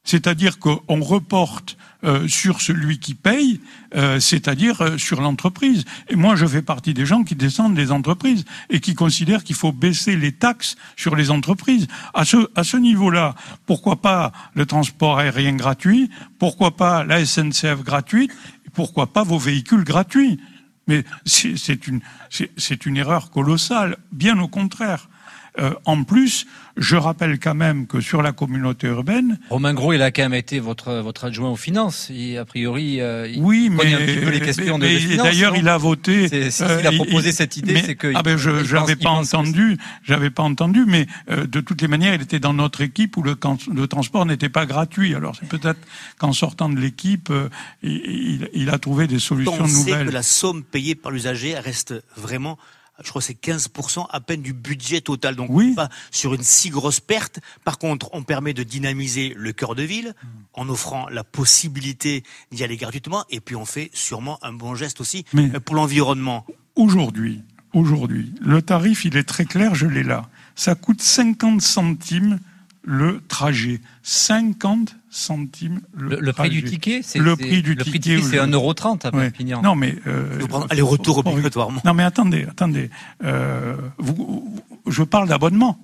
C'est-à-dire 0.04 0.58
qu'on 0.58 1.02
reporte 1.02 1.78
euh, 2.04 2.28
sur 2.28 2.62
celui 2.62 3.00
qui 3.00 3.14
paye, 3.14 3.60
euh, 3.94 4.20
c'est-à-dire 4.20 4.82
euh, 4.82 4.98
sur 4.98 5.22
l'entreprise. 5.22 5.84
Et 6.08 6.16
moi, 6.16 6.36
je 6.36 6.46
fais 6.46 6.62
partie 6.62 6.94
des 6.94 7.06
gens 7.06 7.24
qui 7.24 7.36
descendent 7.36 7.76
des 7.76 7.92
entreprises 7.92 8.46
et 8.70 8.80
qui 8.80 8.96
considèrent 8.96 9.44
qu'il 9.44 9.58
faut 9.58 9.74
baisser 9.74 10.16
les 10.16 10.32
taxes 10.32 10.78
sur 10.96 11.16
les 11.18 11.30
entreprises. 11.30 11.88
À 12.14 12.24
ce, 12.24 12.78
niveau-là, 12.78 13.36
pourquoi 13.66 14.02
pas 14.02 14.32
le 14.54 14.66
transport 14.66 15.20
aérien 15.20 15.58
gratuit 15.58 16.10
Pourquoi 16.40 16.78
pas 16.78 17.04
la 17.04 17.26
SNCF 17.26 17.84
gratuite 17.84 18.32
Pourquoi 18.74 19.14
pas 19.14 19.24
vos 19.24 19.38
véhicules 19.38 19.84
gratuits 19.84 20.40
Mais 20.88 21.04
c'est 21.26 21.86
une 21.86 22.98
erreur 22.98 23.30
colossale, 23.30 23.98
bien 24.14 24.40
au 24.40 24.48
contraire. 24.48 25.10
Euh, 25.58 25.72
en 25.86 26.04
plus, 26.04 26.46
je 26.78 26.96
rappelle 26.96 27.40
quand 27.40 27.56
même 27.56 27.88
que 27.88 28.02
sur 28.02 28.22
la 28.22 28.32
communauté 28.32 28.88
urbaine, 28.88 29.40
Romain 29.50 29.74
Gros, 29.74 29.94
il 29.94 30.02
a 30.02 30.12
quand 30.12 30.22
même 30.22 30.34
été 30.36 30.60
votre 30.60 30.94
votre 31.00 31.26
adjoint 31.26 31.50
aux 31.50 31.56
finances. 31.56 32.10
Et 32.14 32.38
a 32.38 32.46
priori, 32.46 33.02
euh, 33.02 33.28
il 33.28 33.42
oui, 33.42 33.70
connaît 33.76 33.90
mais, 33.90 33.96
un 33.96 34.06
petit 34.06 34.26
peu 34.26 34.30
les 34.30 34.40
questions 34.42 34.78
mais- 34.78 35.00
de, 35.00 35.08
mais 35.10 35.18
d'ailleurs, 35.18 35.56
il 35.56 35.68
a 35.68 35.78
voté. 35.78 36.28
C'est- 36.28 36.52
S'il 36.52 36.66
euh, 36.66 36.88
a 36.88 36.92
proposé 36.92 37.30
il- 37.30 37.34
cette 37.34 37.58
idée, 37.58 37.74
mais- 37.74 37.84
c'est 37.84 37.96
que 37.96 38.12
ah 38.16 38.22
ben 38.22 38.38
je 38.38 38.52
il 38.52 38.66
il 38.90 38.98
pas 38.98 39.10
entendu, 39.10 39.78
j'avais 40.04 40.30
pas 40.30 40.44
entendu, 40.44 40.86
mais 40.88 41.08
euh, 41.32 41.46
de 41.48 41.60
toutes 41.62 41.82
les 41.82 41.88
manières, 41.88 42.14
il 42.14 42.22
était 42.22 42.40
dans 42.40 42.54
notre 42.54 42.82
équipe 42.82 43.18
où 43.18 43.24
le, 43.24 43.36
le 43.74 43.88
transport 43.88 44.26
n'était 44.26 44.50
pas 44.50 44.66
gratuit. 44.66 45.16
Alors 45.16 45.36
c'est 45.40 45.48
peut-être 45.50 45.80
qu'en 46.20 46.34
sortant 46.34 46.70
de 46.70 46.80
l'équipe, 46.80 47.30
euh, 47.32 47.50
il, 47.84 47.92
il- 48.06 48.50
il 48.54 48.70
a 48.70 48.78
trouvé 48.78 49.08
des 49.08 49.20
solutions 49.20 49.56
on 49.60 49.68
sait 49.68 49.74
nouvelles. 49.92 50.08
que 50.08 50.12
la 50.14 50.24
somme 50.24 50.64
payée 50.64 50.96
par 50.96 51.12
l'usager 51.12 51.58
reste 51.58 51.94
vraiment, 52.16 52.58
je 53.04 53.10
crois 53.10 53.22
que 53.22 53.26
c'est 53.28 53.40
15% 53.42 54.08
à 54.10 54.20
peine 54.22 54.42
du 54.42 54.54
budget 54.54 55.02
total. 55.02 55.36
Donc 55.36 55.50
on 55.50 55.62
n'est 55.62 55.74
pas 55.76 55.90
sur 56.12 56.34
une 56.34 56.44
si 56.44 56.70
grosse 56.70 57.00
perte. 57.00 57.40
Par 57.64 57.78
contre, 57.78 58.10
on 58.14 58.24
permet 58.24 58.54
de 58.54 58.64
dynamiser 58.64 59.34
le 59.38 59.52
cœur 59.54 59.76
de 59.76 59.84
ville 59.84 60.14
en 60.54 60.68
offrant 60.70 61.08
la 61.10 61.24
possibilité 61.24 62.24
d'y 62.52 62.64
aller 62.64 62.78
gratuitement. 62.78 63.24
Et 63.30 63.40
puis 63.40 63.56
on 63.56 63.66
fait 63.66 63.90
sûrement 63.94 64.40
un 64.42 64.54
bon 64.54 64.76
geste 64.76 65.02
aussi 65.02 65.26
Mais- 65.34 65.52
euh, 65.56 65.60
pour 65.60 65.76
l'environnement. 65.76 66.46
Aujourd'hui, 66.76 67.42
aujourd'hui, 67.74 68.34
le 68.42 68.62
tarif, 68.62 69.06
il 69.06 69.18
est 69.18 69.24
très 69.24 69.46
clair, 69.46 69.76
je 69.76 69.86
l'ai 69.88 70.04
là. 70.04 70.30
Ça 70.56 70.76
coûte 70.76 71.02
50 71.02 71.62
centimes 71.62 72.40
le 72.84 73.22
trajet. 73.28 73.82
50 74.04 74.96
centimes 75.12 75.82
le, 75.94 76.10
Le- 76.10 76.20
le 76.20 76.34
prix 76.34 76.50
du 76.50 76.62
trajet. 76.62 76.74
ticket, 76.76 77.02
c'est- 77.04 77.20
le 77.20 77.36
prix 77.36 77.62
du 77.62 77.74
le 77.76 77.84
ticket. 77.84 78.00
ticket, 78.00 78.16
c'est 78.22 78.40
aujourd'hui. 78.40 78.56
1,30 78.56 79.06
à 79.06 79.16
Ouais. 79.16 79.24
Perpignan. 79.30 79.62
Non, 79.62 79.76
mais 79.76 79.96
euh, 80.08 80.40
aller-retour 80.70 81.22
faut- 81.24 81.30
obligatoirement. 81.30 81.82
Non, 81.84 81.94
mais 81.94 82.04
attendez, 82.04 82.44
attendez. 82.50 82.90
Euh, 83.24 83.76
vous- 83.98 84.16
vous- 84.16 84.62
je 84.92 85.04
parle 85.04 85.28
d'abonnement. 85.30 85.80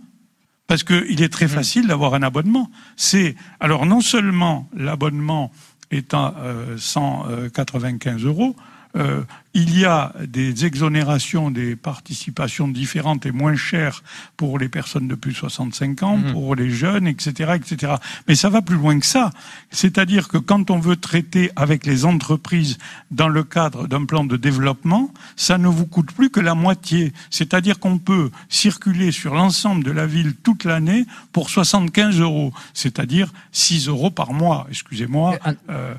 Parce 0.68 0.84
qu'il 0.84 1.22
est 1.22 1.26
Mmh. 1.26 1.30
très 1.30 1.48
facile 1.48 1.88
d'avoir 1.88 2.16
un 2.16 2.24
abonnement. 2.24 2.72
C'est 2.96 3.36
alors 3.60 3.86
non 3.86 4.02
seulement 4.02 4.68
l'abonnement 4.76 5.52
est 5.91 6.14
à 6.16 6.34
euh, 6.39 6.76
195 6.78 8.24
euros, 8.26 8.56
euh, 8.96 9.22
il 9.54 9.80
y 9.80 9.86
a 9.86 10.12
des 10.28 10.66
exonérations 10.66 11.50
des 11.50 11.78
participations 11.78 12.68
différentes 12.68 13.26
et 13.26 13.32
moins 13.32 13.56
chères 13.56 14.04
pour 14.36 14.60
les 14.60 14.68
personnes 14.68 15.08
de 15.08 15.16
plus 15.16 15.32
de 15.32 15.38
65 15.38 16.04
ans, 16.04 16.18
Mmh. 16.18 16.32
pour 16.34 16.56
les 16.56 16.70
jeunes, 16.70 17.08
etc., 17.08 17.54
etc. 17.56 17.93
Mais 18.28 18.36
ça 18.36 18.50
va 18.50 18.62
plus 18.62 18.76
loin 18.76 19.00
que 19.00 19.06
ça. 19.06 19.32
C'est-à-dire 19.72 20.28
que 20.28 20.38
quand 20.38 20.70
on 20.72 20.80
veut 20.80 20.98
traiter 20.98 21.52
avec 21.56 21.86
les 21.86 22.06
entreprises 22.06 22.78
dans 23.12 23.30
le 23.30 23.43
cadre 23.43 23.88
d'un 23.88 24.06
plan 24.06 24.26
de 24.26 24.38
développement, 24.38 25.12
ça 25.36 25.58
ne 25.58 25.68
vous 25.68 25.86
coûte 25.86 26.12
plus 26.12 26.30
que 26.30 26.41
la 26.41 26.54
moitié. 26.54 27.14
C'est-à-dire 27.30 27.80
qu'on 27.80 27.98
peut 27.98 28.32
circuler 28.50 29.12
sur 29.12 29.36
l'ensemble 29.36 29.84
de 29.84 29.91
la 29.91 30.06
ville 30.06 30.36
toute 30.36 30.64
l'année 30.66 31.06
pour 31.32 31.50
75 31.50 32.20
euros, 32.20 32.54
c'est-à-dire 32.74 33.32
6 33.52 33.88
euros 33.88 34.12
par 34.12 34.34
mois. 34.34 34.68
Excusez-moi. 34.70 35.38
Euh, 35.70 35.93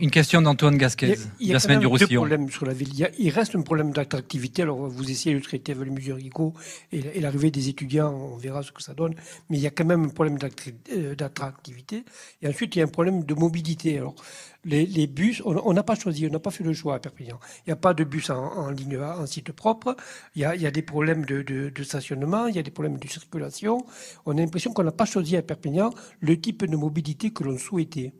Une 0.00 0.10
question 0.10 0.42
d'Antoine 0.42 0.76
Gasquez, 0.76 1.16
la 1.40 1.58
semaine 1.58 1.80
du 1.80 1.86
Roussillon. 1.86 2.21
Il, 3.18 3.30
reste 3.30 3.56
un 3.56 3.62
problème 3.62 3.92
d'attractivité. 3.92 4.62
Alors, 4.62 4.88
vous 4.88 5.10
essayez 5.10 5.34
de 5.34 5.40
traiter 5.40 5.72
avec 5.72 5.86
le 5.86 5.92
musée 5.92 6.12
Rico 6.12 6.54
et, 6.92 7.20
l'arrivée 7.20 7.50
des 7.50 7.68
étudiants, 7.68 8.12
on 8.12 8.36
verra 8.36 8.62
ce 8.62 8.72
que 8.72 8.82
ça 8.82 8.94
donne. 8.94 9.14
Mais 9.50 9.58
il 9.58 9.62
y 9.62 9.66
a 9.66 9.70
quand 9.70 9.84
même 9.84 10.04
un 10.04 10.08
problème 10.08 10.38
euh, 10.92 11.14
d'attractivité. 11.14 12.04
Et 12.40 12.48
ensuite, 12.48 12.76
il 12.76 12.80
y 12.80 12.82
a 12.82 12.84
un 12.84 12.88
problème 12.88 13.24
de 13.24 13.34
mobilité. 13.34 13.98
Alors, 13.98 14.14
les, 14.64 15.06
bus, 15.06 15.42
on 15.44 15.72
n'a 15.72 15.82
pas 15.82 15.96
choisi, 15.96 16.26
on 16.26 16.30
n'a 16.30 16.38
pas 16.38 16.50
fait 16.50 16.64
le 16.64 16.72
choix 16.72 16.94
à 16.94 16.98
Perpignan. 16.98 17.40
Il 17.58 17.70
n'y 17.70 17.72
a 17.72 17.76
pas 17.76 17.94
de 17.94 18.04
bus 18.04 18.30
en, 18.30 18.36
en 18.36 18.70
ligne 18.70 18.96
en 18.98 19.26
site 19.26 19.52
propre. 19.52 19.96
Il 20.36 20.42
y 20.42 20.44
a, 20.44 20.70
des 20.70 20.82
problèmes 20.82 21.24
de 21.24 21.82
stationnement, 21.82 22.46
il 22.46 22.54
y 22.54 22.58
a 22.58 22.62
des 22.62 22.70
problèmes 22.70 22.98
de 22.98 23.08
circulation. 23.08 23.84
On 24.26 24.32
a 24.32 24.40
l'impression 24.40 24.72
qu'on 24.72 24.84
n'a 24.84 24.92
pas 24.92 25.04
choisi 25.04 25.36
à 25.36 25.42
Perpignan 25.42 25.90
le 26.20 26.40
type 26.40 26.64
de 26.64 26.76
mobilité 26.76 27.30
que 27.30 27.44
l'on 27.44 27.58
souhaitait. 27.58 28.12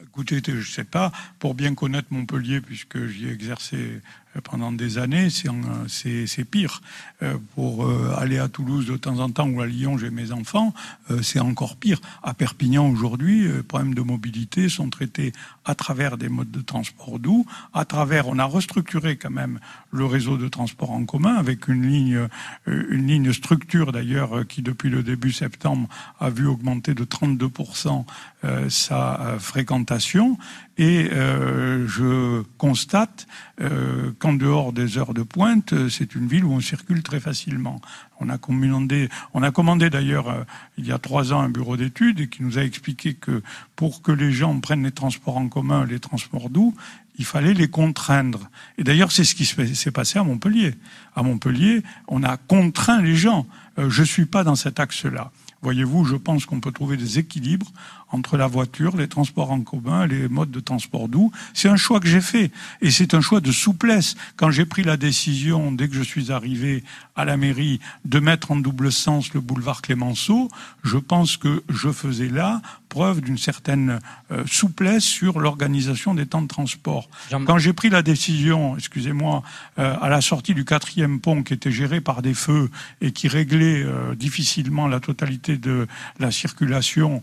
Écoutez, 0.00 0.40
je 0.44 0.52
ne 0.52 0.62
sais 0.62 0.84
pas, 0.84 1.10
pour 1.38 1.54
bien 1.54 1.74
connaître 1.74 2.08
Montpellier, 2.10 2.60
puisque 2.60 3.06
j'y 3.06 3.26
ai 3.26 3.32
exercé 3.32 4.00
pendant 4.44 4.72
des 4.72 4.98
années, 4.98 5.28
c'est 5.30 6.44
pire. 6.44 6.82
Euh, 7.22 7.36
Pour 7.54 7.84
euh, 7.84 8.14
aller 8.16 8.38
à 8.38 8.48
Toulouse 8.48 8.86
de 8.86 8.96
temps 8.96 9.18
en 9.18 9.30
temps 9.30 9.48
ou 9.48 9.60
à 9.60 9.66
Lyon, 9.66 9.98
j'ai 9.98 10.10
mes 10.10 10.32
enfants, 10.32 10.72
euh, 11.10 11.20
c'est 11.22 11.40
encore 11.40 11.76
pire. 11.76 12.00
À 12.22 12.32
Perpignan 12.32 12.88
aujourd'hui, 12.88 13.48
les 13.48 13.62
problèmes 13.62 13.94
de 13.94 14.02
mobilité 14.02 14.68
sont 14.68 14.88
traités 14.88 15.32
à 15.64 15.74
travers 15.74 16.16
des 16.16 16.28
modes 16.28 16.50
de 16.50 16.60
transport 16.60 17.18
doux, 17.18 17.44
à 17.74 17.84
travers, 17.84 18.28
on 18.28 18.38
a 18.38 18.44
restructuré 18.44 19.16
quand 19.16 19.30
même 19.30 19.58
le 19.90 20.04
réseau 20.04 20.36
de 20.36 20.48
transport 20.48 20.92
en 20.92 21.04
commun 21.04 21.34
avec 21.34 21.68
une 21.68 21.88
ligne, 21.88 22.28
une 22.66 23.06
ligne 23.06 23.32
structure 23.32 23.92
d'ailleurs 23.92 24.46
qui 24.46 24.62
depuis 24.62 24.90
le 24.90 25.02
début 25.02 25.32
septembre 25.32 25.88
a 26.18 26.30
vu 26.30 26.46
augmenter 26.46 26.94
de 26.94 27.04
32% 27.04 28.04
euh, 28.44 28.70
sa 28.70 29.36
fréquentation 29.38 30.38
et 30.80 31.10
euh, 31.12 31.86
je 31.86 32.40
constate 32.56 33.26
euh, 33.60 34.12
qu'en 34.18 34.32
dehors 34.32 34.72
des 34.72 34.96
heures 34.96 35.12
de 35.12 35.22
pointe, 35.22 35.74
euh, 35.74 35.90
c'est 35.90 36.14
une 36.14 36.26
ville 36.26 36.46
où 36.46 36.52
on 36.52 36.60
circule 36.60 37.02
très 37.02 37.20
facilement. 37.20 37.82
On 38.18 38.30
a 38.30 38.38
commandé, 38.38 39.10
on 39.34 39.42
a 39.42 39.50
commandé 39.50 39.90
d'ailleurs 39.90 40.30
euh, 40.30 40.42
il 40.78 40.86
y 40.86 40.92
a 40.92 40.98
trois 40.98 41.34
ans 41.34 41.40
un 41.40 41.50
bureau 41.50 41.76
d'études 41.76 42.30
qui 42.30 42.42
nous 42.42 42.58
a 42.58 42.62
expliqué 42.64 43.12
que 43.12 43.42
pour 43.76 44.00
que 44.00 44.10
les 44.10 44.32
gens 44.32 44.58
prennent 44.58 44.84
les 44.84 44.90
transports 44.90 45.36
en 45.36 45.48
commun, 45.48 45.84
les 45.84 46.00
transports 46.00 46.48
doux, 46.48 46.74
il 47.18 47.26
fallait 47.26 47.52
les 47.52 47.68
contraindre. 47.68 48.48
Et 48.78 48.82
d'ailleurs, 48.82 49.12
c'est 49.12 49.24
ce 49.24 49.34
qui 49.34 49.44
se- 49.44 49.74
s'est 49.74 49.90
passé 49.90 50.18
à 50.18 50.24
Montpellier. 50.24 50.72
À 51.14 51.22
Montpellier, 51.22 51.82
on 52.08 52.22
a 52.22 52.38
contraint 52.38 53.02
les 53.02 53.16
gens. 53.16 53.46
Euh, 53.78 53.90
je 53.90 54.02
suis 54.02 54.24
pas 54.24 54.44
dans 54.44 54.54
cet 54.56 54.80
axe-là. 54.80 55.30
Voyez-vous, 55.62 56.06
je 56.06 56.16
pense 56.16 56.46
qu'on 56.46 56.60
peut 56.60 56.72
trouver 56.72 56.96
des 56.96 57.18
équilibres 57.18 57.70
entre 58.10 58.36
la 58.36 58.46
voiture, 58.46 58.96
les 58.96 59.08
transports 59.08 59.50
en 59.50 59.60
commun, 59.60 60.06
les 60.06 60.28
modes 60.28 60.50
de 60.50 60.60
transport 60.60 61.08
doux. 61.08 61.30
C'est 61.54 61.68
un 61.68 61.76
choix 61.76 62.00
que 62.00 62.08
j'ai 62.08 62.20
fait. 62.20 62.50
Et 62.80 62.90
c'est 62.90 63.14
un 63.14 63.20
choix 63.20 63.40
de 63.40 63.52
souplesse. 63.52 64.16
Quand 64.36 64.50
j'ai 64.50 64.64
pris 64.64 64.82
la 64.82 64.96
décision, 64.96 65.72
dès 65.72 65.88
que 65.88 65.94
je 65.94 66.02
suis 66.02 66.32
arrivé 66.32 66.84
à 67.16 67.24
la 67.24 67.36
mairie, 67.36 67.80
de 68.04 68.18
mettre 68.18 68.50
en 68.50 68.56
double 68.56 68.92
sens 68.92 69.34
le 69.34 69.40
boulevard 69.40 69.82
Clémenceau, 69.82 70.48
je 70.82 70.96
pense 70.96 71.36
que 71.36 71.62
je 71.68 71.90
faisais 71.90 72.28
là 72.28 72.60
preuve 72.90 73.22
d'une 73.22 73.38
certaine 73.38 74.00
euh, 74.30 74.42
souplesse 74.46 75.04
sur 75.04 75.40
l'organisation 75.40 76.12
des 76.12 76.26
temps 76.26 76.42
de 76.42 76.48
transport. 76.48 77.08
Quand 77.46 77.56
j'ai 77.56 77.72
pris 77.72 77.88
la 77.88 78.02
décision, 78.02 78.76
excusez-moi, 78.76 79.42
euh, 79.78 79.96
à 80.02 80.10
la 80.10 80.20
sortie 80.20 80.52
du 80.52 80.66
quatrième 80.66 81.20
pont 81.20 81.42
qui 81.42 81.54
était 81.54 81.70
géré 81.70 82.02
par 82.02 82.20
des 82.20 82.34
feux 82.34 82.68
et 83.00 83.12
qui 83.12 83.28
réglait 83.28 83.82
euh, 83.82 84.14
difficilement 84.14 84.88
la 84.88 85.00
totalité 85.00 85.56
de 85.56 85.86
la 86.18 86.30
circulation, 86.30 87.22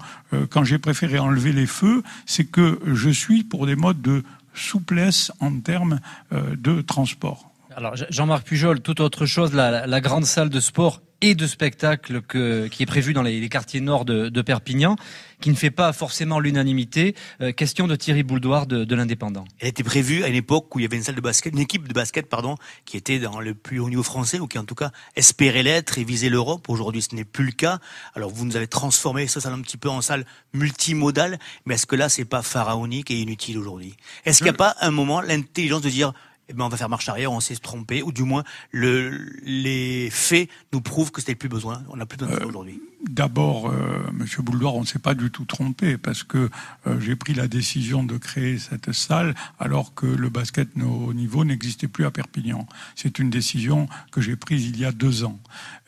quand 0.49 0.63
j'ai 0.63 0.76
préféré 0.79 1.19
enlever 1.19 1.51
les 1.53 1.65
feux, 1.67 2.03
c'est 2.25 2.45
que 2.45 2.79
je 2.85 3.09
suis 3.09 3.43
pour 3.43 3.65
des 3.65 3.75
modes 3.75 4.01
de 4.01 4.23
souplesse 4.53 5.31
en 5.39 5.59
termes 5.59 5.99
euh, 6.33 6.55
de 6.57 6.81
transport. 6.81 7.51
Alors 7.75 7.95
Je- 7.95 8.05
Jean-Marc 8.09 8.45
Pujol, 8.47 8.79
toute 8.81 8.99
autre 8.99 9.25
chose, 9.25 9.53
la 9.53 10.01
grande 10.01 10.25
salle 10.25 10.49
de 10.49 10.59
sport 10.59 11.01
et 11.21 11.35
de 11.35 11.47
spectacle 11.47 12.21
que, 12.21 12.67
qui 12.67 12.83
est 12.83 12.85
prévue 12.85 13.13
dans 13.13 13.23
les, 13.23 13.39
les 13.39 13.49
quartiers 13.49 13.81
nord 13.81 14.05
de, 14.05 14.29
de 14.29 14.41
Perpignan, 14.41 14.95
qui 15.41 15.49
ne 15.49 15.55
fait 15.55 15.71
pas 15.71 15.93
forcément 15.93 16.39
l'unanimité. 16.39 17.15
Euh, 17.41 17.51
question 17.51 17.87
de 17.87 17.95
Thierry 17.95 18.23
Bouldoir 18.23 18.67
de, 18.67 18.83
de 18.83 18.95
l'Indépendant. 18.95 19.45
Elle 19.59 19.69
était 19.69 19.83
prévue 19.83 20.23
à 20.23 20.27
une 20.27 20.35
époque 20.35 20.75
où 20.75 20.79
il 20.79 20.83
y 20.83 20.85
avait 20.85 20.97
une 20.97 21.03
salle 21.03 21.15
de 21.15 21.21
basket, 21.21 21.53
une 21.53 21.59
équipe 21.59 21.87
de 21.87 21.93
basket, 21.93 22.27
pardon, 22.27 22.55
qui 22.85 22.97
était 22.97 23.19
dans 23.19 23.39
le 23.39 23.53
plus 23.53 23.79
haut 23.79 23.89
niveau 23.89 24.03
français, 24.03 24.39
ou 24.39 24.47
qui 24.47 24.57
en 24.57 24.65
tout 24.65 24.75
cas 24.75 24.91
espérait 25.15 25.63
l'être 25.63 25.97
et 25.97 26.03
visait 26.03 26.29
l'Europe. 26.29 26.69
Aujourd'hui, 26.69 27.01
ce 27.01 27.15
n'est 27.15 27.25
plus 27.25 27.45
le 27.45 27.51
cas. 27.51 27.79
Alors 28.15 28.31
vous 28.31 28.45
nous 28.45 28.55
avez 28.55 28.67
transformé 28.67 29.27
ça, 29.27 29.41
salle 29.41 29.53
un 29.53 29.61
petit 29.61 29.77
peu 29.77 29.89
en 29.89 30.01
salle 30.01 30.25
multimodale, 30.53 31.39
mais 31.65 31.75
est-ce 31.75 31.85
que 31.85 31.95
là, 31.95 32.09
c'est 32.09 32.25
pas 32.25 32.41
pharaonique 32.41 33.11
et 33.11 33.19
inutile 33.19 33.57
aujourd'hui? 33.57 33.95
Est-ce 34.25 34.37
qu'il 34.37 34.45
n'y 34.45 34.51
a 34.51 34.53
pas 34.53 34.75
un 34.81 34.91
moment 34.91 35.21
l'intelligence 35.21 35.81
de 35.81 35.89
dire 35.89 36.13
eh 36.49 36.53
ben, 36.53 36.65
on 36.65 36.69
va 36.69 36.77
faire 36.77 36.89
marche 36.89 37.09
arrière, 37.09 37.31
on 37.31 37.39
s'est 37.39 37.55
trompé, 37.55 38.01
ou 38.01 38.11
du 38.11 38.23
moins 38.23 38.43
le, 38.71 39.09
les 39.43 40.09
faits 40.11 40.49
nous 40.73 40.81
prouvent 40.81 41.11
que 41.11 41.21
c'était 41.21 41.35
plus 41.35 41.49
besoin. 41.49 41.83
On 41.89 41.97
n'a 41.97 42.05
plus 42.05 42.17
besoin 42.17 42.35
de 42.35 42.39
ça 42.39 42.45
aujourd'hui. 42.45 42.81
D'abord, 43.09 43.69
euh, 43.69 44.09
Monsieur 44.11 44.41
Bouldoir, 44.41 44.75
on 44.75 44.81
ne 44.81 44.85
s'est 44.85 44.99
pas 44.99 45.13
du 45.13 45.29
tout 45.29 45.45
trompé 45.45 45.97
parce 45.97 46.23
que 46.23 46.49
euh, 46.87 46.99
j'ai 46.99 47.15
pris 47.15 47.33
la 47.33 47.47
décision 47.47 48.03
de 48.03 48.17
créer 48.17 48.57
cette 48.57 48.91
salle 48.91 49.35
alors 49.59 49.93
que 49.93 50.07
le 50.07 50.29
basket 50.29 50.69
au 50.81 51.13
niveau 51.13 51.45
n'existait 51.45 51.87
plus 51.87 52.05
à 52.05 52.11
Perpignan. 52.11 52.67
C'est 52.95 53.19
une 53.19 53.29
décision 53.29 53.87
que 54.11 54.21
j'ai 54.21 54.35
prise 54.35 54.65
il 54.65 54.79
y 54.79 54.85
a 54.85 54.91
deux 54.91 55.23
ans. 55.23 55.39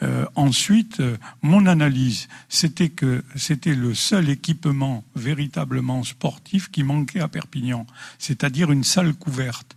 Euh, 0.01 0.26
ensuite, 0.36 0.99
euh, 0.99 1.18
mon 1.41 1.66
analyse, 1.66 2.28
c'était 2.47 2.89
que 2.89 3.24
c'était 3.36 3.76
le 3.76 3.93
seul 3.93 4.30
équipement 4.30 5.03
véritablement 5.16 6.03
sportif 6.03 6.70
qui 6.70 6.84
manquait 6.84 7.20
à 7.20 7.28
Perpignan, 7.28 7.86
c'est-à-dire 8.18 8.72
une 8.72 8.84
salle 8.84 9.14
couverte. 9.14 9.76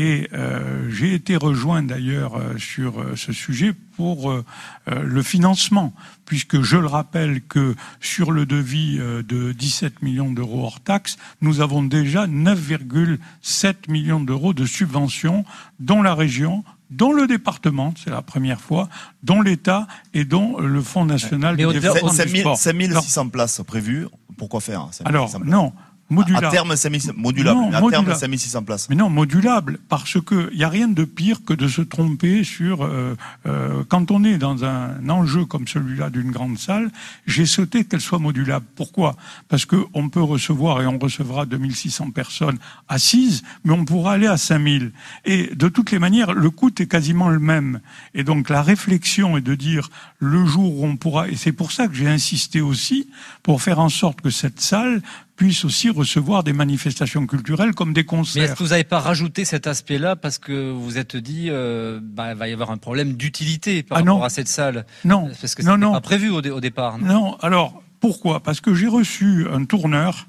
Et 0.00 0.28
euh, 0.32 0.88
j'ai 0.90 1.12
été 1.12 1.34
rejoint 1.34 1.82
d'ailleurs 1.82 2.36
euh, 2.36 2.56
sur 2.56 3.00
euh, 3.00 3.16
ce 3.16 3.32
sujet 3.32 3.72
pour 3.96 4.30
euh, 4.30 4.44
euh, 4.86 5.02
le 5.02 5.22
financement, 5.22 5.92
puisque 6.24 6.62
je 6.62 6.76
le 6.76 6.86
rappelle 6.86 7.42
que 7.42 7.74
sur 7.98 8.30
le 8.30 8.46
devis 8.46 8.98
euh, 9.00 9.24
de 9.24 9.50
17 9.50 10.02
millions 10.02 10.30
d'euros 10.30 10.62
hors 10.62 10.78
taxes, 10.78 11.16
nous 11.40 11.60
avons 11.60 11.82
déjà 11.82 12.28
9,7 12.28 13.90
millions 13.90 14.20
d'euros 14.20 14.54
de 14.54 14.66
subventions 14.66 15.44
dont 15.80 16.00
la 16.00 16.14
région 16.14 16.62
dont 16.90 17.12
le 17.12 17.26
département, 17.26 17.92
c'est 18.02 18.10
la 18.10 18.22
première 18.22 18.60
fois, 18.60 18.88
dont 19.24 19.42
l'État 19.42 19.86
et 20.14 20.24
dont 20.24 20.58
le 20.58 20.80
Fonds 20.80 21.04
national 21.04 21.56
de 21.56 21.72
développement 21.72 22.08
du 22.08 22.16
5000 22.16 22.40
sport. 22.40 22.56
5600 22.56 23.28
places 23.30 23.60
prévues. 23.66 24.06
Pourquoi 24.38 24.60
faire 24.60 24.82
hein, 24.82 24.88
5600 24.92 25.04
Alors, 25.04 25.44
non, 25.44 25.72
modulable. 26.10 26.46
À 26.46 26.50
terme, 26.50 26.76
5600 26.76 27.12
modulable. 27.16 27.58
Non, 27.58 27.68
à 27.68 27.70
terme, 27.72 27.84
modulable. 27.84 28.16
5600 28.16 28.62
places. 28.62 28.88
Mais 28.88 28.96
non, 28.96 29.10
modulable, 29.10 29.78
parce 29.88 30.20
que 30.20 30.50
il 30.52 30.58
y 30.58 30.64
a 30.64 30.68
rien 30.68 30.88
de 30.88 31.04
pire 31.04 31.44
que 31.44 31.52
de 31.52 31.68
se 31.68 31.82
tromper 31.82 32.44
sur 32.44 32.84
euh, 32.84 33.14
euh, 33.46 33.84
quand 33.88 34.10
on 34.10 34.24
est 34.24 34.38
dans 34.38 34.64
un 34.64 35.08
enjeu 35.08 35.44
comme 35.44 35.66
celui-là 35.66 36.10
d'une 36.10 36.30
grande 36.30 36.58
salle. 36.58 36.90
J'ai 37.26 37.46
souhaité 37.46 37.84
qu'elle 37.84 38.00
soit 38.00 38.18
modulable. 38.18 38.66
Pourquoi? 38.74 39.16
Parce 39.48 39.66
que 39.66 39.76
on 39.94 40.08
peut 40.08 40.22
recevoir 40.22 40.80
et 40.82 40.86
on 40.86 40.98
recevra 40.98 41.46
2600 41.46 42.10
personnes 42.10 42.58
assises, 42.88 43.42
mais 43.64 43.72
on 43.72 43.84
pourra 43.84 44.12
aller 44.12 44.26
à 44.26 44.36
5000. 44.36 44.92
Et 45.24 45.50
de 45.54 45.68
toutes 45.68 45.90
les 45.90 45.98
manières, 45.98 46.32
le 46.32 46.50
coût 46.50 46.70
est 46.78 46.86
quasiment 46.86 47.28
le 47.28 47.38
même. 47.38 47.80
Et 48.14 48.24
donc 48.24 48.48
la 48.48 48.62
réflexion 48.62 49.36
est 49.36 49.42
de 49.42 49.54
dire 49.54 49.90
le 50.18 50.44
jour 50.46 50.80
où 50.80 50.86
on 50.86 50.96
pourra, 50.96 51.28
et 51.28 51.36
c'est 51.36 51.52
pour 51.52 51.72
ça 51.72 51.88
que 51.88 51.94
j'ai 51.94 52.08
insisté 52.08 52.60
aussi 52.60 53.08
pour 53.42 53.62
faire 53.62 53.78
en 53.78 53.88
sorte 53.88 54.20
que 54.20 54.30
cette 54.30 54.60
salle 54.60 55.02
puisse 55.38 55.64
aussi 55.64 55.88
recevoir 55.88 56.42
des 56.42 56.52
manifestations 56.52 57.24
culturelles 57.26 57.72
comme 57.72 57.92
des 57.92 58.00
Mais 58.02 58.04
concerts. 58.06 58.42
est-ce 58.42 58.52
que 58.54 58.62
vous 58.64 58.70
n'avez 58.70 58.82
pas 58.84 58.98
rajouté 58.98 59.44
cet 59.44 59.66
aspect-là 59.68 60.16
parce 60.16 60.38
que 60.38 60.70
vous 60.70 60.98
êtes 60.98 61.16
dit 61.16 61.46
euh, 61.48 62.00
bah, 62.02 62.32
il 62.32 62.36
va 62.36 62.48
y 62.48 62.52
avoir 62.52 62.72
un 62.72 62.76
problème 62.76 63.12
d'utilité 63.14 63.84
par 63.84 63.98
Ah 63.98 64.00
rapport 64.00 64.18
non. 64.18 64.24
à 64.24 64.30
cette 64.30 64.48
salle 64.48 64.84
Non. 65.04 65.30
Parce 65.40 65.54
que 65.54 65.62
Non, 65.62 65.78
non. 65.78 65.92
pas 65.92 66.00
prévu 66.00 66.28
au, 66.28 66.42
dé- 66.42 66.50
au 66.50 66.60
départ. 66.60 66.98
non? 66.98 67.06
Non, 67.06 67.36
alors 67.40 67.80
pourquoi? 68.00 68.40
Parce 68.40 68.60
que 68.60 68.74
j'ai 68.74 68.88
reçu 68.88 69.46
un 69.52 69.64
tourneur. 69.64 70.26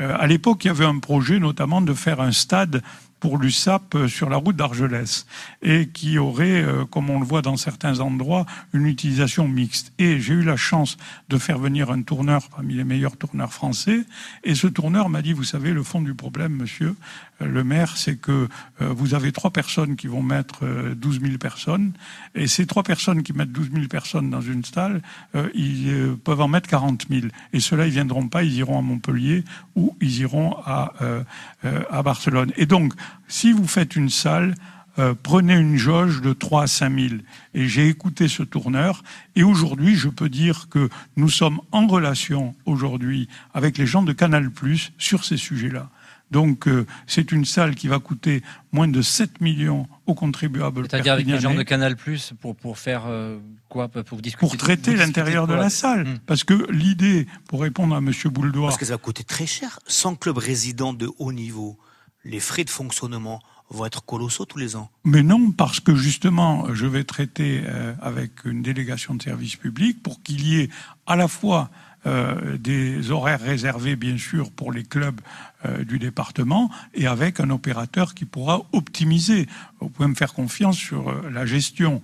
Euh, 0.00 0.14
à 0.18 0.26
l'époque, 0.26 0.64
il 0.64 0.68
y 0.68 0.70
avait 0.70 0.84
un 0.86 0.98
projet 0.98 1.38
notamment 1.38 1.80
de 1.82 1.92
faire 1.94 2.20
un 2.20 2.32
stade 2.32 2.82
pour 3.20 3.38
l'USAP 3.38 3.94
euh, 3.94 4.08
sur 4.08 4.28
la 4.28 4.36
route 4.36 4.56
d'Argelès 4.56 5.26
et 5.62 5.88
qui 5.88 6.18
aurait, 6.18 6.62
euh, 6.62 6.84
comme 6.84 7.10
on 7.10 7.18
le 7.18 7.26
voit 7.26 7.42
dans 7.42 7.56
certains 7.56 8.00
endroits, 8.00 8.46
une 8.72 8.86
utilisation 8.86 9.48
mixte. 9.48 9.92
Et 9.98 10.20
j'ai 10.20 10.34
eu 10.34 10.42
la 10.42 10.56
chance 10.56 10.96
de 11.28 11.38
faire 11.38 11.58
venir 11.58 11.90
un 11.90 12.02
tourneur 12.02 12.48
parmi 12.48 12.74
les 12.74 12.84
meilleurs 12.84 13.16
tourneurs 13.16 13.52
français 13.52 14.04
et 14.44 14.54
ce 14.54 14.66
tourneur 14.66 15.08
m'a 15.08 15.22
dit, 15.22 15.32
vous 15.32 15.44
savez, 15.44 15.72
le 15.72 15.82
fond 15.82 16.00
du 16.00 16.14
problème, 16.14 16.52
monsieur 16.52 16.94
le 17.40 17.64
maire, 17.64 17.96
c'est 17.96 18.16
que 18.16 18.48
euh, 18.80 18.88
vous 18.88 19.14
avez 19.14 19.32
trois 19.32 19.50
personnes 19.50 19.96
qui 19.96 20.06
vont 20.06 20.22
mettre 20.22 20.60
euh, 20.64 20.94
12 20.94 21.20
000 21.20 21.38
personnes 21.38 21.92
et 22.34 22.46
ces 22.46 22.66
trois 22.66 22.82
personnes 22.82 23.22
qui 23.22 23.32
mettent 23.32 23.52
12 23.52 23.70
000 23.72 23.86
personnes 23.88 24.30
dans 24.30 24.40
une 24.40 24.64
salle, 24.64 25.02
euh, 25.34 25.48
ils 25.54 25.88
euh, 25.88 26.16
peuvent 26.16 26.40
en 26.40 26.48
mettre 26.48 26.68
40 26.68 27.06
000. 27.10 27.26
Et 27.52 27.60
ceux-là, 27.60 27.86
ils 27.86 27.92
viendront 27.92 28.28
pas, 28.28 28.42
ils 28.42 28.54
iront 28.54 28.78
à 28.78 28.82
Montpellier 28.82 29.44
ou 29.74 29.96
ils 30.00 30.20
iront 30.20 30.56
à, 30.64 30.92
euh, 31.02 31.22
euh, 31.64 31.82
à 31.90 32.02
Barcelone. 32.02 32.52
Et 32.56 32.66
donc, 32.66 32.94
si 33.28 33.52
vous 33.52 33.66
faites 33.66 33.96
une 33.96 34.10
salle, 34.10 34.54
euh, 34.98 35.14
prenez 35.22 35.54
une 35.54 35.76
jauge 35.76 36.22
de 36.22 36.32
3 36.32 36.62
à 36.62 36.66
5 36.66 36.98
000. 36.98 37.14
Et 37.54 37.68
j'ai 37.68 37.88
écouté 37.88 38.28
ce 38.28 38.42
tourneur. 38.42 39.02
Et 39.34 39.42
aujourd'hui, 39.42 39.94
je 39.94 40.08
peux 40.08 40.28
dire 40.28 40.68
que 40.70 40.88
nous 41.16 41.28
sommes 41.28 41.60
en 41.70 41.86
relation 41.86 42.54
aujourd'hui 42.64 43.28
avec 43.52 43.76
les 43.76 43.86
gens 43.86 44.02
de 44.02 44.12
Canal 44.12 44.50
Plus 44.50 44.92
sur 44.96 45.24
ces 45.24 45.36
sujets-là. 45.36 45.90
Donc, 46.30 46.66
euh, 46.66 46.86
c'est 47.06 47.30
une 47.30 47.44
salle 47.44 47.74
qui 47.74 47.88
va 47.88 47.98
coûter 47.98 48.42
moins 48.72 48.88
de 48.88 49.00
7 49.00 49.40
millions 49.40 49.86
aux 50.06 50.14
contribuables. 50.14 50.86
C'est-à-dire 50.90 51.12
avec 51.12 51.26
les 51.26 51.40
gens 51.40 51.54
de 51.54 51.62
Canal 51.62 51.96
Plus 51.96 52.32
pour 52.40 52.56
pour 52.56 52.78
faire 52.78 53.04
euh, 53.06 53.38
quoi 53.68 53.88
pour 53.88 54.20
discuter 54.20 54.40
pour 54.40 54.56
traiter 54.56 54.96
l'intérieur 54.96 55.46
de 55.46 55.54
la 55.54 55.70
salle. 55.70 56.06
Hmm. 56.06 56.18
Parce 56.26 56.44
que 56.44 56.70
l'idée, 56.70 57.26
pour 57.48 57.62
répondre 57.62 57.94
à 57.94 57.98
M. 57.98 58.12
Bouldoir, 58.26 58.68
Parce 58.68 58.78
que 58.78 58.86
ça 58.86 58.94
va 58.94 58.98
coûter 58.98 59.24
très 59.24 59.46
cher. 59.46 59.78
Sans 59.86 60.16
club 60.16 60.38
résident 60.38 60.92
de 60.92 61.08
haut 61.18 61.32
niveau, 61.32 61.78
les 62.24 62.40
frais 62.40 62.64
de 62.64 62.70
fonctionnement 62.70 63.40
vont 63.70 63.86
être 63.86 64.04
colossaux 64.04 64.44
tous 64.44 64.58
les 64.58 64.76
ans. 64.76 64.90
mais 65.04 65.22
non, 65.22 65.50
parce 65.50 65.80
que 65.80 65.96
justement, 65.96 66.72
je 66.72 66.86
vais 66.86 67.02
traiter 67.02 67.62
euh, 67.66 67.94
avec 68.00 68.44
une 68.44 68.62
délégation 68.62 69.14
de 69.14 69.22
service 69.22 69.56
public 69.56 70.02
pour 70.02 70.22
qu'il 70.22 70.46
y 70.46 70.60
ait 70.60 70.70
à 71.06 71.16
la 71.16 71.26
fois 71.26 71.70
euh, 72.06 72.56
des 72.56 73.10
horaires 73.10 73.40
réservés, 73.40 73.96
bien 73.96 74.16
sûr, 74.16 74.52
pour 74.52 74.70
les 74.70 74.84
clubs 74.84 75.20
euh, 75.64 75.84
du 75.84 75.98
département, 75.98 76.70
et 76.94 77.08
avec 77.08 77.40
un 77.40 77.50
opérateur 77.50 78.14
qui 78.14 78.24
pourra 78.24 78.62
optimiser. 78.72 79.48
Vous 79.80 79.88
pouvez 79.88 80.08
me 80.08 80.14
faire 80.14 80.32
confiance 80.32 80.76
sur 80.76 81.08
euh, 81.08 81.30
la 81.32 81.46
gestion. 81.46 82.00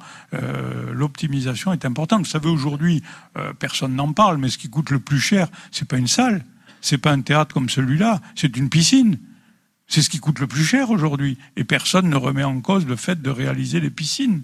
L'optimisation 0.93 1.73
est 1.73 1.85
importante. 1.85 2.21
Vous 2.21 2.31
savez, 2.31 2.49
aujourd'hui, 2.49 3.03
personne 3.59 3.95
n'en 3.95 4.13
parle, 4.13 4.39
mais 4.39 4.49
ce 4.49 4.59
qui 4.59 4.69
coûte 4.69 4.91
le 4.91 4.99
plus 4.99 5.21
cher, 5.21 5.49
c'est 5.71 5.87
pas 5.87 5.99
une 5.99 6.09
salle, 6.09 6.45
c'est 6.81 6.99
pas 6.99 7.13
un 7.13 7.21
théâtre 7.21 7.55
comme 7.55 7.69
celui-là, 7.69 8.21
c'est 8.35 8.57
une 8.57 8.69
piscine. 8.69 9.19
C'est 9.87 10.03
ce 10.03 10.11
qui 10.11 10.19
coûte 10.19 10.39
le 10.39 10.47
plus 10.47 10.65
cher 10.65 10.91
aujourd'hui. 10.91 11.39
Et 11.57 11.65
personne 11.65 12.09
ne 12.09 12.17
remet 12.17 12.45
en 12.45 12.61
cause 12.61 12.87
le 12.87 12.97
fait 12.97 13.21
de 13.21 13.31
réaliser 13.31 13.81
des 13.81 13.91
piscines. 13.91 14.43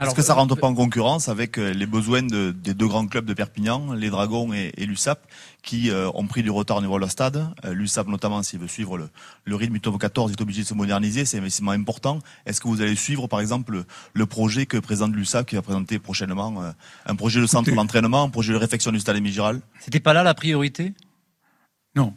Est-ce 0.00 0.14
que 0.14 0.22
ça 0.22 0.34
rentre 0.34 0.56
pas 0.56 0.66
en 0.66 0.74
concurrence 0.74 1.28
avec 1.28 1.58
euh, 1.58 1.72
les 1.74 1.86
besoins 1.86 2.22
de- 2.22 2.52
des 2.52 2.72
deux 2.74 2.86
grands 2.88 3.06
clubs 3.06 3.26
de 3.26 3.34
Perpignan, 3.34 3.92
les 3.92 4.08
Dragons 4.08 4.52
et, 4.52 4.72
et 4.78 4.86
l'USAP, 4.86 5.26
qui 5.62 5.90
euh, 5.90 6.10
ont 6.14 6.26
pris 6.26 6.42
du 6.42 6.50
retard 6.50 6.78
au 6.78 6.80
niveau 6.80 6.94
de 6.94 7.00
leur 7.00 7.10
stade? 7.10 7.46
Euh, 7.64 7.74
L'USAP 7.74 8.08
notamment, 8.08 8.42
s'il 8.42 8.58
veut 8.60 8.66
suivre 8.68 8.96
le, 8.96 9.10
le 9.44 9.56
rythme 9.56 9.74
du 9.74 9.80
top 9.80 9.98
14, 9.98 10.30
il 10.30 10.38
est 10.38 10.40
obligé 10.42 10.62
de 10.62 10.66
se 10.66 10.72
moderniser, 10.74 11.24
c'est 11.26 11.36
un 11.36 11.40
investissement 11.40 11.72
important. 11.72 12.18
Est-ce 12.46 12.60
que 12.62 12.68
vous 12.68 12.80
allez 12.80 12.96
suivre, 12.96 13.26
par 13.26 13.40
exemple, 13.40 13.72
le, 13.72 13.84
le 14.14 14.26
projet 14.26 14.64
que 14.64 14.78
présente 14.78 15.12
l'USAP, 15.14 15.46
qui 15.46 15.54
va 15.56 15.62
présenter 15.62 15.98
prochainement 15.98 16.62
euh, 16.62 16.70
un 17.06 17.14
projet 17.14 17.40
de 17.40 17.46
centre 17.46 17.70
d'entraînement, 17.70 18.24
un 18.24 18.30
projet 18.30 18.52
de 18.54 18.58
réfection 18.58 18.92
du 18.92 19.00
stade 19.00 19.16
Émile 19.16 19.32
Giral 19.34 19.60
C'était 19.80 20.00
pas 20.00 20.14
là 20.14 20.22
la 20.22 20.32
priorité? 20.34 20.94
Non. 21.94 22.14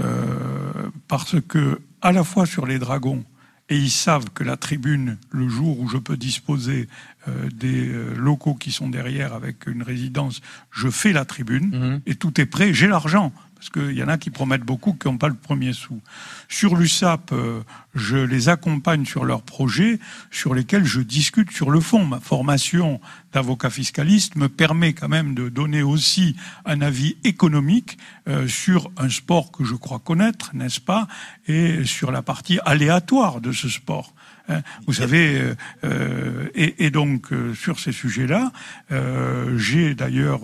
Euh, 0.00 0.90
parce 1.08 1.36
que, 1.48 1.80
à 2.00 2.12
la 2.12 2.22
fois 2.24 2.46
sur 2.46 2.66
les 2.66 2.78
dragons, 2.78 3.24
et 3.68 3.76
ils 3.76 3.90
savent 3.90 4.30
que 4.34 4.44
la 4.44 4.56
tribune, 4.56 5.16
le 5.30 5.48
jour 5.48 5.80
où 5.80 5.88
je 5.88 5.96
peux 5.96 6.16
disposer 6.16 6.88
euh, 7.28 7.48
des 7.50 7.88
euh, 7.88 8.14
locaux 8.14 8.54
qui 8.54 8.72
sont 8.72 8.88
derrière 8.88 9.32
avec 9.32 9.66
une 9.66 9.82
résidence, 9.82 10.42
je 10.70 10.88
fais 10.88 11.12
la 11.12 11.24
tribune 11.24 12.00
et 12.06 12.14
tout 12.14 12.40
est 12.40 12.46
prêt, 12.46 12.74
j'ai 12.74 12.86
l'argent. 12.86 13.32
Parce 13.64 13.86
qu'il 13.86 13.96
y 13.96 14.02
en 14.02 14.08
a 14.08 14.18
qui 14.18 14.28
promettent 14.28 14.64
beaucoup 14.64 14.92
qui 14.92 15.08
n'ont 15.08 15.16
pas 15.16 15.28
le 15.28 15.34
premier 15.34 15.72
sou. 15.72 16.02
Sur 16.50 16.76
l'USAP, 16.76 17.32
euh, 17.32 17.62
je 17.94 18.18
les 18.18 18.50
accompagne 18.50 19.06
sur 19.06 19.24
leurs 19.24 19.40
projets 19.40 19.98
sur 20.30 20.54
lesquels 20.54 20.84
je 20.84 21.00
discute 21.00 21.50
sur 21.50 21.70
le 21.70 21.80
fond. 21.80 22.04
Ma 22.04 22.20
formation 22.20 23.00
d'avocat 23.32 23.70
fiscaliste 23.70 24.36
me 24.36 24.50
permet 24.50 24.92
quand 24.92 25.08
même 25.08 25.34
de 25.34 25.48
donner 25.48 25.82
aussi 25.82 26.36
un 26.66 26.82
avis 26.82 27.16
économique 27.24 27.96
euh, 28.28 28.46
sur 28.48 28.90
un 28.98 29.08
sport 29.08 29.50
que 29.50 29.64
je 29.64 29.74
crois 29.74 29.98
connaître, 29.98 30.50
n'est-ce 30.54 30.82
pas, 30.82 31.08
et 31.48 31.86
sur 31.86 32.12
la 32.12 32.20
partie 32.20 32.58
aléatoire 32.66 33.40
de 33.40 33.52
ce 33.52 33.70
sport. 33.70 34.12
Hein, 34.48 34.60
Vous 34.86 34.92
savez, 34.92 35.40
euh, 35.40 35.54
euh, 35.84 36.48
et, 36.54 36.84
et 36.84 36.90
donc 36.90 37.32
euh, 37.32 37.54
sur 37.54 37.80
ces 37.80 37.92
sujets-là, 37.92 38.52
euh, 38.92 39.56
j'ai 39.56 39.94
d'ailleurs 39.94 40.42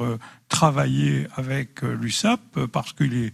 travaillé 0.50 1.26
avec 1.36 1.82
euh, 1.82 1.94
l'USAP 1.94 2.40
euh, 2.58 2.66
parce 2.66 2.92
qu'il 2.92 3.14
est 3.14 3.32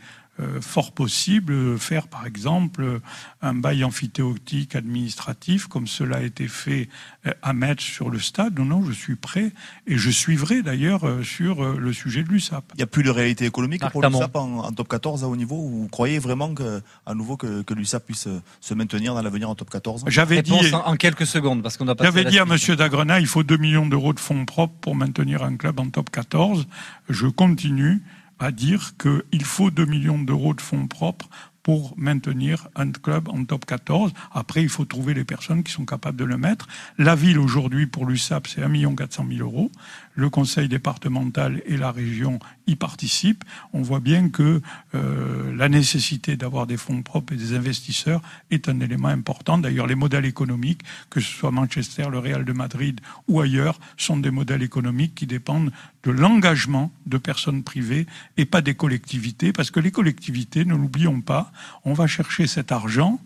fort 0.61 0.93
possible 0.93 1.79
faire, 1.79 2.09
par 2.09 2.27
exemple, 2.27 2.83
euh, 2.83 3.01
un 3.43 3.55
bail 3.55 3.85
amphithéotique 3.85 4.75
administratif, 4.75 5.67
comme 5.67 5.87
cela 5.87 6.19
a 6.19 6.23
été 6.23 6.49
fait 6.49 6.89
euh, 7.27 7.33
à 7.43 7.53
Metz 7.53 7.81
sur 7.81 8.11
le 8.11 8.19
stade. 8.19 8.59
Non, 8.59 8.65
non, 8.65 8.85
je 8.85 8.93
suis 8.93 9.17
prêt 9.17 9.53
et 9.87 9.97
je 9.97 10.11
suivrai 10.11 10.63
d'ailleurs 10.63 11.07
euh, 11.07 11.23
sur 11.23 11.63
euh, 11.63 11.77
le 11.79 11.93
sujet 11.93 12.23
de 12.23 12.29
l'USAP. 12.29 12.65
Il 12.75 12.79
n'y 12.79 12.83
a 12.83 12.87
plus 12.87 13.03
de 13.03 13.11
réalité 13.11 13.45
économique 13.45 13.83
Marc 13.83 13.93
pour 13.93 14.03
l'USAP 14.03 14.37
en, 14.37 14.59
en 14.59 14.73
top 14.73 14.89
14 14.89 15.25
à 15.25 15.29
haut 15.29 15.37
niveau 15.37 15.57
Vous 15.57 15.89
croyez 15.89 16.19
vraiment 16.19 16.55
que, 16.55 16.83
à 17.05 17.15
nouveau 17.15 17.37
que, 17.37 17.63
que 17.63 17.75
l'USAP 17.75 18.07
puisse 18.07 18.27
euh, 18.27 18.43
se 18.61 18.75
maintenir 18.75 19.15
dans 19.15 19.23
l'avenir 19.23 19.51
en 19.51 19.55
top 19.55 19.71
14 19.71 20.05
J'avais 20.09 20.43
dit, 20.43 20.53
en, 20.73 20.91
en 20.91 20.97
quelques 20.97 21.27
secondes 21.27 21.63
parce 21.63 21.77
qu'on 21.77 21.87
J'avais 22.01 22.25
dit 22.25 22.39
à. 22.39 22.47
Monsieur 22.47 22.77
Dagrenat, 22.77 23.21
il 23.21 23.27
faut 23.27 23.43
2 23.43 23.57
millions 23.57 23.87
d'euros 23.87 24.13
de 24.13 24.21
fonds 24.21 24.45
propres 24.45 24.75
pour 24.81 24.95
maintenir 24.95 25.43
un 25.43 25.57
club 25.57 25.81
en 25.81 25.89
top 25.89 26.11
14. 26.11 26.67
Je 27.09 27.27
continue 27.27 28.03
à 28.39 28.51
dire 28.51 28.95
qu'il 28.97 29.45
faut 29.45 29.71
2 29.71 29.85
millions 29.87 30.19
d'euros 30.19 30.55
de 30.55 30.61
fonds 30.61 30.87
propres 30.87 31.29
pour 31.67 31.95
maintenir 31.97 32.69
un 32.77 32.93
club 32.93 33.29
en 33.29 33.45
top 33.45 33.67
14. 33.67 34.13
Après, 34.33 34.63
il 34.63 34.69
faut 34.69 34.85
trouver 34.85 35.15
les 35.15 35.25
personnes 35.25 35.65
qui 35.65 35.73
sont 35.73 35.85
capables 35.85 36.17
de 36.17 36.25
le 36.25 36.37
mettre. 36.37 36.69
La 36.97 37.17
ville, 37.17 37.41
aujourd'hui, 37.41 37.89
pour 37.89 38.07
l'USAP, 38.07 38.47
c'est 38.47 38.63
1 38.63 38.95
400 38.95 39.27
000 39.29 39.41
euros. 39.41 39.73
Le 40.17 40.31
conseil 40.31 40.67
départemental 40.69 41.63
et 41.67 41.77
la 41.77 41.93
région 41.93 42.39
y 42.67 42.75
participent. 42.75 43.45
On 43.75 43.83
voit 43.83 44.01
bien 44.01 44.31
que 44.31 44.63
euh, 44.95 45.55
la 45.55 45.69
nécessité 45.69 46.37
d'avoir 46.37 46.67
des 46.67 46.79
fonds 46.79 47.03
propres 47.03 47.35
et 47.35 47.37
des 47.37 47.55
investisseurs 47.55 48.23
est 48.51 48.71
un 48.71 48.81
élément 48.81 49.09
important. 49.09 49.59
D'ailleurs, 49.59 49.87
les 49.87 49.95
modèles 49.95 50.25
économiques, 50.25 50.81
que 51.11 51.21
ce 51.21 51.31
soit 51.31 51.51
Manchester, 51.51 52.09
le 52.11 52.19
Real 52.19 52.47
de 52.47 52.53
Madrid 52.55 53.01
ou 53.29 53.41
ailleurs, 53.41 53.79
sont 53.99 54.17
des 54.17 54.31
modèles 54.31 54.63
économiques 54.63 55.15
qui 55.15 55.27
dépendent 55.27 55.71
de 56.03 56.11
l'engagement 56.11 56.91
de 57.05 57.19
personnes 57.19 57.63
privées 57.63 58.07
et 58.39 58.47
pas 58.47 58.63
des 58.63 58.75
collectivités, 58.75 59.53
parce 59.53 59.71
que 59.71 59.81
les 59.81 59.91
collectivités, 59.91 60.65
ne 60.65 60.75
l'oublions 60.75 61.21
pas, 61.21 61.53
on 61.85 61.93
va 61.93 62.07
chercher 62.07 62.47
cet 62.47 62.73
argent 62.73 63.21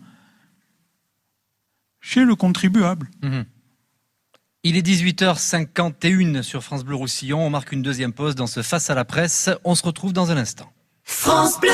chez 2.01 2.25
le 2.25 2.35
contribuable. 2.35 3.09
Mhm. 3.21 3.45
Il 4.63 4.77
est 4.77 4.85
18h51 4.85 6.43
sur 6.43 6.61
France 6.61 6.83
Bleu 6.83 6.93
Roussillon. 6.93 7.43
On 7.43 7.49
marque 7.49 7.71
une 7.71 7.81
deuxième 7.81 8.13
pause 8.13 8.35
dans 8.35 8.45
ce 8.45 8.61
Face 8.61 8.91
à 8.91 8.93
la 8.93 9.05
presse. 9.05 9.49
On 9.63 9.73
se 9.73 9.81
retrouve 9.81 10.13
dans 10.13 10.29
un 10.29 10.37
instant. 10.37 10.71
France 11.03 11.59
Bleu 11.59 11.71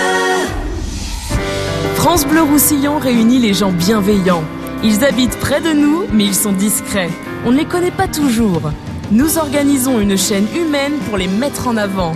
France 1.95 2.25
Bleu 2.25 2.43
Roussillon 2.43 2.97
réunit 2.97 3.39
les 3.39 3.53
gens 3.53 3.73
bienveillants. 3.73 4.45
Ils 4.85 5.03
habitent 5.03 5.37
près 5.37 5.59
de 5.59 5.73
nous, 5.73 6.05
mais 6.13 6.23
ils 6.27 6.33
sont 6.33 6.53
discrets. 6.53 7.09
On 7.45 7.51
ne 7.51 7.57
les 7.57 7.65
connaît 7.65 7.91
pas 7.91 8.07
toujours. 8.07 8.71
Nous 9.11 9.37
organisons 9.37 9.99
une 9.99 10.17
chaîne 10.17 10.47
humaine 10.55 10.97
pour 11.09 11.17
les 11.17 11.27
mettre 11.27 11.67
en 11.67 11.75
avant. 11.75 12.13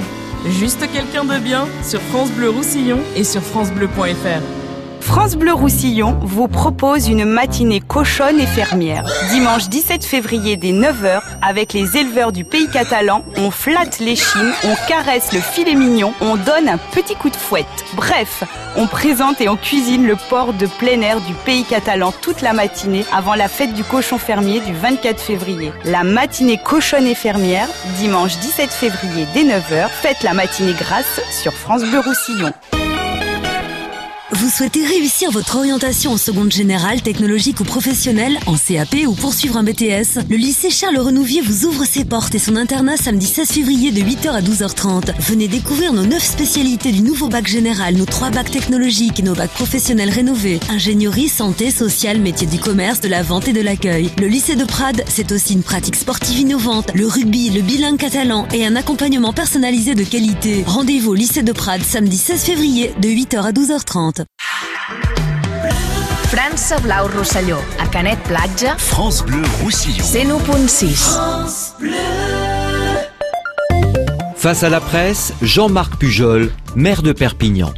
Juste 0.47 0.89
quelqu'un 0.93 1.25
de 1.25 1.37
bien 1.39 1.67
sur 1.83 1.99
France 1.99 2.31
Bleu 2.31 2.49
Roussillon 2.49 3.01
et 3.17 3.25
sur 3.25 3.41
francebleu.fr. 3.41 4.60
France 5.01 5.35
Bleu 5.35 5.53
Roussillon 5.53 6.17
vous 6.21 6.47
propose 6.47 7.07
une 7.07 7.25
matinée 7.25 7.81
cochonne 7.81 8.39
et 8.39 8.45
fermière. 8.45 9.03
Dimanche 9.31 9.67
17 9.67 10.05
février 10.05 10.55
dès 10.55 10.71
9h, 10.71 11.21
avec 11.41 11.73
les 11.73 11.97
éleveurs 11.97 12.31
du 12.31 12.43
pays 12.43 12.69
catalan, 12.69 13.25
on 13.37 13.51
flatte 13.51 13.99
les 13.99 14.15
chines, 14.15 14.53
on 14.63 14.75
caresse 14.87 15.33
le 15.33 15.39
filet 15.39 15.75
mignon, 15.75 16.13
on 16.21 16.35
donne 16.35 16.69
un 16.69 16.77
petit 16.77 17.15
coup 17.15 17.29
de 17.29 17.35
fouette. 17.35 17.65
Bref, 17.93 18.43
on 18.77 18.87
présente 18.87 19.41
et 19.41 19.49
on 19.49 19.57
cuisine 19.57 20.05
le 20.05 20.15
porc 20.29 20.53
de 20.53 20.67
plein 20.67 21.01
air 21.01 21.19
du 21.21 21.33
pays 21.33 21.63
catalan 21.63 22.13
toute 22.21 22.41
la 22.41 22.53
matinée 22.53 23.05
avant 23.11 23.35
la 23.35 23.47
fête 23.47 23.73
du 23.73 23.83
cochon 23.83 24.17
fermier 24.17 24.59
du 24.61 24.73
24 24.73 25.19
février. 25.19 25.71
La 25.83 26.03
matinée 26.03 26.59
cochonne 26.63 27.07
et 27.07 27.15
fermière, 27.15 27.67
dimanche 27.97 28.37
17 28.37 28.69
février 28.69 29.25
dès 29.33 29.43
9h, 29.43 29.89
faites 29.89 30.23
la 30.23 30.33
matinée 30.33 30.73
grasse 30.73 31.21
sur 31.31 31.53
France 31.53 31.83
Bleu 31.83 31.99
Roussillon. 31.99 32.51
Vous 34.33 34.49
souhaitez 34.49 34.85
réussir 34.85 35.29
votre 35.29 35.57
orientation 35.57 36.13
en 36.13 36.17
seconde 36.17 36.53
générale, 36.53 37.01
technologique 37.01 37.59
ou 37.59 37.65
professionnelle, 37.65 38.39
en 38.45 38.55
CAP 38.55 38.95
ou 39.05 39.13
poursuivre 39.13 39.57
un 39.57 39.63
BTS 39.63 40.21
Le 40.29 40.37
lycée 40.37 40.69
Charles 40.69 40.97
Renouvier 40.99 41.41
vous 41.41 41.65
ouvre 41.65 41.83
ses 41.83 42.05
portes 42.05 42.33
et 42.33 42.39
son 42.39 42.55
internat 42.55 42.95
samedi 42.95 43.25
16 43.25 43.49
février 43.49 43.91
de 43.91 43.99
8h 43.99 44.29
à 44.29 44.41
12h30. 44.41 45.13
Venez 45.19 45.49
découvrir 45.49 45.91
nos 45.91 46.05
9 46.05 46.23
spécialités 46.23 46.93
du 46.93 47.01
nouveau 47.01 47.27
bac 47.27 47.45
général, 47.45 47.95
nos 47.95 48.05
3 48.05 48.29
bacs 48.29 48.51
technologiques 48.51 49.19
et 49.19 49.23
nos 49.23 49.35
bacs 49.35 49.51
professionnels 49.51 50.09
rénovés. 50.09 50.61
Ingénierie, 50.69 51.27
santé, 51.27 51.69
social, 51.69 52.21
métier 52.21 52.47
du 52.47 52.57
commerce, 52.57 53.01
de 53.01 53.09
la 53.09 53.23
vente 53.23 53.49
et 53.49 53.53
de 53.53 53.61
l'accueil. 53.61 54.11
Le 54.17 54.27
lycée 54.27 54.55
de 54.55 54.63
Prades, 54.63 55.03
c'est 55.09 55.33
aussi 55.33 55.53
une 55.53 55.63
pratique 55.63 55.97
sportive 55.97 56.39
innovante, 56.39 56.89
le 56.95 57.05
rugby, 57.05 57.49
le 57.49 57.61
bilingue 57.61 57.99
catalan 57.99 58.47
et 58.53 58.65
un 58.65 58.77
accompagnement 58.77 59.33
personnalisé 59.33 59.93
de 59.93 60.05
qualité. 60.05 60.63
Rendez-vous 60.65 61.11
au 61.11 61.15
lycée 61.15 61.43
de 61.43 61.51
Prades 61.51 61.83
samedi 61.83 62.17
16 62.17 62.43
février 62.43 62.93
de 63.01 63.09
8h 63.09 63.41
à 63.41 63.51
12h30. 63.51 64.20
França 66.31 66.79
Blau 66.79 67.07
Rosselló, 67.13 67.57
a 67.77 67.87
Canet 67.87 68.17
Platja, 68.19 68.77
France 68.77 69.21
Bleu 69.25 69.41
Roussillon. 69.61 70.01
101.6. 70.01 71.17
Face 74.37 74.63
à 74.63 74.69
la 74.69 74.79
presse, 74.79 75.33
Jean-Marc 75.41 75.97
Pujol, 75.97 76.49
maire 76.77 77.01
de 77.01 77.11
Perpignan. 77.11 77.73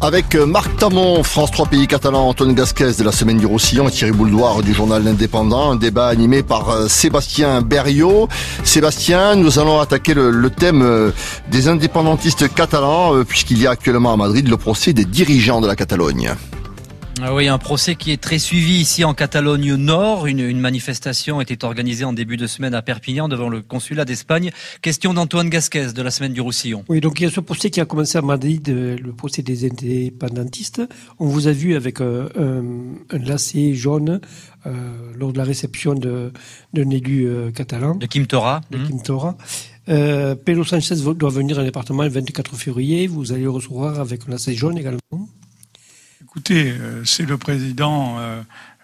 Avec 0.00 0.36
euh, 0.36 0.46
Marc 0.46 0.76
Tamon, 0.76 1.24
France 1.24 1.50
3 1.50 1.66
Pays 1.66 1.88
Catalans, 1.88 2.28
Antoine 2.28 2.54
Gasquez 2.54 2.92
de 2.96 3.02
la 3.02 3.10
Semaine 3.10 3.38
du 3.38 3.46
Roussillon 3.46 3.88
et 3.88 3.90
Thierry 3.90 4.12
Bouldoir 4.12 4.62
du 4.62 4.72
journal 4.72 5.02
L'Indépendant. 5.02 5.72
Un 5.72 5.76
débat 5.76 6.06
animé 6.06 6.44
par 6.44 6.70
euh, 6.70 6.86
Sébastien 6.86 7.60
Berriot. 7.60 8.28
Sébastien, 8.62 9.34
nous 9.34 9.58
allons 9.58 9.80
attaquer 9.80 10.14
le, 10.14 10.30
le 10.30 10.50
thème 10.50 10.82
euh, 10.82 11.10
des 11.50 11.66
indépendantistes 11.66 12.54
catalans, 12.54 13.24
puisqu'il 13.24 13.60
y 13.60 13.66
a 13.66 13.70
actuellement 13.70 14.12
à 14.12 14.16
Madrid 14.16 14.46
le 14.46 14.56
procès 14.56 14.92
des 14.92 15.04
dirigeants 15.04 15.60
de 15.60 15.66
la 15.66 15.74
Catalogne. 15.74 16.36
Ah 17.22 17.34
oui, 17.34 17.48
un 17.48 17.56
procès 17.56 17.94
qui 17.94 18.12
est 18.12 18.20
très 18.20 18.38
suivi 18.38 18.74
ici 18.74 19.02
en 19.02 19.14
Catalogne 19.14 19.74
Nord. 19.76 20.26
Une, 20.26 20.40
une, 20.40 20.60
manifestation 20.60 21.40
était 21.40 21.64
organisée 21.64 22.04
en 22.04 22.12
début 22.12 22.36
de 22.36 22.46
semaine 22.46 22.74
à 22.74 22.82
Perpignan 22.82 23.26
devant 23.28 23.48
le 23.48 23.62
consulat 23.62 24.04
d'Espagne. 24.04 24.50
Question 24.82 25.14
d'Antoine 25.14 25.48
Gasquez 25.48 25.92
de 25.94 26.02
la 26.02 26.10
semaine 26.10 26.34
du 26.34 26.42
Roussillon. 26.42 26.84
Oui, 26.90 27.00
donc 27.00 27.18
il 27.18 27.24
y 27.24 27.26
a 27.26 27.30
ce 27.30 27.40
procès 27.40 27.70
qui 27.70 27.80
a 27.80 27.86
commencé 27.86 28.18
à 28.18 28.22
Madrid, 28.22 28.68
le 28.68 29.12
procès 29.12 29.40
des 29.40 29.64
indépendantistes. 29.64 30.82
On 31.18 31.26
vous 31.26 31.48
a 31.48 31.52
vu 31.52 31.74
avec 31.74 32.02
un, 32.02 32.28
un, 32.38 32.62
un 33.10 33.18
lacet 33.18 33.72
jaune 33.72 34.20
euh, 34.66 34.72
lors 35.16 35.32
de 35.32 35.38
la 35.38 35.44
réception 35.44 35.94
d'un 35.94 36.90
élu 36.90 37.26
euh, 37.26 37.50
catalan. 37.50 37.94
De 37.94 38.06
Kim 38.06 38.26
Tora. 38.26 38.60
De 38.70 38.78
Kim 38.78 39.00
Tora. 39.00 39.36
Euh, 39.88 40.34
Pedro 40.34 40.64
Sanchez 40.64 40.96
doit 40.96 41.30
venir 41.30 41.54
dans 41.54 41.62
le 41.62 41.68
département 41.68 42.02
le 42.02 42.08
24 42.08 42.56
février. 42.56 43.06
Vous 43.06 43.32
allez 43.32 43.44
le 43.44 43.50
recevoir 43.50 44.00
avec 44.00 44.22
un 44.28 44.32
lacet 44.32 44.54
jaune 44.54 44.76
également. 44.76 45.00
Écoutez, 46.36 46.70
euh, 46.78 47.02
c'est 47.06 47.24
le 47.24 47.38
président 47.38 48.18
euh, 48.18 48.42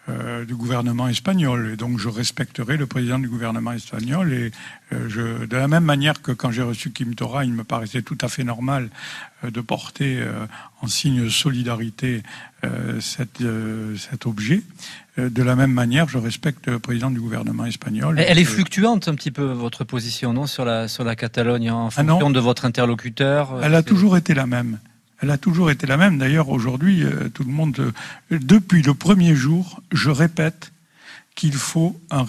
euh, 0.09 0.47
du 0.47 0.55
gouvernement 0.55 1.07
espagnol, 1.07 1.73
et 1.75 1.77
donc 1.77 1.99
je 1.99 2.09
respecterai 2.09 2.79
le 2.79 2.87
président 2.87 3.19
du 3.19 3.29
gouvernement 3.29 3.73
espagnol. 3.73 4.33
Et 4.33 4.51
je, 4.91 5.45
de 5.45 5.57
la 5.59 5.69
même 5.69 5.85
manière 5.85 6.23
que 6.23 6.33
quand 6.33 6.51
j'ai 6.51 6.63
reçu 6.63 6.93
Kim 6.93 7.15
Tora, 7.15 7.45
il 7.45 7.53
me 7.53 7.63
paraissait 7.63 8.01
tout 8.01 8.17
à 8.23 8.29
fait 8.29 8.43
normal 8.43 8.89
de 9.43 9.61
porter 9.61 10.23
en 10.81 10.87
signe 10.87 11.25
de 11.25 11.29
solidarité 11.29 12.23
cet 13.01 14.27
objet. 14.27 14.63
De 15.17 15.43
la 15.43 15.57
même 15.57 15.73
manière, 15.73 16.09
je 16.09 16.19
respecte 16.19 16.69
le 16.69 16.79
président 16.79 17.11
du 17.11 17.21
gouvernement 17.21 17.65
espagnol. 17.65 18.19
Elle 18.19 18.39
est 18.39 18.45
fluctuante 18.45 19.09
un 19.09 19.15
petit 19.15 19.31
peu 19.31 19.45
votre 19.45 19.85
position, 19.85 20.33
non, 20.33 20.47
sur 20.47 20.65
la 20.65 20.89
sur 20.89 21.05
la 21.05 21.17
Catalogne 21.17 21.71
en 21.71 21.89
Ah 21.89 21.91
fonction 21.91 22.31
de 22.31 22.41
votre 22.41 22.65
interlocuteur. 22.65 23.61
Elle 23.63 23.75
a 23.75 23.83
toujours 23.83 24.17
été 24.17 24.35
la 24.35 24.47
même. 24.47 24.79
Elle 25.23 25.31
a 25.31 25.39
toujours 25.39 25.71
été 25.71 25.87
la 25.87 25.97
même. 25.97 26.19
D'ailleurs, 26.19 26.49
aujourd'hui, 26.49 27.05
euh, 27.05 27.29
tout 27.29 27.45
le 27.45 27.53
monde, 27.53 27.79
euh, 27.79 28.39
depuis 28.39 28.83
le 28.83 28.95
premier 28.95 29.35
jour, 29.35 29.81
je 29.93 30.11
répète 30.11 30.73
qu'il 31.35 31.55
faut 31.55 31.99
un, 32.11 32.27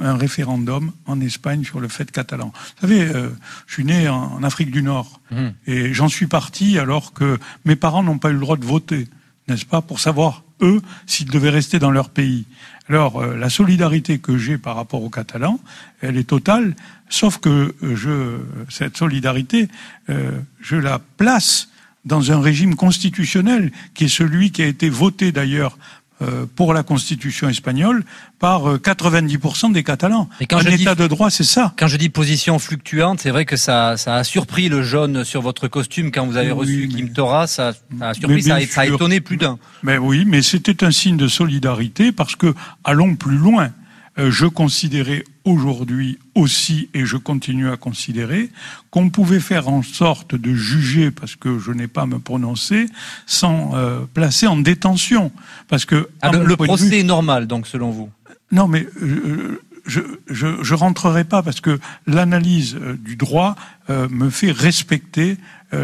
un, 0.00 0.16
référendum 0.16 0.92
en 1.06 1.20
Espagne 1.20 1.64
sur 1.64 1.80
le 1.80 1.88
fait 1.88 2.12
catalan. 2.12 2.52
Vous 2.54 2.88
savez, 2.88 3.00
euh, 3.00 3.30
je 3.66 3.72
suis 3.72 3.84
né 3.84 4.08
en, 4.08 4.34
en 4.34 4.42
Afrique 4.44 4.70
du 4.70 4.82
Nord 4.82 5.20
Mmh. 5.34 5.48
et 5.66 5.94
j'en 5.94 6.08
suis 6.08 6.26
parti 6.26 6.78
alors 6.78 7.12
que 7.12 7.38
mes 7.64 7.76
parents 7.76 8.02
n'ont 8.02 8.18
pas 8.18 8.30
eu 8.30 8.34
le 8.34 8.40
droit 8.40 8.56
de 8.56 8.64
voter, 8.64 9.08
n'est-ce 9.48 9.66
pas, 9.66 9.80
pour 9.80 9.98
savoir 9.98 10.42
eux 10.60 10.82
s'ils 11.06 11.30
devaient 11.30 11.50
rester 11.50 11.78
dans 11.78 11.90
leur 11.90 12.10
pays. 12.10 12.46
Alors, 12.88 13.20
euh, 13.20 13.36
la 13.36 13.48
solidarité 13.48 14.18
que 14.18 14.36
j'ai 14.36 14.58
par 14.58 14.76
rapport 14.76 15.02
aux 15.02 15.10
Catalans, 15.10 15.58
elle 16.02 16.16
est 16.16 16.28
totale, 16.28 16.76
sauf 17.08 17.38
que 17.38 17.74
euh, 17.82 17.96
je, 17.96 18.38
cette 18.68 18.96
solidarité, 18.96 19.68
euh, 20.10 20.38
je 20.60 20.76
la 20.76 20.98
place 20.98 21.68
dans 22.04 22.32
un 22.32 22.40
régime 22.40 22.74
constitutionnel 22.74 23.72
qui 23.94 24.04
est 24.04 24.08
celui 24.08 24.50
qui 24.50 24.62
a 24.62 24.66
été 24.66 24.88
voté 24.88 25.32
d'ailleurs 25.32 25.78
euh, 26.22 26.46
pour 26.54 26.72
la 26.74 26.84
constitution 26.84 27.48
espagnole 27.48 28.04
par 28.38 28.70
euh, 28.70 28.78
90% 28.78 29.72
des 29.72 29.82
Catalans. 29.82 30.28
Et 30.40 30.46
quand 30.46 30.58
un 30.58 30.60
je 30.60 30.68
état 30.70 30.94
dis- 30.94 31.02
de 31.02 31.06
droit, 31.08 31.28
c'est 31.28 31.42
ça. 31.42 31.74
Quand 31.76 31.88
je 31.88 31.96
dis 31.96 32.08
position 32.08 32.60
fluctuante, 32.60 33.20
c'est 33.20 33.30
vrai 33.30 33.44
que 33.44 33.56
ça, 33.56 33.96
ça 33.96 34.14
a 34.14 34.22
surpris 34.24 34.68
le 34.68 34.84
jaune 34.84 35.24
sur 35.24 35.42
votre 35.42 35.66
costume 35.66 36.12
quand 36.12 36.24
vous 36.24 36.36
avez 36.36 36.52
reçu 36.52 36.86
Kim 36.88 37.12
Tora. 37.12 37.48
Ça, 37.48 37.72
ça 37.98 38.08
a 38.10 38.14
surpris, 38.14 38.42
ça 38.44 38.54
a, 38.56 38.60
ça 38.66 38.86
étonné 38.86 39.20
plus 39.20 39.38
d'un. 39.38 39.58
Mais 39.82 39.98
oui, 39.98 40.24
mais 40.24 40.40
c'était 40.42 40.84
un 40.84 40.92
signe 40.92 41.16
de 41.16 41.26
solidarité 41.26 42.12
parce 42.12 42.36
que, 42.36 42.54
allons 42.84 43.16
plus 43.16 43.36
loin, 43.36 43.64
euh, 43.64 43.68
je 44.16 44.46
considérais 44.46 45.24
aujourd'hui 45.44 46.18
aussi, 46.34 46.88
et 46.94 47.04
je 47.04 47.16
continue 47.16 47.68
à 47.68 47.76
considérer, 47.76 48.50
qu'on 48.90 49.10
pouvait 49.10 49.40
faire 49.40 49.68
en 49.68 49.82
sorte 49.82 50.34
de 50.34 50.54
juger, 50.54 51.10
parce 51.10 51.36
que 51.36 51.58
je 51.58 51.72
n'ai 51.72 51.88
pas 51.88 52.02
à 52.02 52.06
me 52.06 52.18
prononcer, 52.18 52.86
sans 53.26 53.72
euh, 53.74 54.00
placer 54.14 54.46
en 54.46 54.56
détention. 54.56 55.32
Parce 55.68 55.84
que 55.84 56.08
Ah, 56.22 56.30
le 56.32 56.56
procès 56.56 56.88
vue- 56.88 56.96
est 56.98 57.02
normal, 57.02 57.46
donc, 57.46 57.66
selon 57.66 57.90
vous? 57.90 58.08
non, 58.52 58.68
mais 58.68 58.86
euh, 59.02 59.60
je, 59.86 60.00
je, 60.30 60.46
je 60.62 60.74
rentrerai 60.74 61.24
pas 61.24 61.42
parce 61.42 61.60
que 61.60 61.78
l'analyse 62.06 62.76
euh, 62.80 62.96
du 62.96 63.16
droit 63.16 63.56
euh, 63.90 64.08
me 64.10 64.30
fait 64.30 64.52
respecter 64.52 65.30
euh, 65.32 65.36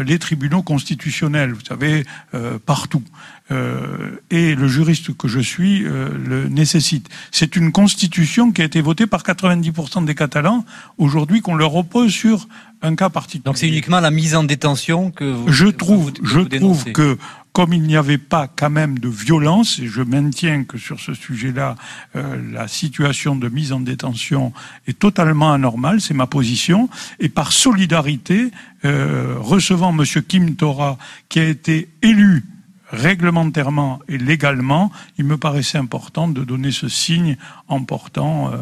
les 0.03 0.19
tribunaux 0.19 0.61
constitutionnels, 0.63 1.51
vous 1.53 1.65
savez, 1.67 2.05
euh, 2.33 2.57
partout. 2.65 3.03
Euh, 3.51 4.11
et 4.29 4.55
le 4.55 4.67
juriste 4.67 5.15
que 5.17 5.27
je 5.27 5.39
suis 5.41 5.83
euh, 5.85 6.07
le 6.25 6.47
nécessite. 6.47 7.09
C'est 7.31 7.57
une 7.57 7.71
constitution 7.73 8.51
qui 8.53 8.61
a 8.61 8.65
été 8.65 8.79
votée 8.79 9.07
par 9.07 9.23
90% 9.23 10.05
des 10.05 10.15
Catalans 10.15 10.63
aujourd'hui 10.97 11.41
qu'on 11.41 11.55
leur 11.55 11.75
oppose 11.75 12.11
sur 12.13 12.47
un 12.81 12.95
cas 12.95 13.09
particulier. 13.09 13.43
Donc, 13.43 13.57
c'est 13.57 13.67
uniquement 13.67 13.99
la 13.99 14.09
mise 14.11 14.35
en 14.35 14.43
détention 14.45 15.11
que 15.11 15.25
vous. 15.25 15.51
Je 15.51 15.67
trouve, 15.67 16.11
vous- 16.21 16.25
je 16.25 16.39
trouve 16.39 16.85
que 16.93 17.17
comme 17.53 17.73
il 17.73 17.81
n'y 17.81 17.97
avait 17.97 18.17
pas 18.17 18.47
quand 18.47 18.69
même 18.69 18.99
de 18.99 19.09
violence, 19.09 19.79
et 19.79 19.87
je 19.87 20.01
maintiens 20.01 20.63
que 20.63 20.77
sur 20.77 20.99
ce 20.99 21.13
sujet-là, 21.13 21.75
euh, 22.15 22.51
la 22.51 22.67
situation 22.67 23.35
de 23.35 23.49
mise 23.49 23.73
en 23.73 23.79
détention 23.79 24.53
est 24.87 24.97
totalement 24.97 25.51
anormale, 25.51 26.01
c'est 26.01 26.13
ma 26.13 26.27
position, 26.27 26.89
et 27.19 27.29
par 27.29 27.51
solidarité, 27.51 28.51
euh, 28.85 29.35
recevant 29.39 29.91
Monsieur 29.91 30.21
Kim 30.21 30.55
Tora, 30.55 30.97
qui 31.29 31.39
a 31.39 31.47
été 31.47 31.89
élu 32.01 32.43
réglementairement 32.91 33.99
et 34.07 34.17
légalement, 34.17 34.91
il 35.17 35.25
me 35.25 35.37
paraissait 35.37 35.77
important 35.77 36.27
de 36.27 36.43
donner 36.43 36.71
ce 36.71 36.89
signe 36.89 37.37
en 37.67 37.83
portant 37.83 38.51
euh, 38.51 38.57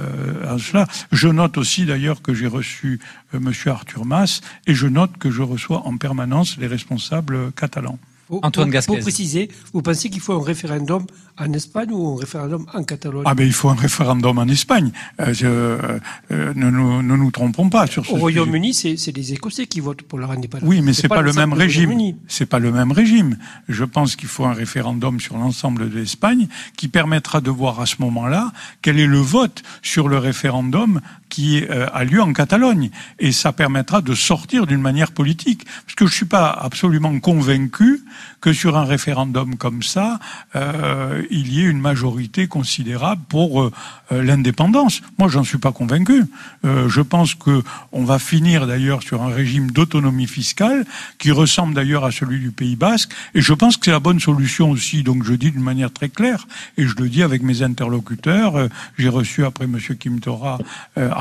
euh, 0.00 0.54
à 0.54 0.58
cela. 0.58 0.86
Je 1.12 1.28
note 1.28 1.58
aussi 1.58 1.84
d'ailleurs 1.84 2.22
que 2.22 2.34
j'ai 2.34 2.46
reçu 2.46 3.00
euh, 3.34 3.40
Monsieur 3.40 3.70
Arthur 3.70 4.04
Mas 4.04 4.40
et 4.66 4.74
je 4.74 4.86
note 4.86 5.16
que 5.18 5.30
je 5.30 5.42
reçois 5.42 5.86
en 5.86 5.96
permanence 5.96 6.56
les 6.56 6.66
responsables 6.66 7.52
catalans. 7.52 7.98
Pour, 8.26 8.40
Antoine 8.44 8.66
pour- 8.68 8.72
Gasquez. 8.72 8.92
Pour 8.94 9.00
préciser, 9.00 9.48
vous 9.72 9.82
pensez 9.82 10.08
qu'il 10.10 10.20
faut 10.20 10.32
un 10.32 10.42
référendum 10.42 11.04
en 11.38 11.52
Espagne 11.52 11.90
ou 11.92 12.16
un 12.16 12.20
référendum 12.20 12.66
en 12.72 12.82
Catalogne? 12.84 13.24
Ah 13.26 13.34
ben 13.34 13.46
il 13.46 13.52
faut 13.52 13.68
un 13.68 13.74
référendum 13.74 14.38
en 14.38 14.46
Espagne. 14.48 14.92
Euh, 15.20 15.34
je, 15.34 15.46
euh, 15.46 15.98
ne, 16.30 16.70
nous, 16.70 17.02
ne 17.02 17.16
nous 17.16 17.30
trompons 17.30 17.68
pas 17.68 17.86
sur 17.86 18.04
ce 18.06 18.12
Au 18.12 18.16
Royaume-Uni, 18.16 18.72
c'est 18.74 19.12
des 19.12 19.32
Écossais 19.32 19.66
qui 19.66 19.80
votent 19.80 20.02
pour 20.02 20.18
leur 20.18 20.30
indépendance. 20.30 20.68
Oui, 20.68 20.80
mais 20.80 20.92
c'est 20.92 21.08
pas, 21.08 21.16
pas 21.16 21.22
le 21.22 21.32
même 21.32 21.52
régime. 21.52 21.92
C'est 22.28 22.46
pas 22.46 22.58
le 22.58 22.72
même 22.72 22.92
régime. 22.92 23.36
Je 23.68 23.84
pense 23.84 24.16
qu'il 24.16 24.28
faut 24.28 24.44
un 24.44 24.52
référendum 24.54 25.20
sur 25.20 25.36
l'ensemble 25.36 25.90
de 25.90 25.98
l'Espagne 25.98 26.48
qui 26.76 26.88
permettra 26.88 27.40
de 27.40 27.50
voir 27.50 27.80
à 27.80 27.86
ce 27.86 27.96
moment-là 28.00 28.52
quel 28.82 28.98
est 28.98 29.06
le 29.06 29.18
vote 29.18 29.62
sur 29.82 30.08
le 30.08 30.18
référendum 30.18 31.00
qui 31.34 31.64
euh, 31.68 31.88
a 31.92 32.04
lieu 32.04 32.22
en 32.22 32.32
Catalogne. 32.32 32.90
Et 33.18 33.32
ça 33.32 33.52
permettra 33.52 34.00
de 34.02 34.14
sortir 34.14 34.68
d'une 34.68 34.80
manière 34.80 35.10
politique. 35.10 35.64
Parce 35.84 35.96
que 35.96 36.06
je 36.06 36.14
suis 36.14 36.26
pas 36.26 36.48
absolument 36.48 37.18
convaincu 37.18 38.04
que 38.40 38.52
sur 38.52 38.76
un 38.76 38.84
référendum 38.84 39.56
comme 39.56 39.82
ça, 39.82 40.20
euh, 40.54 41.22
il 41.30 41.52
y 41.52 41.62
ait 41.62 41.68
une 41.68 41.80
majorité 41.80 42.46
considérable 42.46 43.22
pour 43.28 43.62
euh, 43.62 43.72
euh 44.12 44.22
l'indépendance. 44.22 45.00
Moi, 45.18 45.28
j'en 45.28 45.44
suis 45.44 45.58
pas 45.58 45.72
convaincu. 45.72 46.24
Euh, 46.64 46.88
je 46.88 47.00
pense 47.00 47.34
que 47.34 47.62
on 47.90 48.04
va 48.04 48.18
finir 48.18 48.66
d'ailleurs 48.66 49.02
sur 49.02 49.22
un 49.22 49.32
régime 49.32 49.70
d'autonomie 49.70 50.26
fiscale 50.26 50.84
qui 51.18 51.30
ressemble 51.30 51.74
d'ailleurs 51.74 52.04
à 52.04 52.12
celui 52.12 52.38
du 52.38 52.50
Pays 52.50 52.76
Basque. 52.76 53.12
Et 53.34 53.40
je 53.40 53.54
pense 53.54 53.76
que 53.76 53.86
c'est 53.86 53.90
la 53.90 53.98
bonne 53.98 54.20
solution 54.20 54.70
aussi. 54.70 55.02
Donc, 55.02 55.24
je 55.24 55.32
dis 55.32 55.50
d'une 55.50 55.62
manière 55.62 55.92
très 55.92 56.10
claire, 56.10 56.46
et 56.76 56.86
je 56.86 56.94
le 56.96 57.08
dis 57.08 57.22
avec 57.22 57.42
mes 57.42 57.62
interlocuteurs. 57.62 58.56
Euh, 58.56 58.68
j'ai 58.98 59.08
reçu 59.08 59.44
après 59.44 59.66
Monsieur 59.66 59.94
Kim 59.94 60.20
Tora 60.20 60.58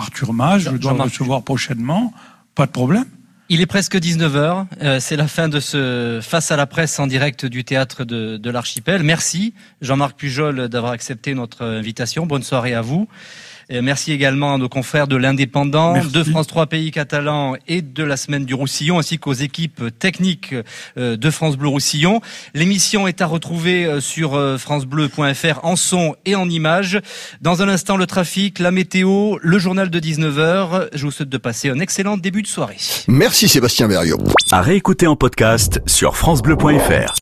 Arthur 0.03 0.33
Mas. 0.33 0.59
Je 0.59 0.69
dois 0.71 0.93
recevoir 0.93 1.43
prochainement. 1.43 2.13
Pas 2.55 2.65
de 2.65 2.71
problème. 2.71 3.05
Il 3.49 3.61
est 3.61 3.65
presque 3.65 3.95
19h, 3.95 4.65
euh, 4.81 4.99
c'est 4.99 5.17
la 5.17 5.27
fin 5.27 5.49
de 5.49 5.59
ce 5.59 6.19
face 6.21 6.49
à 6.51 6.55
la 6.55 6.65
presse 6.65 6.97
en 6.99 7.07
direct 7.07 7.45
du 7.45 7.65
théâtre 7.65 8.05
de, 8.05 8.37
de 8.37 8.49
l'archipel. 8.49 9.03
Merci 9.03 9.53
Jean-Marc 9.81 10.17
Pujol 10.17 10.69
d'avoir 10.69 10.93
accepté 10.93 11.33
notre 11.33 11.63
invitation. 11.63 12.25
Bonne 12.25 12.41
soirée 12.41 12.73
à 12.73 12.81
vous. 12.81 13.07
Merci 13.69 14.11
également 14.11 14.53
à 14.53 14.57
nos 14.57 14.69
confrères 14.69 15.07
de 15.07 15.15
l'Indépendant, 15.15 15.95
de 16.05 16.23
France 16.23 16.47
3 16.47 16.67
Pays 16.67 16.91
Catalans 16.91 17.55
et 17.67 17.81
de 17.81 18.03
la 18.03 18.17
Semaine 18.17 18.45
du 18.45 18.53
Roussillon, 18.53 18.99
ainsi 18.99 19.17
qu'aux 19.17 19.33
équipes 19.33 19.83
techniques 19.99 20.55
euh, 20.97 21.17
de 21.17 21.29
France 21.29 21.57
Bleu 21.57 21.67
Roussillon. 21.69 22.21
L'émission 22.53 23.07
est 23.07 23.21
à 23.21 23.25
retrouver 23.25 23.85
euh, 23.85 23.99
sur 23.99 24.35
euh, 24.35 24.57
francebleu.fr 24.57 25.59
en 25.63 25.75
son 25.75 26.15
et 26.25 26.35
en 26.35 26.49
images. 26.49 26.99
Dans 27.41 27.61
un 27.61 27.69
instant, 27.69 27.97
le 27.97 28.05
trafic, 28.05 28.59
la 28.59 28.71
météo, 28.71 29.37
le 29.41 29.57
journal 29.57 29.89
de 29.89 29.99
19h. 29.99 30.89
Je 30.93 31.05
vous 31.05 31.11
souhaite 31.11 31.29
de 31.29 31.37
passer 31.37 31.69
un 31.69 31.79
excellent 31.79 32.17
début 32.17 32.41
de 32.41 32.47
soirée. 32.47 32.77
Merci 33.07 33.47
Sébastien 33.47 33.87
Berriot. 33.87 34.19
À 34.51 34.61
réécouter 34.61 35.07
en 35.07 35.15
podcast 35.15 35.81
sur 35.85 36.15
francebleu.fr. 36.17 37.11